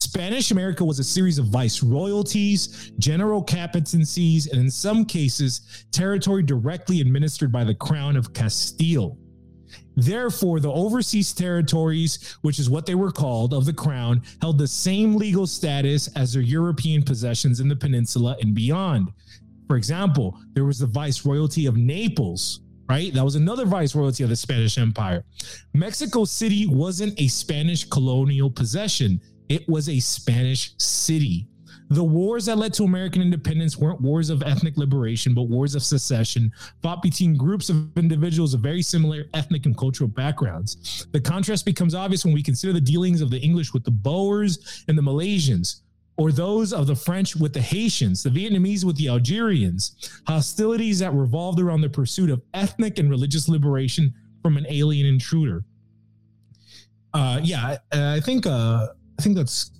[0.00, 7.00] Spanish America was a series of viceroyalties, general captaincies, and in some cases, territory directly
[7.00, 9.16] administered by the Crown of Castile.
[9.96, 14.68] Therefore, the overseas territories, which is what they were called, of the crown, held the
[14.68, 19.08] same legal status as their European possessions in the peninsula and beyond.
[19.66, 22.60] For example, there was the viceroyalty of Naples,
[22.90, 23.14] right?
[23.14, 25.24] That was another viceroyalty of the Spanish Empire.
[25.74, 31.46] Mexico City wasn't a Spanish colonial possession, it was a Spanish city.
[31.90, 35.84] The wars that led to American independence weren't wars of ethnic liberation, but wars of
[35.84, 36.52] secession,
[36.82, 41.06] fought between groups of individuals of very similar ethnic and cultural backgrounds.
[41.12, 44.84] The contrast becomes obvious when we consider the dealings of the English with the Boers
[44.88, 45.82] and the Malaysians,
[46.20, 51.14] or those of the French with the Haitians, the Vietnamese with the Algerians, hostilities that
[51.14, 55.64] revolved around the pursuit of ethnic and religious liberation from an alien intruder.
[57.14, 58.88] Uh, yeah, I, I think uh,
[59.18, 59.70] I think that's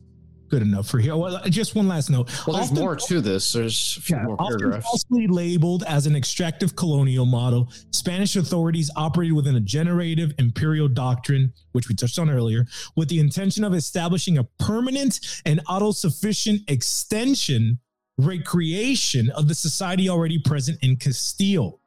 [0.51, 1.17] good enough for here.
[1.17, 2.29] Well, just one last note.
[2.47, 3.53] Well, there's Often- more to this.
[3.53, 4.85] There's a few yeah, more paragraphs.
[4.85, 11.53] falsely labeled as an extractive colonial model, Spanish authorities operated within a generative imperial doctrine,
[11.73, 12.67] which we touched on earlier,
[12.97, 17.79] with the intention of establishing a permanent and autosufficient extension,
[18.19, 21.81] recreation of the society already present in Castile.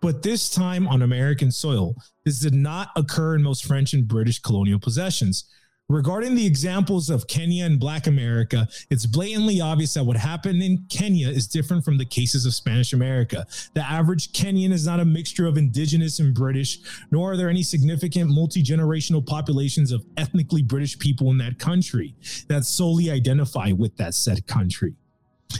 [0.00, 4.38] But this time on American soil, this did not occur in most French and British
[4.38, 5.44] colonial possessions.
[5.90, 10.86] Regarding the examples of Kenya and Black America, it's blatantly obvious that what happened in
[10.88, 13.46] Kenya is different from the cases of Spanish America.
[13.74, 16.78] The average Kenyan is not a mixture of indigenous and British,
[17.10, 22.14] nor are there any significant multi generational populations of ethnically British people in that country
[22.48, 24.94] that solely identify with that said country.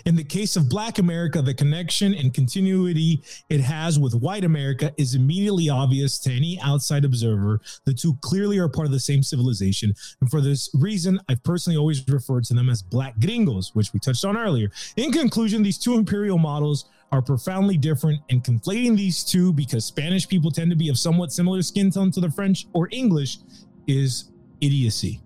[0.04, 4.92] In the case of Black America, the connection and continuity it has with white America
[4.96, 7.60] is immediately obvious to any outside observer.
[7.84, 9.94] The two clearly are part of the same civilization.
[10.20, 14.00] And for this reason, I've personally always referred to them as Black gringos, which we
[14.00, 14.70] touched on earlier.
[14.96, 20.26] In conclusion, these two imperial models are profoundly different, and conflating these two because Spanish
[20.26, 23.38] people tend to be of somewhat similar skin tone to the French or English
[23.86, 25.20] is idiocy.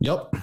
[0.00, 0.34] Yep.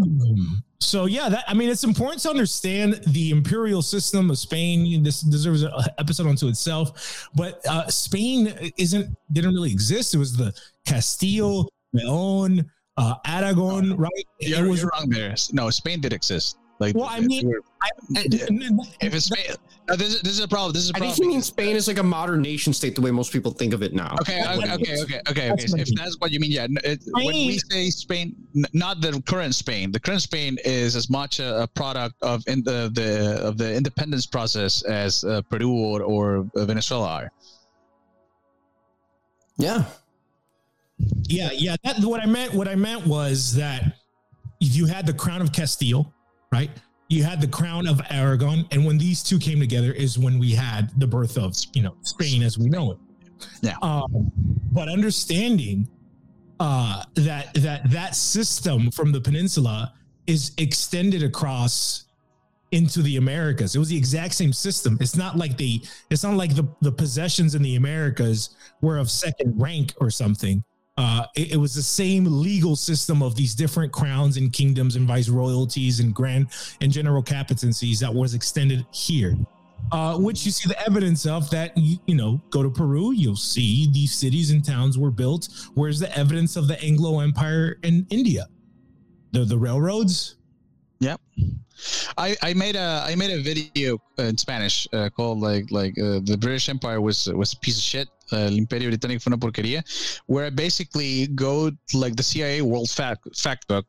[0.00, 5.02] Um, so yeah, that I mean, it's important to understand the imperial system of Spain.
[5.02, 7.28] This deserves an episode unto itself.
[7.34, 10.14] But uh, Spain isn't didn't really exist.
[10.14, 10.52] It was the
[10.86, 14.10] Castile, Leon, uh, Aragon, right?
[14.40, 15.34] You're, it was you're wrong there.
[15.52, 16.58] No, Spain did exist.
[16.82, 17.88] Like, Well, I mean, I,
[19.00, 19.54] if it's Spain,
[19.88, 20.72] no, this, is, this is a problem.
[20.72, 21.14] This is a I problem.
[21.14, 23.72] think he means Spain is like a modern nation state, the way most people think
[23.72, 24.16] of it now.
[24.20, 25.82] Okay, okay, okay, okay, okay, That's okay.
[25.82, 26.66] If it that's what you mean, yeah.
[26.82, 28.34] It, when we say Spain,
[28.72, 29.92] not the current Spain.
[29.92, 33.72] The current Spain is as much a, a product of in the, the of the
[33.72, 37.32] independence process as uh, Peru or, or Venezuela are.
[39.56, 39.84] Yeah.
[41.28, 41.76] yeah, yeah.
[41.84, 42.54] That what I meant.
[42.54, 43.98] What I meant was that
[44.58, 46.12] you had the crown of Castile,
[46.52, 46.70] right?
[47.08, 50.52] You had the crown of Aragon, and when these two came together, is when we
[50.52, 52.98] had the birth of you know Spain as we know it.
[53.60, 53.76] Yeah.
[53.82, 54.30] Um,
[54.70, 55.88] but understanding
[56.60, 59.92] uh, that that that system from the peninsula
[60.26, 62.06] is extended across
[62.70, 63.74] into the Americas.
[63.74, 64.96] It was the exact same system.
[65.00, 69.10] It's not like the it's not like the the possessions in the Americas were of
[69.10, 70.64] second rank or something.
[71.02, 75.04] Uh, it, it was the same legal system of these different crowns and kingdoms and
[75.04, 76.46] viceroyalties and grand
[76.80, 79.36] and general captaincies that was extended here.
[79.90, 83.34] Uh, which you see the evidence of that you, you know go to peru you'll
[83.34, 88.06] see these cities and towns were built where's the evidence of the anglo empire in
[88.08, 88.46] india
[89.32, 90.36] the the railroads
[91.02, 91.20] Yep.
[92.16, 96.20] I, I made a I made a video in Spanish uh, called like like uh,
[96.22, 98.08] the British Empire was was a piece of shit.
[98.32, 99.84] El Imperio Británico fue una porquería,
[100.26, 103.86] where I basically go to, like the CIA World Fact Fact Book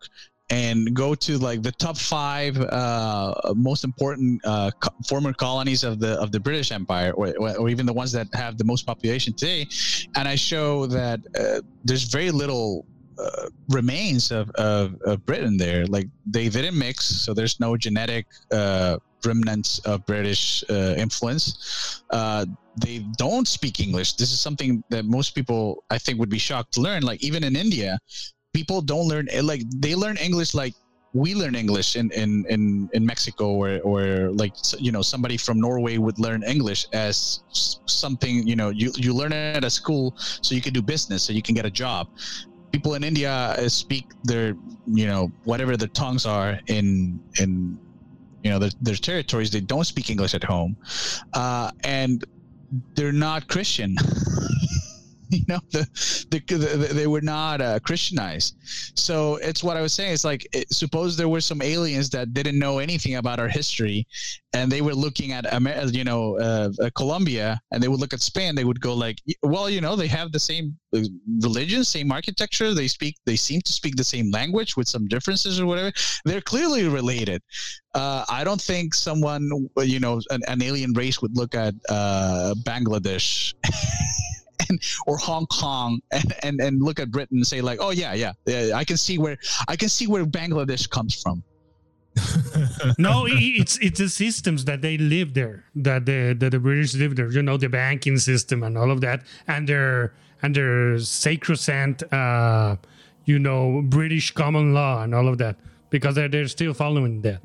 [0.50, 6.00] and go to like the top five uh, most important uh, co- former colonies of
[6.00, 9.34] the of the British Empire, or, or even the ones that have the most population
[9.34, 9.68] today,
[10.16, 12.86] and I show that uh, there's very little
[13.18, 15.86] uh, remains of, of, of Britain there.
[15.86, 22.04] Like they didn't mix, so there's no genetic uh, remnants of British uh, influence.
[22.10, 22.46] Uh,
[22.78, 24.14] they don't speak English.
[24.14, 27.04] This is something that most people, I think, would be shocked to learn.
[27.04, 28.00] Like even in India,
[28.54, 30.74] people don't learn like they learn English like
[31.14, 35.60] we learn English in in in, in Mexico or or like you know somebody from
[35.60, 37.44] Norway would learn English as
[37.86, 41.24] something you know you you learn it at a school so you can do business
[41.24, 42.08] so you can get a job
[42.74, 47.78] people in India uh, speak their, you know, whatever their tongues are in in
[48.44, 49.52] you know their, their territories.
[49.52, 50.78] They don't speak English at home,
[51.34, 52.24] uh, and
[52.96, 53.96] they're not Christian.
[55.40, 55.88] you know, the,
[56.30, 58.56] the, the, they were not uh, Christianized.
[58.96, 60.14] So it's what I was saying.
[60.14, 64.06] It's like it, suppose there were some aliens that didn't know anything about our history,
[64.54, 68.14] and they were looking at Amer- you know uh, uh, Colombia, and they would look
[68.14, 68.54] at Spain.
[68.54, 71.02] They would go like, well, you know, they have the same uh,
[71.42, 72.74] religion, same architecture.
[72.74, 75.92] They speak, they seem to speak the same language with some differences or whatever.
[76.26, 77.42] They're clearly related.
[77.96, 79.50] Uh, I don't think someone,
[79.82, 83.54] you know, an, an alien race would look at uh, Bangladesh.
[84.70, 88.14] And, or Hong Kong and, and, and look at Britain and say like, oh yeah,
[88.14, 91.44] yeah, I can see where I can see where Bangladesh comes from.
[92.98, 97.16] no, it's it's the systems that they live there, that the that the British live
[97.16, 97.32] there.
[97.32, 102.76] You know, the banking system and all of that, and their and their sacrosanct, uh,
[103.26, 105.56] you know, British common law and all of that.
[105.90, 107.40] because they're, they're still following that.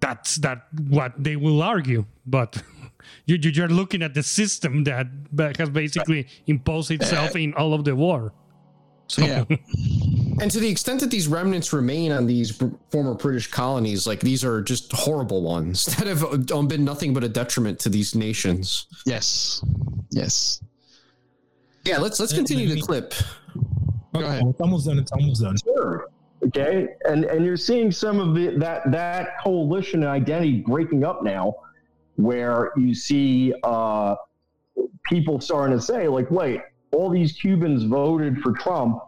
[0.00, 2.60] That's that what they will argue, but
[3.26, 5.06] you, you- you're looking at the system that
[5.58, 8.32] has basically imposed itself in all of the war.
[9.08, 9.44] So Yeah.
[10.38, 14.20] And to the extent that these remnants remain on these br- former British colonies, like
[14.20, 18.14] these are just horrible ones that have um, been nothing but a detriment to these
[18.14, 18.86] nations.
[19.06, 19.64] Yes.
[20.10, 20.60] Yes.
[21.84, 23.14] Yeah, let's let's continue let the me- clip.
[24.12, 24.42] Go ahead.
[24.46, 24.98] It's almost done.
[24.98, 25.56] It's almost done.
[25.64, 26.08] Sure.
[26.44, 31.22] Okay, and and you're seeing some of the, that that coalition and identity breaking up
[31.22, 31.54] now,
[32.16, 34.16] where you see uh,
[35.04, 36.60] people starting to say like, wait,
[36.92, 38.98] all these Cubans voted for Trump,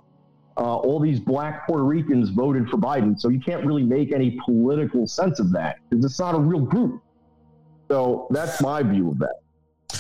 [0.57, 4.39] uh, all these Black Puerto Ricans voted for Biden, so you can't really make any
[4.45, 7.03] political sense of that because it's not a real group.
[7.89, 9.37] So that's my view of that.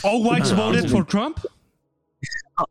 [0.04, 1.44] all whites voted for Trump.
[2.58, 2.64] Uh,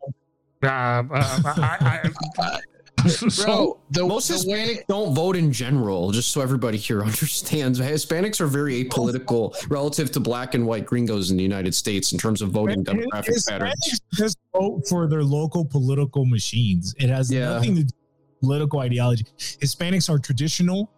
[0.68, 2.60] uh, I, I, I,
[3.08, 7.02] so- Bro, the, Most the way Hispanics don't vote in general, just so everybody here
[7.04, 7.80] understands.
[7.80, 12.18] Hispanics are very apolitical relative to black and white gringos in the United States in
[12.18, 14.02] terms of voting demographic patterns.
[14.14, 16.94] Just vote for their local political machines.
[17.00, 17.50] It has Yeah.
[17.54, 19.26] nothing to do with political ideology.
[19.38, 20.90] Hispanics are traditional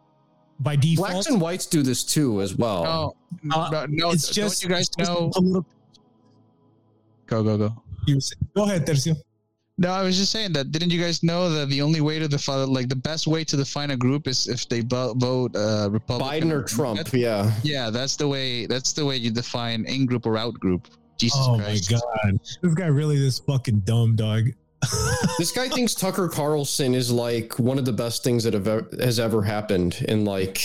[0.62, 1.12] by default.
[1.12, 3.16] Blacks and whites do this too, as well.
[3.44, 5.30] no, Uh, no, no, it's just you guys know?
[5.34, 5.66] political-
[7.28, 7.84] Go go go.
[8.08, 8.22] you were
[8.56, 9.16] Go ahead, Tercio.
[9.82, 10.72] No, I was just saying that.
[10.74, 13.56] Didn't you guys know that the only way to define, like, the best way to
[13.56, 17.50] define a group is if they vo- vote uh, Republican Biden or Trump, yeah.
[17.64, 18.66] Yeah, that's the way.
[18.66, 20.90] That's the way you define in group or out group.
[21.18, 21.92] Jesus Oh Christ!
[21.92, 24.44] my god, this guy really this fucking dumb dog.
[25.38, 28.88] This guy thinks Tucker Carlson is like one of the best things that have ever,
[29.00, 30.62] has ever happened in like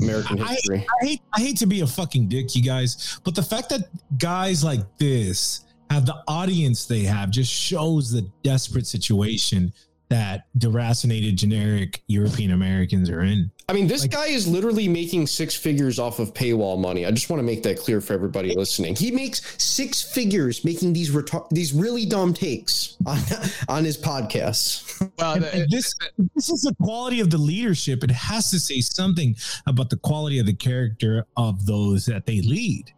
[0.00, 0.86] American I- history.
[1.02, 3.88] I hate I hate to be a fucking dick, you guys, but the fact that
[4.18, 9.72] guys like this have the audience they have just shows the desperate situation
[10.08, 13.50] that deracinated generic European Americans are in.
[13.68, 17.04] I mean, this Like- guy is literally making six figures off of paywall money.
[17.04, 18.94] I just want to make that clear for everybody listening.
[18.94, 23.18] He makes six figures making these retar- these really dumb takes on,
[23.68, 24.84] on his podcasts.
[25.18, 25.92] Well, And, and this
[26.36, 28.04] this is the quality of the leadership.
[28.04, 29.34] It has to say something
[29.66, 32.92] about the quality of the character of those that they lead.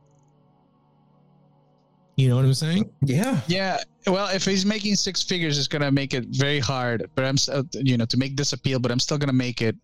[2.18, 2.90] You know what I'm saying?
[3.00, 3.40] Yeah.
[3.46, 7.08] Yeah, well, if he's making six figures, it's gonna make it very hard.
[7.14, 7.36] But I'm,
[7.74, 9.76] you know, to make this appeal, but I'm still gonna make it.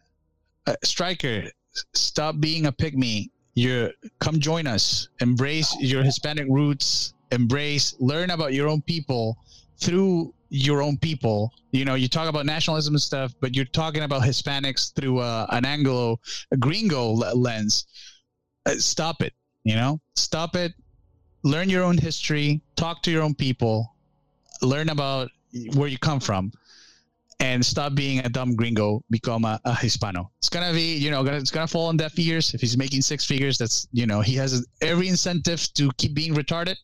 [0.67, 1.45] Uh, Striker,
[1.93, 3.31] stop being a pygmy.
[3.55, 5.11] You're come join us.
[5.21, 7.15] Embrace your Hispanic roots.
[7.31, 9.39] Embrace, learn about your own people
[9.79, 11.53] through your own people.
[11.71, 15.47] You know, you talk about nationalism and stuff, but you're talking about Hispanics through uh,
[15.51, 16.19] an Anglo,
[16.51, 17.87] a gringo lens.
[18.67, 19.35] Uh, stop it.
[19.63, 20.73] You know, stop it
[21.45, 23.95] learn your own history, talk to your own people,
[24.63, 25.31] learn about
[25.75, 26.51] where you come from,
[27.41, 29.03] and stop being a dumb gringo.
[29.11, 30.31] Become a, a Hispano.
[30.39, 32.55] It's gonna be, you know, gonna, it's gonna fall on deaf ears.
[32.55, 36.35] If he's making six figures, that's you know, he has every incentive to keep being
[36.35, 36.77] retarded.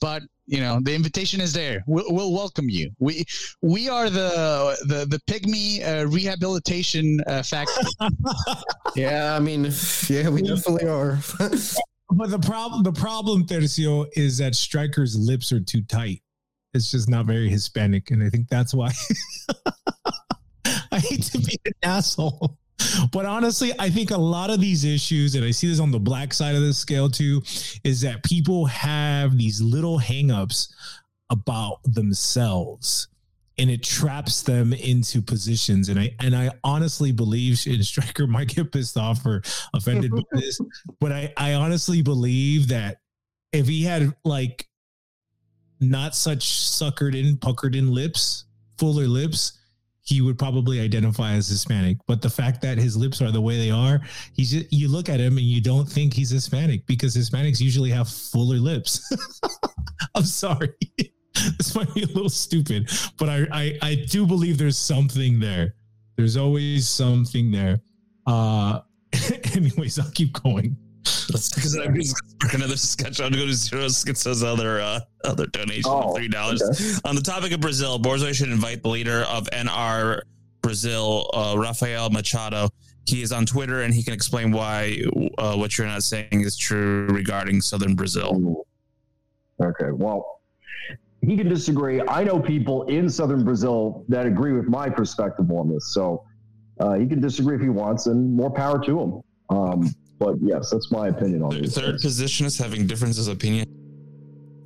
[0.00, 1.84] But you know, the invitation is there.
[1.86, 2.90] We'll, we'll welcome you.
[2.98, 3.24] We
[3.62, 7.84] we are the the the pygmy uh, rehabilitation uh, factory.
[8.94, 9.34] Yeah.
[9.34, 9.70] I mean,
[10.10, 11.18] yeah, we definitely are.
[12.14, 16.22] But the problem, the problem, Tercio, is that Striker's lips are too tight.
[16.74, 18.92] It's just not very Hispanic, and I think that's why.
[20.92, 22.58] I hate to be an asshole,
[23.12, 26.00] but honestly, I think a lot of these issues, and I see this on the
[26.00, 27.42] black side of the scale too,
[27.82, 30.70] is that people have these little hangups
[31.30, 33.08] about themselves
[33.62, 38.48] and it traps them into positions and i and i honestly believe and striker might
[38.48, 39.40] get pissed off or
[39.72, 40.60] offended by this
[41.00, 42.98] but I, I honestly believe that
[43.52, 44.66] if he had like
[45.80, 48.44] not such suckered in, puckered in lips,
[48.78, 49.58] fuller lips,
[50.04, 51.98] he would probably identify as Hispanic.
[52.06, 54.00] But the fact that his lips are the way they are,
[54.34, 57.90] he's just, you look at him and you don't think he's Hispanic because Hispanics usually
[57.90, 59.12] have fuller lips.
[60.14, 60.74] I'm sorry.
[61.58, 65.74] this might be a little stupid, but I, I I do believe there's something there.
[66.16, 67.80] There's always something there.
[68.26, 68.80] Uh
[69.54, 70.76] anyways, I'll keep going.
[71.26, 73.20] Because I'm just spark another sketch.
[73.20, 76.62] I'm going to zero Schizo's other uh, other donation Oh, of three dollars.
[76.62, 76.98] okay.
[77.08, 80.22] On the topic of Brazil, Borzoi should invite the leader of NR
[80.62, 82.68] Brazil, uh, Rafael Machado.
[83.06, 85.02] He is on Twitter and he can explain why
[85.38, 88.64] uh, what you're not saying is true regarding Southern Brazil.
[89.60, 90.40] Okay, well,
[91.24, 92.02] he can disagree.
[92.08, 96.24] I know people in southern Brazil that agree with my perspective on this, so
[96.80, 99.22] uh, he can disagree if he wants, and more power to him.
[99.50, 101.74] Um, but yes, that's my opinion on Third, this.
[101.76, 103.66] third position is having differences of opinion.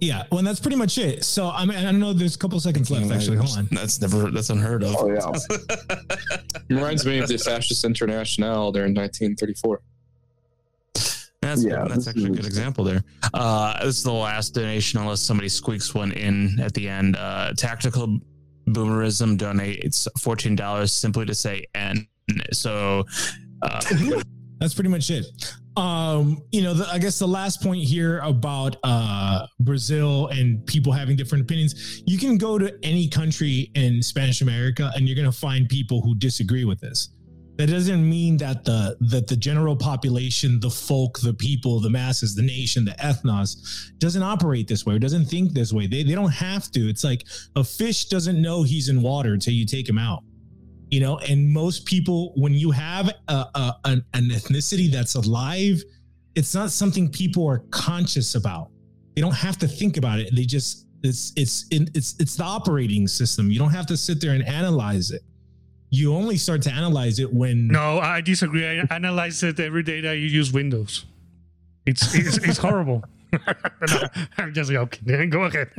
[0.01, 1.25] Yeah, well, that's pretty much it.
[1.25, 3.11] So I mean, I know there's a couple seconds left.
[3.11, 3.69] Actually, hold on.
[3.73, 4.95] That's never that's unheard of.
[4.99, 5.33] Oh yeah.
[6.69, 9.81] Reminds me of the Fascist International during 1934.
[11.43, 13.05] That's, Yeah, that's this actually a good example there.
[13.35, 17.17] Uh, this is the last donation, unless somebody squeaks one in at the end.
[17.17, 18.19] Uh, Tactical
[18.69, 22.07] Boomerism donates fourteen dollars simply to say "n."
[22.53, 23.05] So,
[23.63, 23.81] uh,
[24.59, 25.27] That's pretty much it.
[25.77, 30.93] Um, you know, the, I guess the last point here about uh, Brazil and people
[30.93, 32.03] having different opinions.
[32.07, 36.01] You can go to any country in Spanish America, and you're going to find people
[36.01, 37.11] who disagree with this.
[37.57, 42.35] That doesn't mean that the that the general population, the folk, the people, the masses,
[42.35, 45.87] the nation, the ethnos, doesn't operate this way or doesn't think this way.
[45.87, 46.81] They they don't have to.
[46.89, 47.25] It's like
[47.57, 50.23] a fish doesn't know he's in water until you take him out.
[50.91, 55.83] You know and most people when you have a, a, an, an ethnicity that's alive
[56.37, 58.71] it's not something people are conscious about.
[59.15, 60.35] They don't have to think about it.
[60.37, 63.51] They just it's it's it's it's the operating system.
[63.51, 65.23] You don't have to sit there and analyze it
[65.91, 68.67] you only start to analyze it when No, I disagree.
[68.67, 71.05] I analyze it every day that you use Windows.
[71.87, 73.05] It's it's, it's horrible.
[73.33, 74.03] no,
[74.39, 75.31] I'm just joking.
[75.31, 75.71] Go ahead.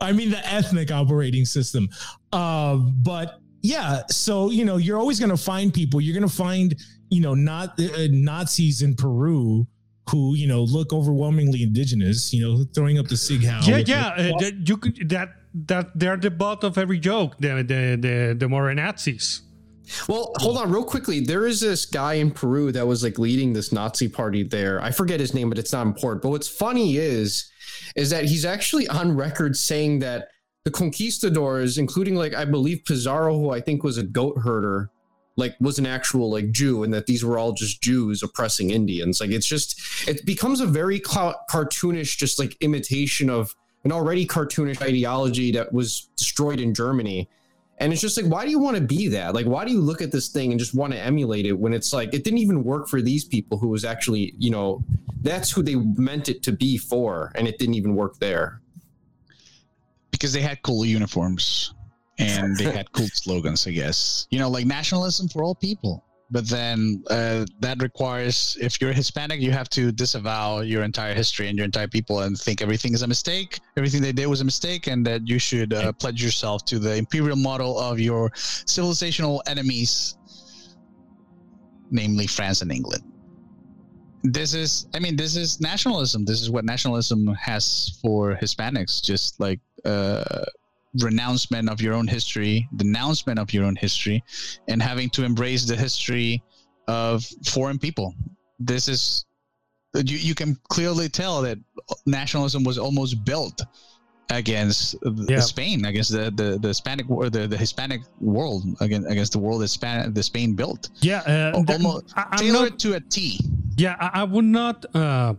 [0.00, 1.88] I mean the ethnic operating system.
[2.32, 6.00] Uh, but yeah, so you know, you're always going to find people.
[6.00, 6.74] You're going to find
[7.10, 9.66] you know not uh, Nazis in Peru
[10.10, 12.32] who you know look overwhelmingly indigenous.
[12.32, 14.08] You know, throwing up the sig yeah, yeah.
[14.08, 17.36] Uh, that, you could that that they're the butt of every joke.
[17.38, 19.42] The the the the more Nazis.
[20.08, 21.20] Well, hold on, real quickly.
[21.20, 24.80] There is this guy in Peru that was like leading this Nazi party there.
[24.80, 26.22] I forget his name, but it's not important.
[26.22, 27.50] But what's funny is,
[27.96, 30.28] is that he's actually on record saying that
[30.64, 34.90] the conquistadors, including like I believe Pizarro, who I think was a goat herder,
[35.36, 39.20] like was an actual like Jew, and that these were all just Jews oppressing Indians.
[39.20, 43.54] Like it's just it becomes a very clou- cartoonish, just like imitation of
[43.84, 47.28] an already cartoonish ideology that was destroyed in Germany.
[47.78, 49.34] And it's just like, why do you want to be that?
[49.34, 51.72] Like, why do you look at this thing and just want to emulate it when
[51.72, 54.84] it's like it didn't even work for these people who was actually, you know,
[55.22, 58.60] that's who they meant it to be for, and it didn't even work there.
[60.10, 61.74] because they had cool uniforms
[62.18, 64.28] and they had cool slogans, I guess.
[64.30, 66.04] You know, like nationalism for all people.
[66.32, 71.48] But then uh, that requires, if you're Hispanic, you have to disavow your entire history
[71.48, 74.44] and your entire people and think everything is a mistake, everything they did was a
[74.44, 79.40] mistake, and that you should uh, pledge yourself to the imperial model of your civilizational
[79.46, 80.16] enemies,
[81.90, 83.04] namely France and England.
[84.24, 86.24] This is, I mean, this is nationalism.
[86.24, 90.44] This is what nationalism has for Hispanics, just like uh,
[91.00, 94.22] renouncement of your own history, denouncement of your own history,
[94.68, 96.42] and having to embrace the history
[96.88, 98.14] of foreign people.
[98.58, 99.24] This is
[99.94, 101.58] you, you can clearly tell that
[102.06, 103.62] nationalism was almost built
[104.30, 104.94] against
[105.28, 105.40] Yeah.
[105.40, 109.60] Spain, against the the, the Hispanic or the, the Hispanic world, against against the world
[109.62, 110.90] that Span the Spain built.
[111.00, 111.20] Yeah,
[111.54, 113.38] uh, Almost I, tailored not, to a T.
[113.76, 114.84] yeah, I, I would not.
[114.94, 115.34] Uh,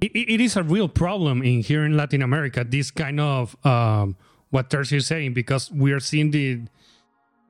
[0.00, 2.64] it, it is a real problem in here in Latin America.
[2.68, 4.16] This kind of um,
[4.54, 6.60] what Tercio is saying because we are seeing the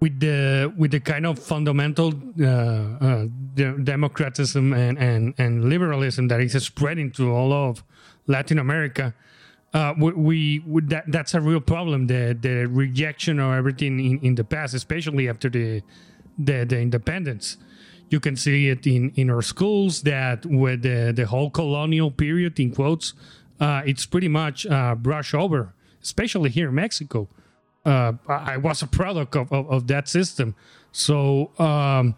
[0.01, 2.09] with the with the kind of fundamental
[2.41, 7.85] uh, uh, de- democratism and, and and liberalism that is spreading to all of
[8.27, 9.15] Latin America.
[9.75, 12.07] Uh, we, we, that that's a real problem.
[12.07, 15.83] The the rejection of everything in, in the past, especially after the
[16.39, 17.59] the, the independence.
[18.09, 22.61] You can see it in, in our schools that with the, the whole colonial period
[22.61, 23.15] in quotes,
[23.61, 25.75] uh, it's pretty much uh, brush over,
[26.05, 27.29] especially here in Mexico.
[27.85, 30.55] Uh, I, was a product of, of, of that system.
[30.93, 32.15] So um,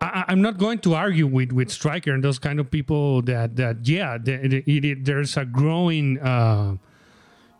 [0.00, 3.56] I, I'm not going to argue with, with Striker and those kind of people that,
[3.56, 6.76] that yeah, the, the, it, there's a growing uh,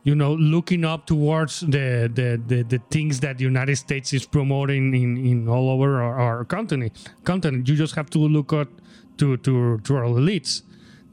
[0.05, 4.25] you know looking up towards the the, the, the things that the united states is
[4.27, 8.69] promoting in, in all over our, our continent continent you just have to look at
[9.17, 10.63] to, to to our elites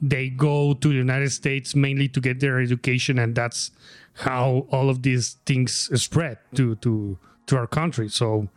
[0.01, 3.71] they go to the united states mainly to get their education and that's
[4.13, 7.17] how all of these things spread to to
[7.47, 8.47] to our country so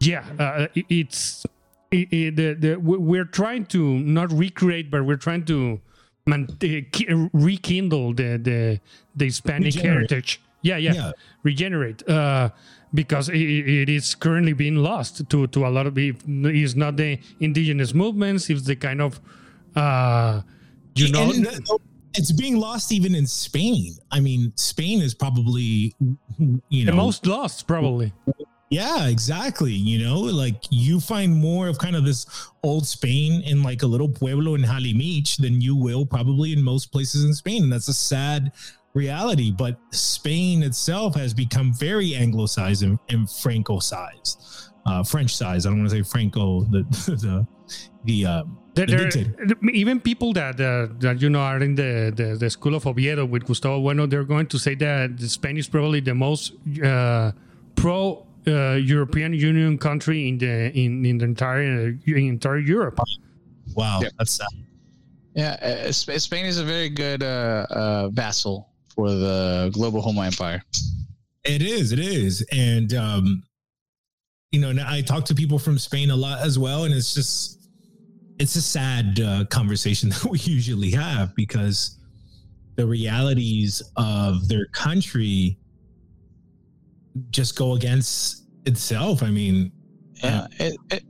[0.00, 1.46] yeah uh, it, it's
[1.90, 5.80] it, it, the, the, we- we're trying to not recreate but we're trying to
[6.26, 8.80] man, uh, rekindle the the
[9.16, 10.10] the Hispanic Regenerate.
[10.10, 10.40] heritage.
[10.62, 11.12] Yeah, yeah, Yeah.
[11.44, 12.06] regenerate.
[12.08, 12.50] Uh,
[12.92, 16.96] because it, it is currently being lost to to a lot of it is not
[16.96, 18.50] the indigenous movements.
[18.50, 19.20] It's the kind of
[19.76, 20.42] uh,
[20.94, 21.30] you know.
[21.32, 21.46] And
[22.14, 23.94] it's being lost even in Spain.
[24.10, 25.94] I mean, Spain is probably
[26.68, 28.12] you know the most lost, probably.
[28.70, 29.72] Yeah, exactly.
[29.72, 32.26] You know, like you find more of kind of this
[32.62, 36.92] old Spain in like a little pueblo in Halimich than you will probably in most
[36.92, 37.62] places in Spain.
[37.64, 38.52] And that's a sad
[38.92, 39.50] reality.
[39.50, 45.66] But Spain itself has become very anglicized and, and Franco-sized, uh, French-sized.
[45.66, 46.82] I don't want to say Franco, the
[47.22, 47.46] the
[48.04, 48.44] the uh,
[48.86, 52.50] There, the there- even people that uh, that you know are in the, the, the
[52.50, 56.00] school of Oviedo with Gustavo Bueno, they're going to say that the Spain is probably
[56.00, 56.52] the most
[56.84, 57.32] uh,
[57.74, 63.00] pro uh, European Union country in the in, in the entire in entire Europe.
[63.74, 64.08] Wow, Yeah.
[64.18, 64.48] that's sad.
[65.34, 70.62] Yeah, uh, Spain is a very good uh, uh, vassal for the global Home Empire.
[71.44, 72.44] It is, it is.
[72.52, 73.42] And um,
[74.50, 77.57] you know, I talk to people from Spain a lot as well, and it's just
[78.38, 81.98] it's a sad uh, conversation that we usually have because
[82.76, 85.58] the realities of their country
[87.30, 89.22] just go against itself.
[89.22, 89.72] I mean,
[90.22, 91.02] Yeah, it, it,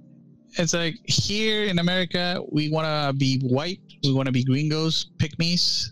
[0.52, 5.10] it's like here in America, we want to be white, we want to be gringos,
[5.18, 5.88] pygmies,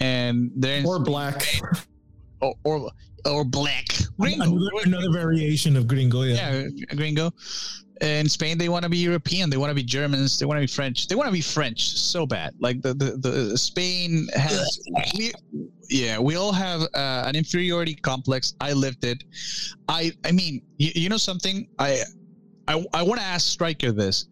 [0.00, 1.60] and then Or black.
[2.40, 2.90] or, or
[3.24, 4.44] or black gringo.
[4.44, 6.22] another, another variation of gringo.
[6.22, 6.66] Yeah.
[6.72, 7.32] yeah, gringo.
[8.00, 9.50] In Spain, they want to be European.
[9.50, 10.38] They want to be Germans.
[10.38, 11.08] They want to be French.
[11.08, 12.54] They want to be French so bad.
[12.60, 14.80] Like the the, the Spain has,
[15.16, 15.32] we,
[15.90, 18.54] yeah, we all have uh, an inferiority complex.
[18.60, 19.24] I lived it.
[19.88, 21.68] I I mean, you, you know something.
[21.78, 22.02] I
[22.68, 24.26] I I want to ask Striker this.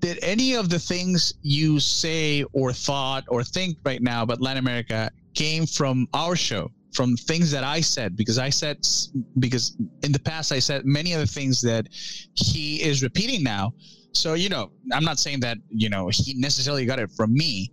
[0.00, 4.58] Did any of the things you say or thought or think right now about Latin
[4.58, 6.70] America came from our show?
[6.94, 8.78] From things that I said because I said
[9.38, 11.86] because in the past I said many of the things that
[12.34, 13.74] he is repeating now.
[14.12, 17.70] So you know, I'm not saying that you know he necessarily got it from me,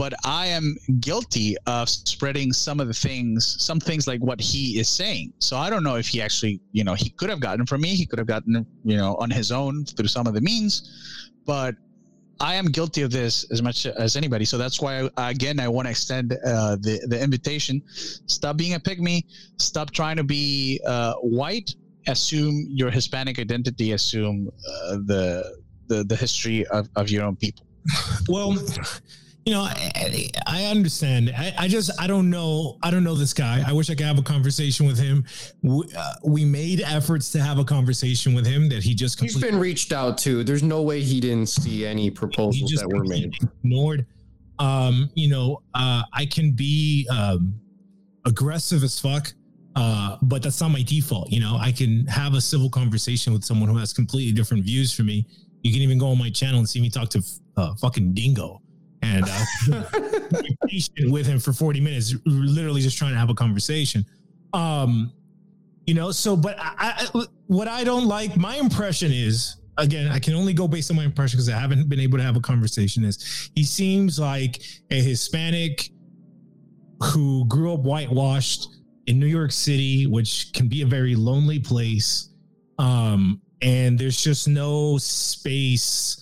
[0.00, 4.78] but I am guilty of spreading some of the things, some things like what he
[4.78, 5.34] is saying.
[5.40, 7.94] So I don't know if he actually, you know, he could have gotten from me.
[7.94, 11.74] He could have gotten, you know, on his own through some of the means, but
[12.40, 14.46] I am guilty of this as much as anybody.
[14.46, 17.82] So that's why, I, again, I want to extend uh, the the invitation.
[18.26, 19.24] Stop being a pygmy.
[19.58, 21.74] Stop trying to be uh, white.
[22.06, 23.92] Assume your Hispanic identity.
[23.92, 27.66] Assume uh, the the the history of, of your own people.
[28.28, 28.56] Well,
[29.46, 31.32] you know, I, I understand.
[31.36, 32.78] I, I just I don't know.
[32.82, 33.62] I don't know this guy.
[33.66, 35.24] I wish I could have a conversation with him.
[35.62, 39.32] We, uh, we made efforts to have a conversation with him that he just He's
[39.32, 40.44] completely, been reached out to.
[40.44, 43.34] There's no way he didn't see any proposals that were made.
[43.64, 44.06] ignored.
[44.58, 47.58] Um, you know, uh, I can be um,
[48.26, 49.32] aggressive as fuck,
[49.74, 51.32] uh, but that's not my default.
[51.32, 54.92] You know, I can have a civil conversation with someone who has completely different views
[54.92, 55.26] from me.
[55.62, 57.22] You can even go on my channel and see me talk to
[57.56, 58.60] uh, fucking Dingo,
[59.02, 59.84] and uh,
[61.10, 64.04] with him for 40 minutes, literally just trying to have a conversation.
[64.52, 65.12] Um,
[65.86, 70.18] you know, so but I, I what I don't like, my impression is again, I
[70.18, 72.40] can only go based on my impression because I haven't been able to have a
[72.40, 73.04] conversation.
[73.04, 75.90] Is he seems like a Hispanic
[77.02, 78.68] who grew up whitewashed
[79.06, 82.28] in New York City, which can be a very lonely place.
[82.78, 86.19] Um, and there's just no space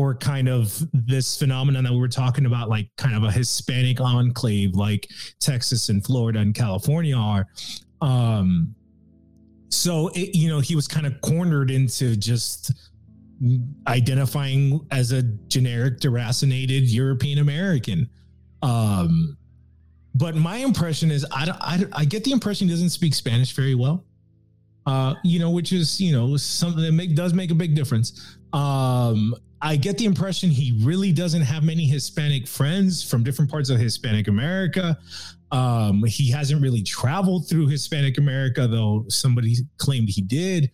[0.00, 4.00] for kind of this phenomenon that we were talking about, like kind of a Hispanic
[4.00, 5.06] enclave like
[5.40, 7.46] Texas and Florida and California are.
[8.00, 8.74] Um,
[9.68, 12.72] so it, you know, he was kind of cornered into just
[13.86, 18.08] identifying as a generic deracinated European American.
[18.62, 19.36] Um,
[20.14, 23.74] but my impression is I, I, I get the impression he doesn't speak Spanish very
[23.74, 24.02] well.
[24.86, 28.38] Uh, you know, which is you know something that make, does make a big difference.
[28.52, 33.68] Um, I get the impression he really doesn't have many Hispanic friends from different parts
[33.68, 34.98] of Hispanic America.
[35.52, 40.70] Um, he hasn't really traveled through Hispanic America, though somebody claimed he did.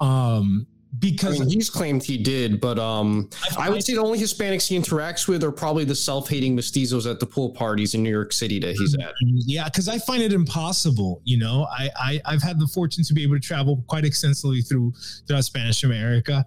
[0.00, 3.28] Um, I because mean, he's claimed he did, but um,
[3.58, 7.18] I would say the only Hispanics he interacts with are probably the self-hating mestizos at
[7.18, 9.12] the pool parties in New York City that he's at.
[9.20, 11.20] yeah, because I find it impossible.
[11.24, 14.62] You know, I, I I've had the fortune to be able to travel quite extensively
[14.62, 14.92] through
[15.26, 16.46] throughout Spanish America,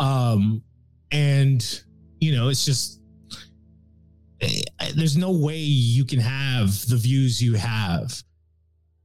[0.00, 0.62] um,
[1.10, 1.82] and
[2.20, 3.00] you know, it's just
[4.40, 4.62] eh,
[4.94, 8.22] there's no way you can have the views you have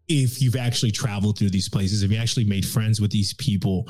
[0.08, 3.88] if you've actually traveled through these places, if you actually made friends with these people,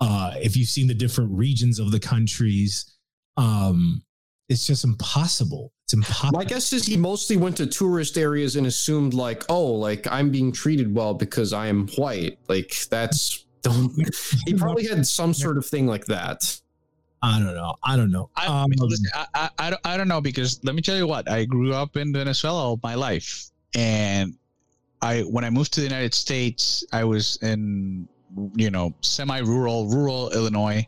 [0.00, 2.96] uh, if you've seen the different regions of the countries,
[3.36, 4.02] um,
[4.48, 5.72] it's just impossible.
[5.84, 6.38] It's impossible.
[6.38, 10.30] My guess is he mostly went to tourist areas and assumed like, oh, like I'm
[10.30, 12.38] being treated well because I am white.
[12.48, 13.92] Like that's don't.
[14.46, 16.60] He probably had some sort of thing like that.
[17.22, 17.74] I don't know.
[17.82, 18.30] I don't know.
[18.36, 21.06] I, Um, listen, I, I, I, don't, I don't know because let me tell you
[21.06, 24.34] what I grew up in Venezuela all my life, and
[25.02, 28.08] I when I moved to the United States, I was in
[28.54, 30.86] you know, semi-rural, rural Illinois,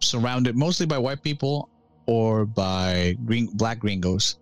[0.00, 1.68] surrounded mostly by white people
[2.06, 4.38] or by green black gringos,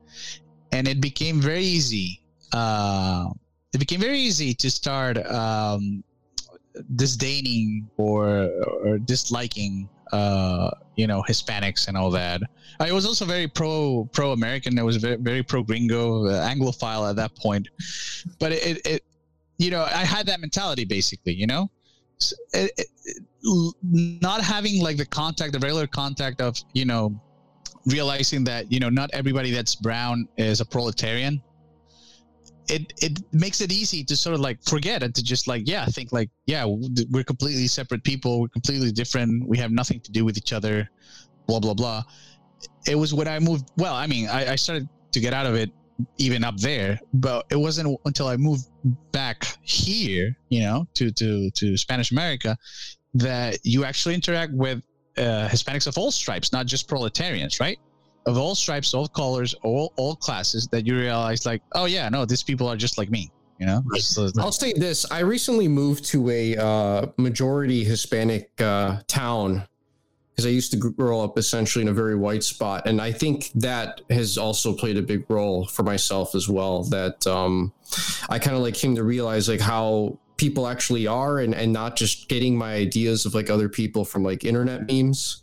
[0.73, 2.23] and it became very easy.
[2.53, 3.29] Uh,
[3.73, 6.03] it became very easy to start um,
[6.95, 8.49] disdaining or,
[8.85, 12.43] or disliking uh, you know Hispanics and all that.
[12.79, 14.79] I was also very pro pro American.
[14.79, 17.69] I was very very pro gringo, uh, Anglophile at that point.
[18.39, 19.05] But it, it,
[19.59, 21.35] you know, I had that mentality basically.
[21.35, 21.71] You know,
[22.19, 22.87] So it, it,
[23.83, 27.21] not having like the contact, the regular contact of you know,
[27.87, 31.43] realizing that you know not everybody that's brown is a proletarian.
[32.71, 35.85] It, it makes it easy to sort of like forget and to just like yeah
[35.87, 36.65] think like yeah
[37.11, 40.89] we're completely separate people we're completely different we have nothing to do with each other
[41.49, 42.03] blah blah blah.
[42.87, 45.55] It was when i moved well i mean I, I started to get out of
[45.55, 45.71] it
[46.19, 48.67] even up there but it wasn't until i moved
[49.13, 52.57] back here you know to to to spanish america
[53.15, 54.83] that you actually interact with
[55.19, 57.79] uh, hispanics of all stripes not just proletarians right
[58.27, 62.25] of all stripes all colors all all classes that you realize like oh yeah no
[62.25, 63.83] these people are just like me you know
[64.39, 69.69] I'll say this: I recently moved to a uh, majority Hispanic uh, town
[70.33, 73.51] because I used to grow up essentially in a very white spot, and I think
[73.57, 76.85] that has also played a big role for myself as well.
[76.85, 77.75] That um,
[78.31, 81.97] I kind of like came to realize like how people actually are, and and not
[81.97, 85.43] just getting my ideas of like other people from like internet memes.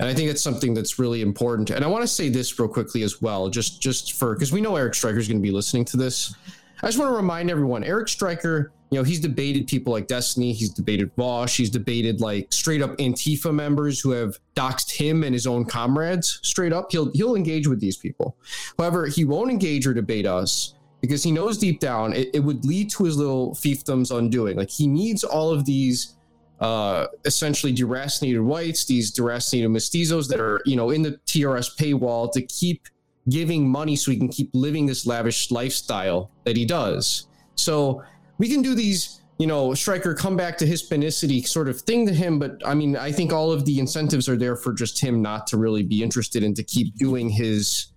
[0.00, 1.70] And I think it's something that's really important.
[1.70, 4.60] And I want to say this real quickly as well, just just for because we
[4.60, 6.34] know Eric Striker is going to be listening to this.
[6.82, 10.52] I just want to remind everyone, Eric Striker, you know, he's debated people like Destiny,
[10.52, 15.34] he's debated Vaush, he's debated like straight up Antifa members who have doxed him and
[15.34, 16.92] his own comrades straight up.
[16.92, 18.36] He'll he'll engage with these people.
[18.78, 22.64] However, he won't engage or debate us because he knows deep down it, it would
[22.64, 24.56] lead to his little fiefdom's undoing.
[24.56, 26.14] Like he needs all of these
[26.60, 32.32] uh essentially deracinated whites, these deracinated mestizos that are, you know, in the TRS paywall
[32.32, 32.88] to keep
[33.28, 37.26] giving money so he can keep living this lavish lifestyle that he does.
[37.54, 38.02] So
[38.38, 42.14] we can do these, you know, striker come back to Hispanicity sort of thing to
[42.14, 45.20] him, but I mean, I think all of the incentives are there for just him
[45.20, 47.92] not to really be interested and to keep doing his,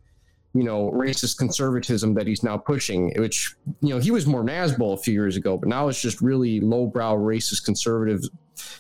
[0.54, 4.94] you know, racist conservatism that he's now pushing, which, you know, he was more Nasbol
[4.94, 8.22] a few years ago, but now it's just really lowbrow racist conservative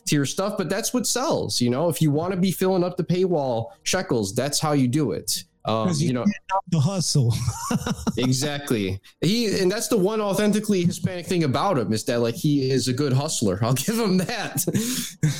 [0.05, 0.57] tier stuff.
[0.57, 3.67] But that's what sells, you know, if you want to be filling up the paywall
[3.83, 5.43] shekels, that's how you do it.
[5.63, 6.25] Um, 'Cause you know,
[6.69, 7.33] the hustle.
[8.17, 8.99] exactly.
[9.21, 12.87] He and that's the one authentically Hispanic thing about him is that like he is
[12.87, 13.59] a good hustler.
[13.61, 14.65] I'll give him that.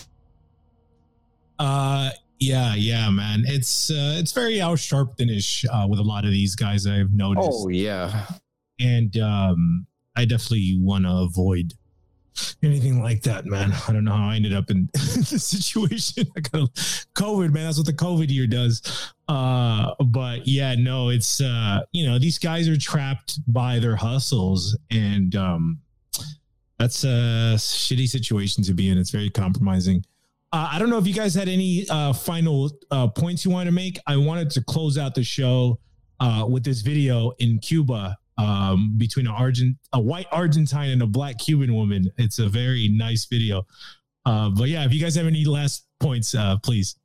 [1.60, 3.44] Uh, yeah, yeah, man.
[3.46, 7.50] It's uh, it's very Al Sharpton-ish uh, with a lot of these guys I've noticed,
[7.52, 8.26] oh yeah.
[8.80, 11.76] and um, I definitely want to avoid
[12.64, 13.74] anything like that, man.
[13.88, 16.26] I don't know how I ended up in this situation.
[16.36, 16.74] I got
[17.16, 17.66] COVID, man.
[17.66, 19.14] That's what the COVID year does.
[19.28, 24.78] Uh, but yeah, no, it's uh, you know, these guys are trapped by their hustles,
[24.90, 25.80] and um,
[26.78, 28.98] that's a shitty situation to be in.
[28.98, 30.04] It's very compromising.
[30.54, 33.68] Uh, I don't know if you guys had any uh, final uh, points you want
[33.68, 33.98] to make.
[34.06, 35.80] I wanted to close out the show
[36.20, 41.08] uh, with this video in Cuba um, between an Argent, a white Argentine and a
[41.08, 42.12] black Cuban woman.
[42.18, 43.66] It's a very nice video.
[44.26, 46.96] Uh, but yeah, if you guys have any last points, uh, please.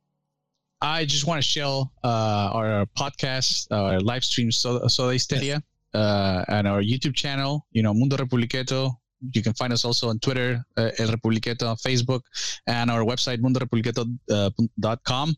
[0.81, 6.45] I just want to share uh, our podcast, our live stream, so Soda Hysteria, uh,
[6.47, 7.65] and our YouTube channel.
[7.71, 8.91] You know, Mundo Republiqueto.
[9.33, 12.21] You can find us also on Twitter, uh, El Republiqueto, on Facebook,
[12.67, 15.35] and our website, mundorepubliqueto.com.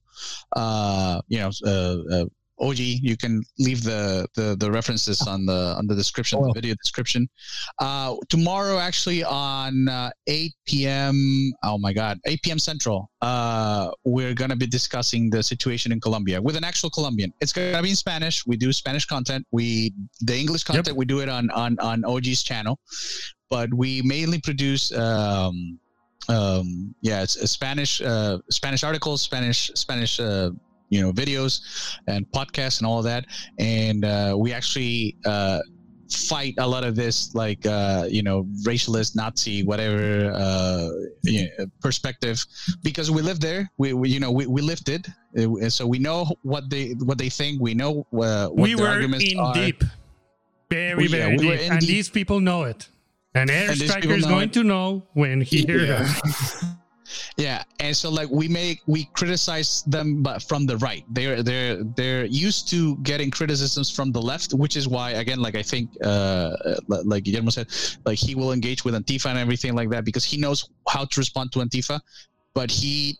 [0.54, 2.26] Uh, you know, uh, uh,
[2.60, 6.76] OG, you can leave the, the the references on the on the description, the video
[6.76, 7.28] description.
[7.80, 11.52] Uh, tomorrow, actually, on uh, 8 p.m.
[11.64, 12.60] Oh my God, 8 p.m.
[12.60, 13.10] Central.
[13.22, 17.34] Uh, we're gonna be discussing the situation in Colombia with an actual Colombian.
[17.42, 18.46] It's gonna be in Spanish.
[18.46, 19.46] We do Spanish content.
[19.52, 22.80] We the English content we do it on on on OG's channel,
[23.50, 24.92] but we mainly produce.
[24.92, 25.80] Um,
[26.28, 30.52] um, yeah, it's, it's Spanish, uh, Spanish articles, Spanish, Spanish, uh,
[30.90, 31.62] you know, videos
[32.08, 33.26] and podcasts and all of that.
[33.60, 35.60] And uh, we actually uh,
[36.10, 40.90] fight a lot of this, like uh, you know, racialist, Nazi, whatever uh,
[41.24, 42.44] you know, perspective,
[42.84, 43.70] because we live there.
[43.78, 45.08] We, we you know, we, we lived it,
[45.72, 47.62] so we know what they what they think.
[47.62, 49.54] We know uh, what we their were arguments in are.
[49.54, 49.84] deep,
[50.72, 51.90] very We- yeah, very we deep, and deep.
[51.90, 52.88] these people know it.
[53.36, 54.54] And Air And Striker is going it.
[54.54, 56.12] to know when he hears Yeah.
[57.38, 61.04] Yeah, and so like we make we criticize them, but from the right.
[61.10, 65.56] They're they're they're used to getting criticisms from the left, which is why again, like
[65.56, 66.56] I think, uh,
[66.88, 67.68] like Guillermo said,
[68.06, 71.20] like he will engage with Antifa and everything like that because he knows how to
[71.20, 72.00] respond to Antifa,
[72.54, 73.18] but he.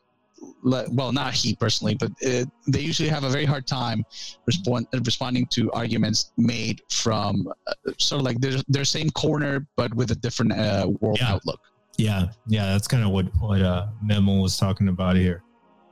[0.64, 4.06] Well, not he personally, but uh, they usually have a very hard time
[4.46, 9.94] respond, responding to arguments made from uh, sort of like their their same corner, but
[9.94, 11.34] with a different uh, world Yeah.
[11.34, 11.60] outlook.
[12.00, 15.44] Yeah, yeah, that's kind of what what uh, Memo was talking about here.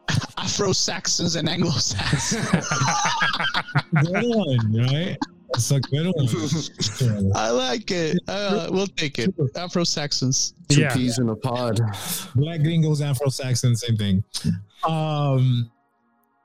[0.38, 2.50] Afro Saxons and Anglo Saxons.
[4.03, 5.18] Good one, right?
[5.53, 6.27] It's a good one.
[7.36, 8.18] I like it.
[8.27, 9.34] Uh, we'll take it.
[9.56, 10.53] Afro Saxons.
[10.69, 10.94] Two Yeah.
[10.94, 11.80] peas in a pod.
[12.36, 14.24] Black gringos, Afro Saxons, same thing.
[14.88, 15.69] Um,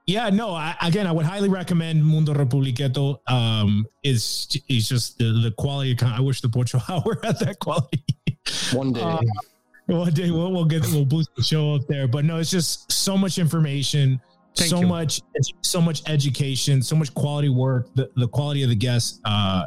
[0.07, 0.55] yeah, no.
[0.55, 3.19] I, again, I would highly recommend Mundo Republiqueto.
[3.31, 5.97] Um, is is just the, the quality.
[6.05, 8.05] I wish the Pocho Hour had that quality.
[8.73, 9.01] One day.
[9.03, 9.21] Uh,
[9.93, 12.91] One day we'll, we'll get we'll boost the show up there, but no, it's just
[12.91, 14.21] so much information,
[14.57, 14.87] Thank so you.
[14.87, 15.21] much,
[15.61, 17.95] so much education, so much quality work.
[17.95, 19.67] The the quality of the guests, uh,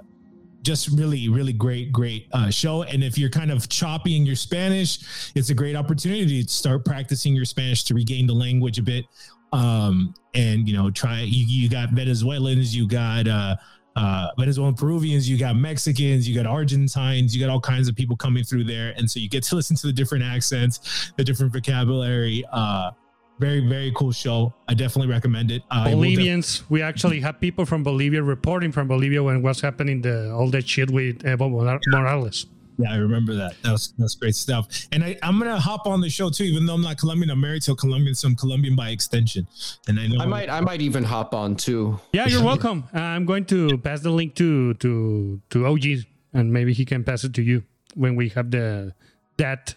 [0.63, 2.83] just really, really great, great uh, show.
[2.83, 6.83] And if you're kind of choppy in your Spanish, it's a great opportunity to start
[6.83, 9.05] practicing your Spanish to regain the language a bit.
[9.53, 13.55] Um, and you know, try you, you got Venezuelans, you got uh
[13.95, 18.15] uh, Venezuelan Peruvians, you got Mexicans, you got Argentines, you got all kinds of people
[18.15, 18.93] coming through there.
[18.97, 22.43] And so you get to listen to the different accents, the different vocabulary.
[22.51, 22.91] Uh,
[23.39, 24.53] very, very cool show.
[24.67, 25.61] I definitely recommend it.
[25.69, 26.63] Uh, Bolivians.
[26.69, 30.67] We actually have people from Bolivia reporting from Bolivia when what's happening, the all that
[30.67, 32.45] shit with Evo Morales.
[32.45, 33.55] yeah, I remember that.
[33.61, 34.67] That was, that's great stuff.
[34.91, 37.29] And I, I'm going to hop on the show too, even though I'm not Colombian.
[37.29, 39.47] I'm married to a Colombian, so I'm Colombian by extension.
[39.87, 41.99] And I know I might I might even hop on too.
[42.13, 42.85] Yeah, you're welcome.
[42.93, 45.85] Uh, I'm going to pass the link to to to OG,
[46.33, 47.63] and maybe he can pass it to you
[47.95, 48.93] when we have the
[49.37, 49.75] that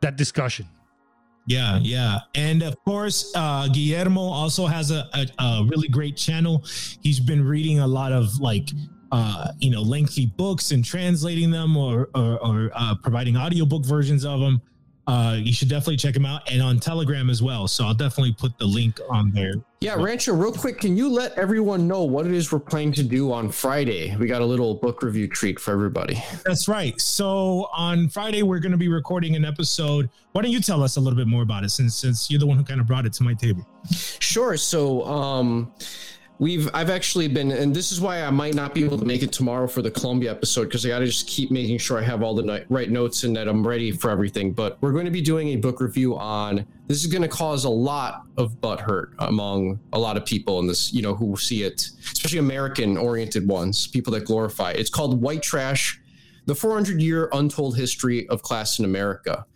[0.00, 0.66] that discussion.
[1.46, 6.64] Yeah, yeah, and of course, uh, Guillermo also has a, a, a really great channel.
[7.02, 8.70] He's been reading a lot of like,
[9.14, 14.24] uh, you know, lengthy books and translating them, or or, or uh, providing audiobook versions
[14.24, 14.60] of them.
[15.06, 17.68] Uh, you should definitely check them out, and on Telegram as well.
[17.68, 19.52] So I'll definitely put the link on there.
[19.80, 23.02] Yeah, Rancho, real quick, can you let everyone know what it is we're planning to
[23.02, 24.16] do on Friday?
[24.16, 26.22] We got a little book review treat for everybody.
[26.46, 26.98] That's right.
[26.98, 30.08] So on Friday we're going to be recording an episode.
[30.32, 32.46] Why don't you tell us a little bit more about it, since since you're the
[32.46, 33.64] one who kind of brought it to my table?
[33.92, 34.56] Sure.
[34.56, 35.70] So, um,
[36.38, 39.22] we've I've actually been, and this is why I might not be able to make
[39.22, 42.02] it tomorrow for the Colombia episode because I got to just keep making sure I
[42.02, 44.52] have all the right notes and that I'm ready for everything.
[44.52, 46.66] But we're going to be doing a book review on.
[46.86, 50.58] This is going to cause a lot of butt hurt among a lot of people
[50.58, 54.72] in this, you know, who see it, especially American-oriented ones, people that glorify.
[54.72, 54.80] it.
[54.80, 56.00] It's called White Trash:
[56.46, 59.46] The 400-Year Untold History of Class in America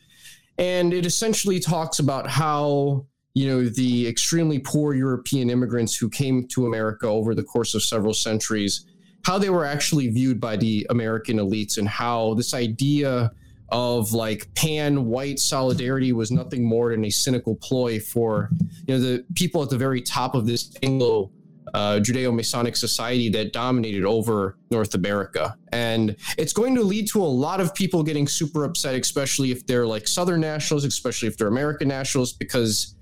[0.59, 3.07] and it essentially talks about how
[3.39, 7.83] you know the extremely poor european immigrants who came to america over the course of
[7.83, 8.85] several centuries
[9.25, 13.31] how they were actually viewed by the american elites and how this idea
[13.69, 18.51] of like pan white solidarity was nothing more than a cynical ploy for
[18.87, 21.31] you know the people at the very top of this anglo
[21.75, 27.27] uh, Judeo-Masonic society that dominated over North America, and it's going to lead to a
[27.27, 31.49] lot of people getting super upset, especially if they're like Southern nationals, especially if they're
[31.49, 32.95] American nationals, because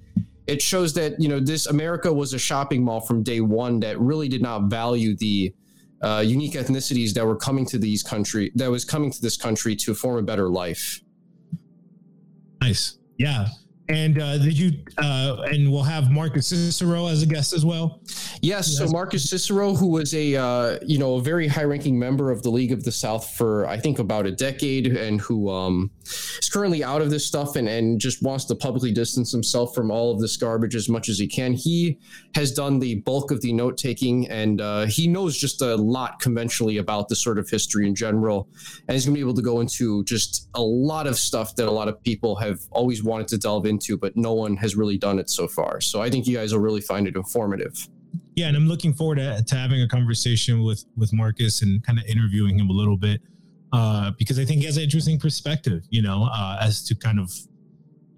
[0.46, 3.98] it shows that you know this America was a shopping mall from day one that
[4.00, 5.54] really did not value the
[6.02, 9.74] uh, unique ethnicities that were coming to these country that was coming to this country
[9.76, 11.00] to form a better life.
[12.60, 12.98] Nice.
[13.18, 13.48] Yeah.
[13.88, 14.72] And uh, did you?
[14.98, 18.00] Uh, and we'll have Marcus Cicero as a guest as well.
[18.42, 22.42] Yes, so Marcus Cicero, who was a uh, you know a very high-ranking member of
[22.42, 25.92] the League of the South for I think about a decade, and who um,
[26.40, 29.90] is currently out of this stuff and and just wants to publicly distance himself from
[29.90, 31.52] all of this garbage as much as he can.
[31.52, 31.98] He
[32.34, 36.20] has done the bulk of the note taking, and uh, he knows just a lot
[36.20, 38.48] conventionally about the sort of history in general,
[38.88, 41.68] and he's going to be able to go into just a lot of stuff that
[41.68, 44.98] a lot of people have always wanted to delve into, but no one has really
[44.98, 45.80] done it so far.
[45.80, 47.88] So I think you guys will really find it informative.
[48.34, 51.98] Yeah, and I'm looking forward to, to having a conversation with with Marcus and kind
[51.98, 53.20] of interviewing him a little bit
[53.76, 57.18] uh, because I think he has an interesting perspective, you know, uh, as to kind
[57.20, 57.30] of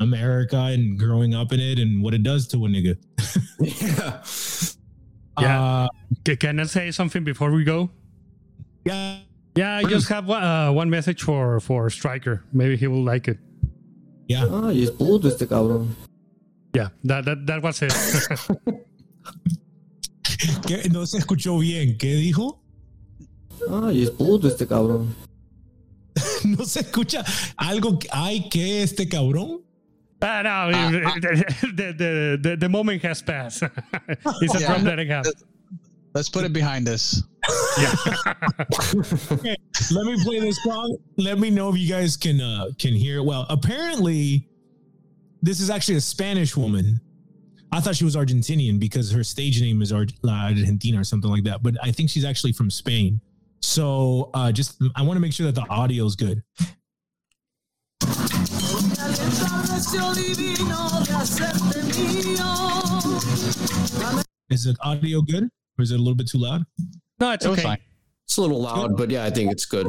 [0.01, 2.97] America and growing up in it and what it does to a nigga.
[3.61, 4.23] yeah.
[5.41, 5.63] Yeah.
[5.63, 5.89] Uh,
[6.25, 7.91] Ca- Can I say something before we go?
[8.85, 9.19] yeah.
[9.57, 12.45] Yeah, I just have one- uh, one message for for Striker.
[12.53, 13.39] Maybe he will like it.
[14.29, 14.45] Yeah.
[14.47, 15.97] Ay, es puto este cabrón.
[16.77, 17.91] Yeah, that that, that was it.
[20.67, 20.89] ¿Qué?
[20.93, 21.97] No se escuchó bien.
[21.99, 22.61] ¿Qué dijo?
[23.69, 25.13] Ay, es puto este cabrón.
[26.45, 27.25] No se escucha
[27.59, 27.99] algo.
[28.01, 29.63] que- Ay, ¿qué este cabrón?
[30.21, 33.63] Ah, no, the, the, the, the moment has passed.
[34.09, 34.67] it's a Yeah.
[34.67, 35.27] drop that I have.
[36.15, 37.23] Let's put it behind us.
[37.79, 37.95] Yeah.
[39.33, 39.57] Okay,
[39.93, 40.97] let me play this song.
[41.17, 43.47] Let me know if you guys can uh can hear it well.
[43.49, 44.49] Apparently,
[45.41, 47.01] this is actually a Spanish woman.
[47.73, 51.31] I thought she was Argentinian because her stage name is Ar- La Argentina or something
[51.31, 53.21] like that, but I think she's actually from Spain.
[53.61, 56.43] So uh just I want to make sure that the audio is good.
[64.51, 65.45] Is the audio good
[65.79, 66.65] or is it a little bit too loud?
[67.21, 67.63] No, it's It okay.
[67.63, 67.79] fine.
[68.25, 69.87] It's a little loud, but yeah, I think it's good.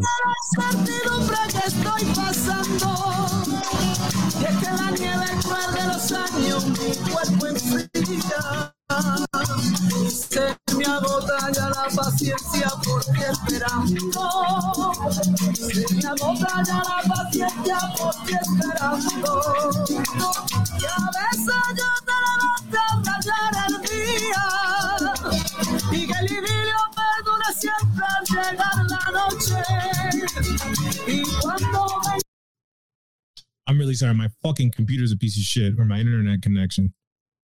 [10.09, 14.11] Se me agota ya la paciencia porque esperando.
[15.53, 19.41] Se me agota ya la paciencia porque esperando.
[19.89, 24.45] Y a veces yo te levanto a el día.
[25.91, 26.79] Y que el idilio
[27.57, 29.61] siempre al llegar la noche.
[31.07, 32.19] Y cuando me
[33.67, 34.15] I'm really sorry.
[34.15, 36.91] My fucking computer's a piece of shit or my internet connection.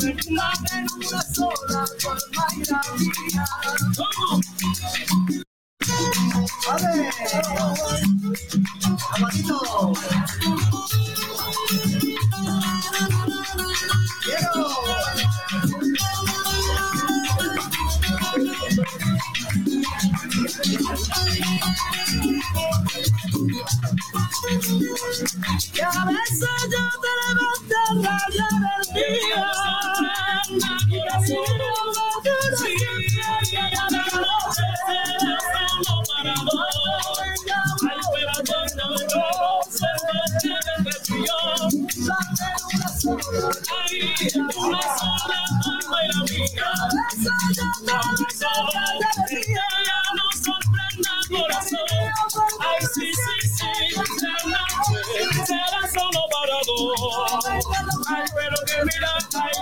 [0.00, 1.20] la ventura.
[6.68, 7.10] A ver,
[24.40, 29.48] Que a veces yo te levanto a rayar el día.
[30.88, 34.66] Y que si no me duras siempre llega la noche.
[35.52, 37.20] Solo para vos.
[37.20, 38.34] Ay, pero
[38.76, 41.38] no, no, se me tiene que yo.
[42.06, 43.24] Dame una sola.
[43.78, 43.92] Ay,
[44.36, 46.68] una sola alma y la mía.
[46.72, 49.66] A veces yo te levanto a rayar el día.
[50.16, 51.88] No sorprenda corazón.
[52.60, 53.49] Ay, sí, sí, sí.
[56.66, 57.44] Dos.
[58.08, 59.52] Ay, pero que mira, ay,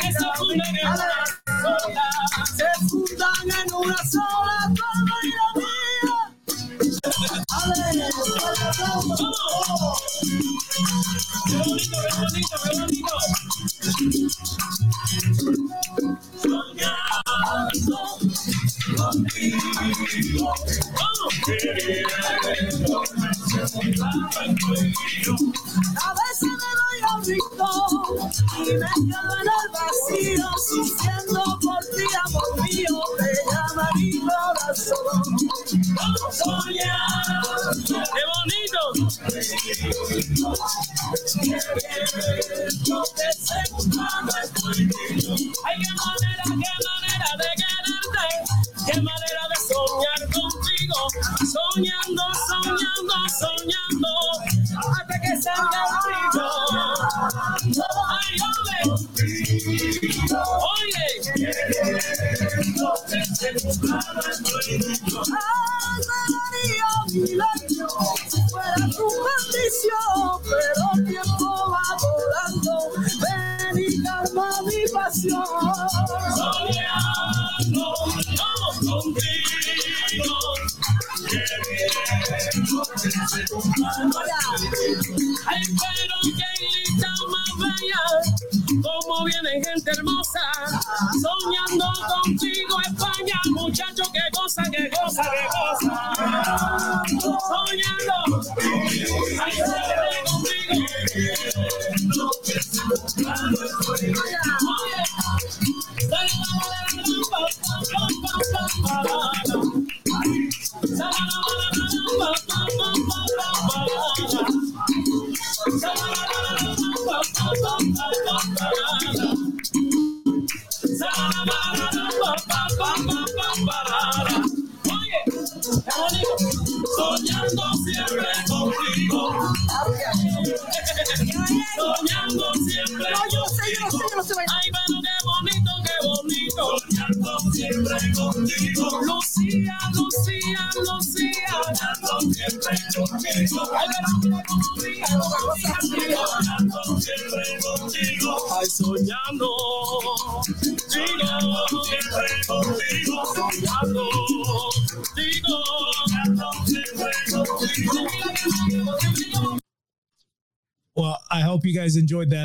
[0.00, 1.24] que se funden en una
[1.62, 2.06] sola.
[2.56, 4.40] Se fundan en una sola.
[21.42, 21.48] A
[26.14, 32.04] veces me doy a un rincón y me quedo en el vacío, sufriendo por ti,
[32.26, 35.22] amor mío, te llama mi corazón.
[36.30, 38.80] Soñar, qué bonito.
[45.64, 46.29] Ay, qué manera,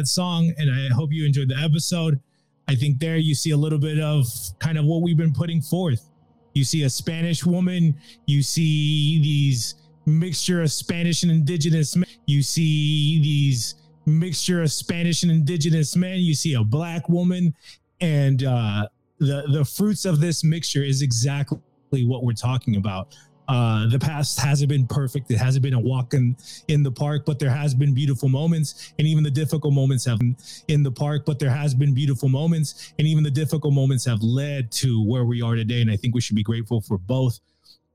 [0.06, 2.19] that song and I hope you enjoyed the episode.
[2.67, 4.27] I think there you see a little bit of
[4.59, 6.09] kind of what we've been putting forth.
[6.53, 7.95] You see a Spanish woman,
[8.27, 9.75] you see these
[10.06, 13.75] mixture of Spanish and indigenous men, you see these
[14.06, 17.53] mixture of Spanish and indigenous men, you see a black woman
[18.01, 18.88] and uh
[19.19, 21.59] the the fruits of this mixture is exactly
[22.06, 23.16] what we're talking about.
[23.48, 25.30] Uh, the past hasn't been perfect.
[25.30, 26.35] It hasn't been a walk in,
[26.67, 30.19] in the park, but there has been beautiful moments, and even the difficult moments have
[30.67, 31.25] in the park.
[31.25, 35.25] But there has been beautiful moments, and even the difficult moments have led to where
[35.25, 35.82] we are today.
[35.82, 37.40] And I think we should be grateful for both.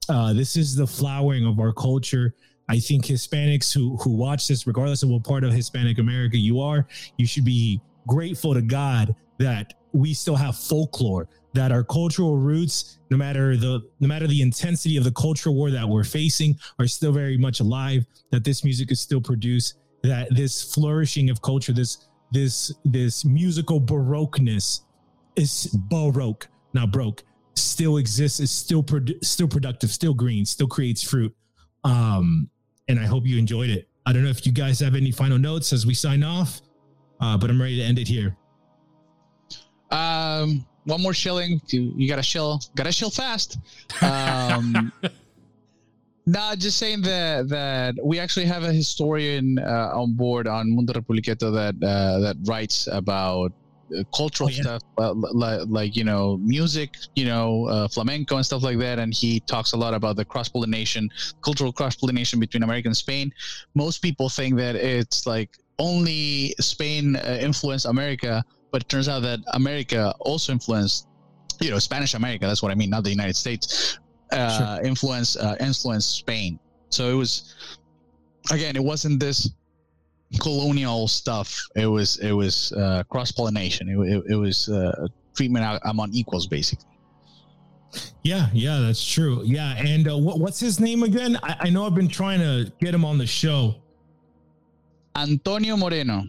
[0.08, 2.34] Uh, this is the flowering of our culture.
[2.68, 6.60] I think Hispanics who who watch this, regardless of what part of Hispanic America you
[6.60, 12.36] are, you should be grateful to God that we still have folklore, that our cultural
[12.36, 16.56] roots, no matter the no matter the intensity of the cultural war that we're facing,
[16.78, 18.04] are still very much alive.
[18.30, 19.78] That this music is still produced.
[20.02, 24.80] That this flourishing of culture, this this this musical baroqueness,
[25.36, 28.40] is baroque, not broke, still exists.
[28.40, 31.34] Is still produ- still productive, still green, still creates fruit.
[31.84, 32.48] Um,
[32.88, 33.88] and I hope you enjoyed it.
[34.06, 36.60] I don't know if you guys have any final notes as we sign off,
[37.20, 38.36] uh, but I'm ready to end it here.
[39.90, 41.60] Um, one more shilling.
[41.68, 42.60] You, you gotta shill.
[42.74, 43.58] Gotta shill fast.
[44.02, 44.92] Um,
[46.26, 50.92] no, just saying that that we actually have a historian uh, on board on Mundo
[50.92, 53.52] Republiqueto that uh, that writes about
[53.96, 54.62] uh, cultural Oh, yeah.
[54.62, 58.98] stuff, uh, like, like you know music, you know uh, flamenco and stuff like that.
[58.98, 61.08] And he talks a lot about the cross pollination,
[61.42, 63.32] cultural cross pollination between America and Spain.
[63.74, 69.20] Most people think that it's like only Spain uh, influenced America, but it turns out
[69.20, 71.08] that America also influenced,
[71.60, 72.46] you know, Spanish America.
[72.46, 73.98] That's what I mean, not the United States.
[74.32, 76.58] Uh, Influence uh, influenced Spain.
[76.90, 77.54] So it was
[78.52, 79.50] again, it wasn't this
[80.38, 81.60] colonial stuff.
[81.74, 83.88] It was it was uh, cross pollination.
[83.88, 86.86] It, it, it was uh, treatment among equals, basically.
[88.22, 89.42] Yeah, yeah, that's true.
[89.44, 91.36] Yeah, and uh, what, what's his name again?
[91.42, 93.74] I, I know I've been trying to get him on the show.
[95.16, 96.24] Antonio Moreno.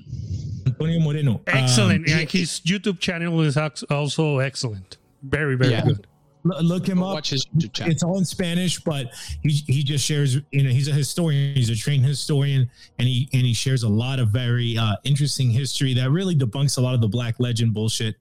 [0.85, 1.41] Antonio Moreno.
[1.47, 2.07] Excellent.
[2.09, 3.57] Um, and his YouTube channel is
[3.89, 4.97] also excellent.
[5.23, 5.85] Very, very Yeah.
[5.85, 6.07] good.
[6.51, 7.13] l- look him up.
[7.13, 7.91] Watch his YouTube channel.
[7.91, 9.11] It's all in Spanish, but
[9.43, 10.37] he he just shares.
[10.51, 11.55] You know, he's a historian.
[11.55, 15.51] He's a trained historian, and he and he shares a lot of very uh, interesting
[15.51, 18.15] history that really debunks a lot of the black legend bullshit,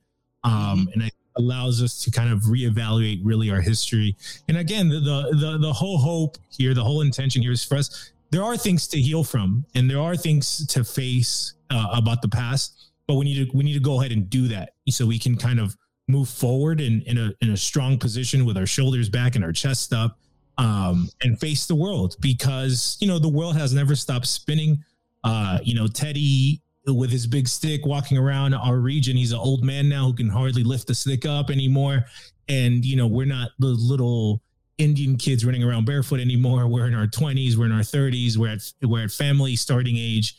[0.44, 4.14] um, and it allows us to kind of reevaluate really our history.
[4.48, 7.76] And again, the, the the the whole hope here, the whole intention here is for
[7.78, 8.12] us.
[8.30, 12.28] There are things to heal from, and there are things to face uh, about the
[12.28, 15.18] past, but we need to we need to go ahead and do that so we
[15.18, 15.76] can kind of
[16.10, 19.52] move forward in, in a in a strong position with our shoulders back and our
[19.52, 20.18] chest up
[20.58, 24.82] um and face the world because you know the world has never stopped spinning.
[25.24, 29.62] Uh you know teddy with his big stick walking around our region he's an old
[29.62, 32.04] man now who can hardly lift the stick up anymore.
[32.48, 34.42] And you know we're not the little
[34.78, 36.66] indian kids running around barefoot anymore.
[36.66, 40.34] We're in our 20s we're in our 30s we're at we're at family starting age.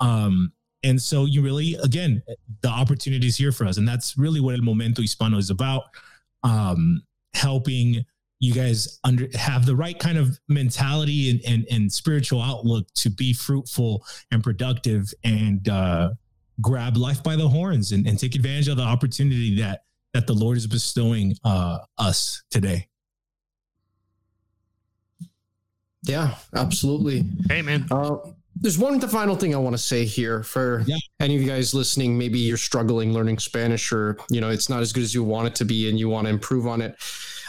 [0.00, 2.22] Um and so you really again
[2.62, 5.84] the opportunity is here for us and that's really what el momento hispano is about
[6.42, 7.02] um
[7.34, 8.04] helping
[8.38, 13.08] you guys under have the right kind of mentality and, and, and spiritual outlook to
[13.08, 16.10] be fruitful and productive and uh
[16.60, 20.32] grab life by the horns and, and take advantage of the opportunity that that the
[20.32, 22.88] lord is bestowing uh us today
[26.06, 27.24] Yeah, absolutely.
[27.48, 27.86] Hey, man.
[27.90, 28.16] Uh,
[28.60, 30.96] there's one the final thing I want to say here for Yeah.
[31.20, 32.16] any of you guys listening.
[32.16, 35.48] Maybe you're struggling learning Spanish, or you know it's not as good as you want
[35.48, 36.94] it to be, and you want to improve on it.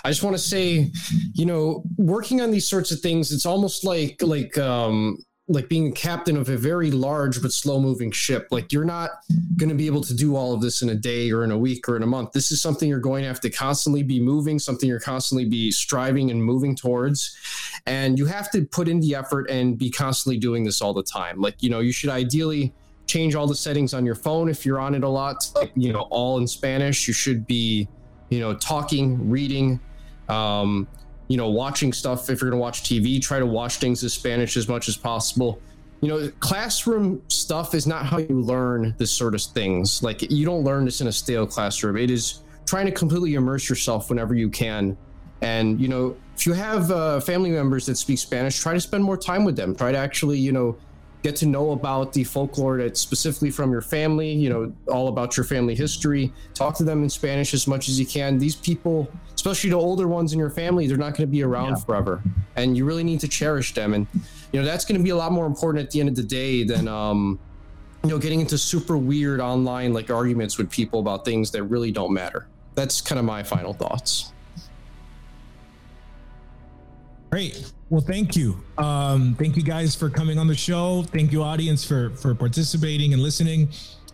[0.03, 0.91] I just want to say,
[1.33, 5.17] you know, working on these sorts of things, it's almost like like um,
[5.49, 8.49] like being a captain of a very large but slow moving ship.
[8.51, 9.11] Like you're not
[9.55, 11.57] going to be able to do all of this in a day or in a
[11.57, 12.33] week or in a month.
[12.33, 15.71] This is something you're going to have to constantly be moving, something you're constantly be
[15.71, 17.37] striving and moving towards.
[17.85, 21.03] And you have to put in the effort and be constantly doing this all the
[21.03, 21.39] time.
[21.39, 22.73] Like, you know, you should ideally
[23.05, 25.93] change all the settings on your phone if you're on it a lot, like, you
[25.93, 27.07] know, all in Spanish.
[27.07, 27.87] You should be,
[28.29, 29.79] you know, talking, reading,
[30.27, 30.89] um,
[31.27, 32.29] you know, watching stuff.
[32.29, 34.97] If you're going to watch TV, try to watch things in Spanish as much as
[34.97, 35.59] possible.
[36.01, 40.03] you know, classroom stuff is not how you learn this sort of things.
[40.03, 41.97] Like you don't learn this in a stale classroom.
[41.97, 44.97] It is trying to completely immerse yourself whenever you can.
[45.41, 49.03] And you know, if you have uh, family members that speak Spanish, try to spend
[49.03, 49.75] more time with them.
[49.75, 50.77] Try to actually, you know,
[51.27, 54.31] get to know about the folklore that's specifically from your family.
[54.31, 56.31] You know, all about your family history.
[56.53, 58.37] Talk to them in Spanish as much as you can.
[58.37, 61.77] These people, especially the older ones in your family, they're not going to be around
[61.83, 62.23] forever,
[62.55, 63.93] and you really need to cherish them.
[63.93, 64.07] And
[64.51, 66.23] you know, that's going to be a lot more important at the end of the
[66.23, 67.39] day than um,
[68.03, 71.91] you know, getting into super weird online like arguments with people about things that really
[71.91, 72.47] don't matter.
[72.75, 74.31] That's kind of my final thoughts.
[77.29, 77.71] Great.
[77.89, 78.61] Well, thank you.
[78.77, 81.03] Um, thank you guys for coming on the show.
[81.03, 83.69] Thank you, audience, for for participating and listening.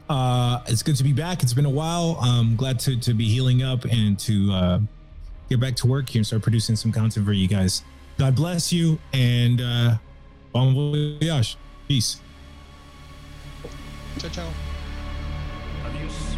[0.09, 1.41] Uh, it's good to be back.
[1.41, 2.17] It's been a while.
[2.21, 4.79] I'm glad to to be healing up and to uh,
[5.49, 7.83] get back to work here and start producing some content for you guys.
[8.19, 9.95] God bless you and uh,
[10.51, 11.57] bon voyage.
[11.87, 12.19] Peace.
[14.19, 14.49] Ciao, ciao.
[15.85, 16.32] Adios.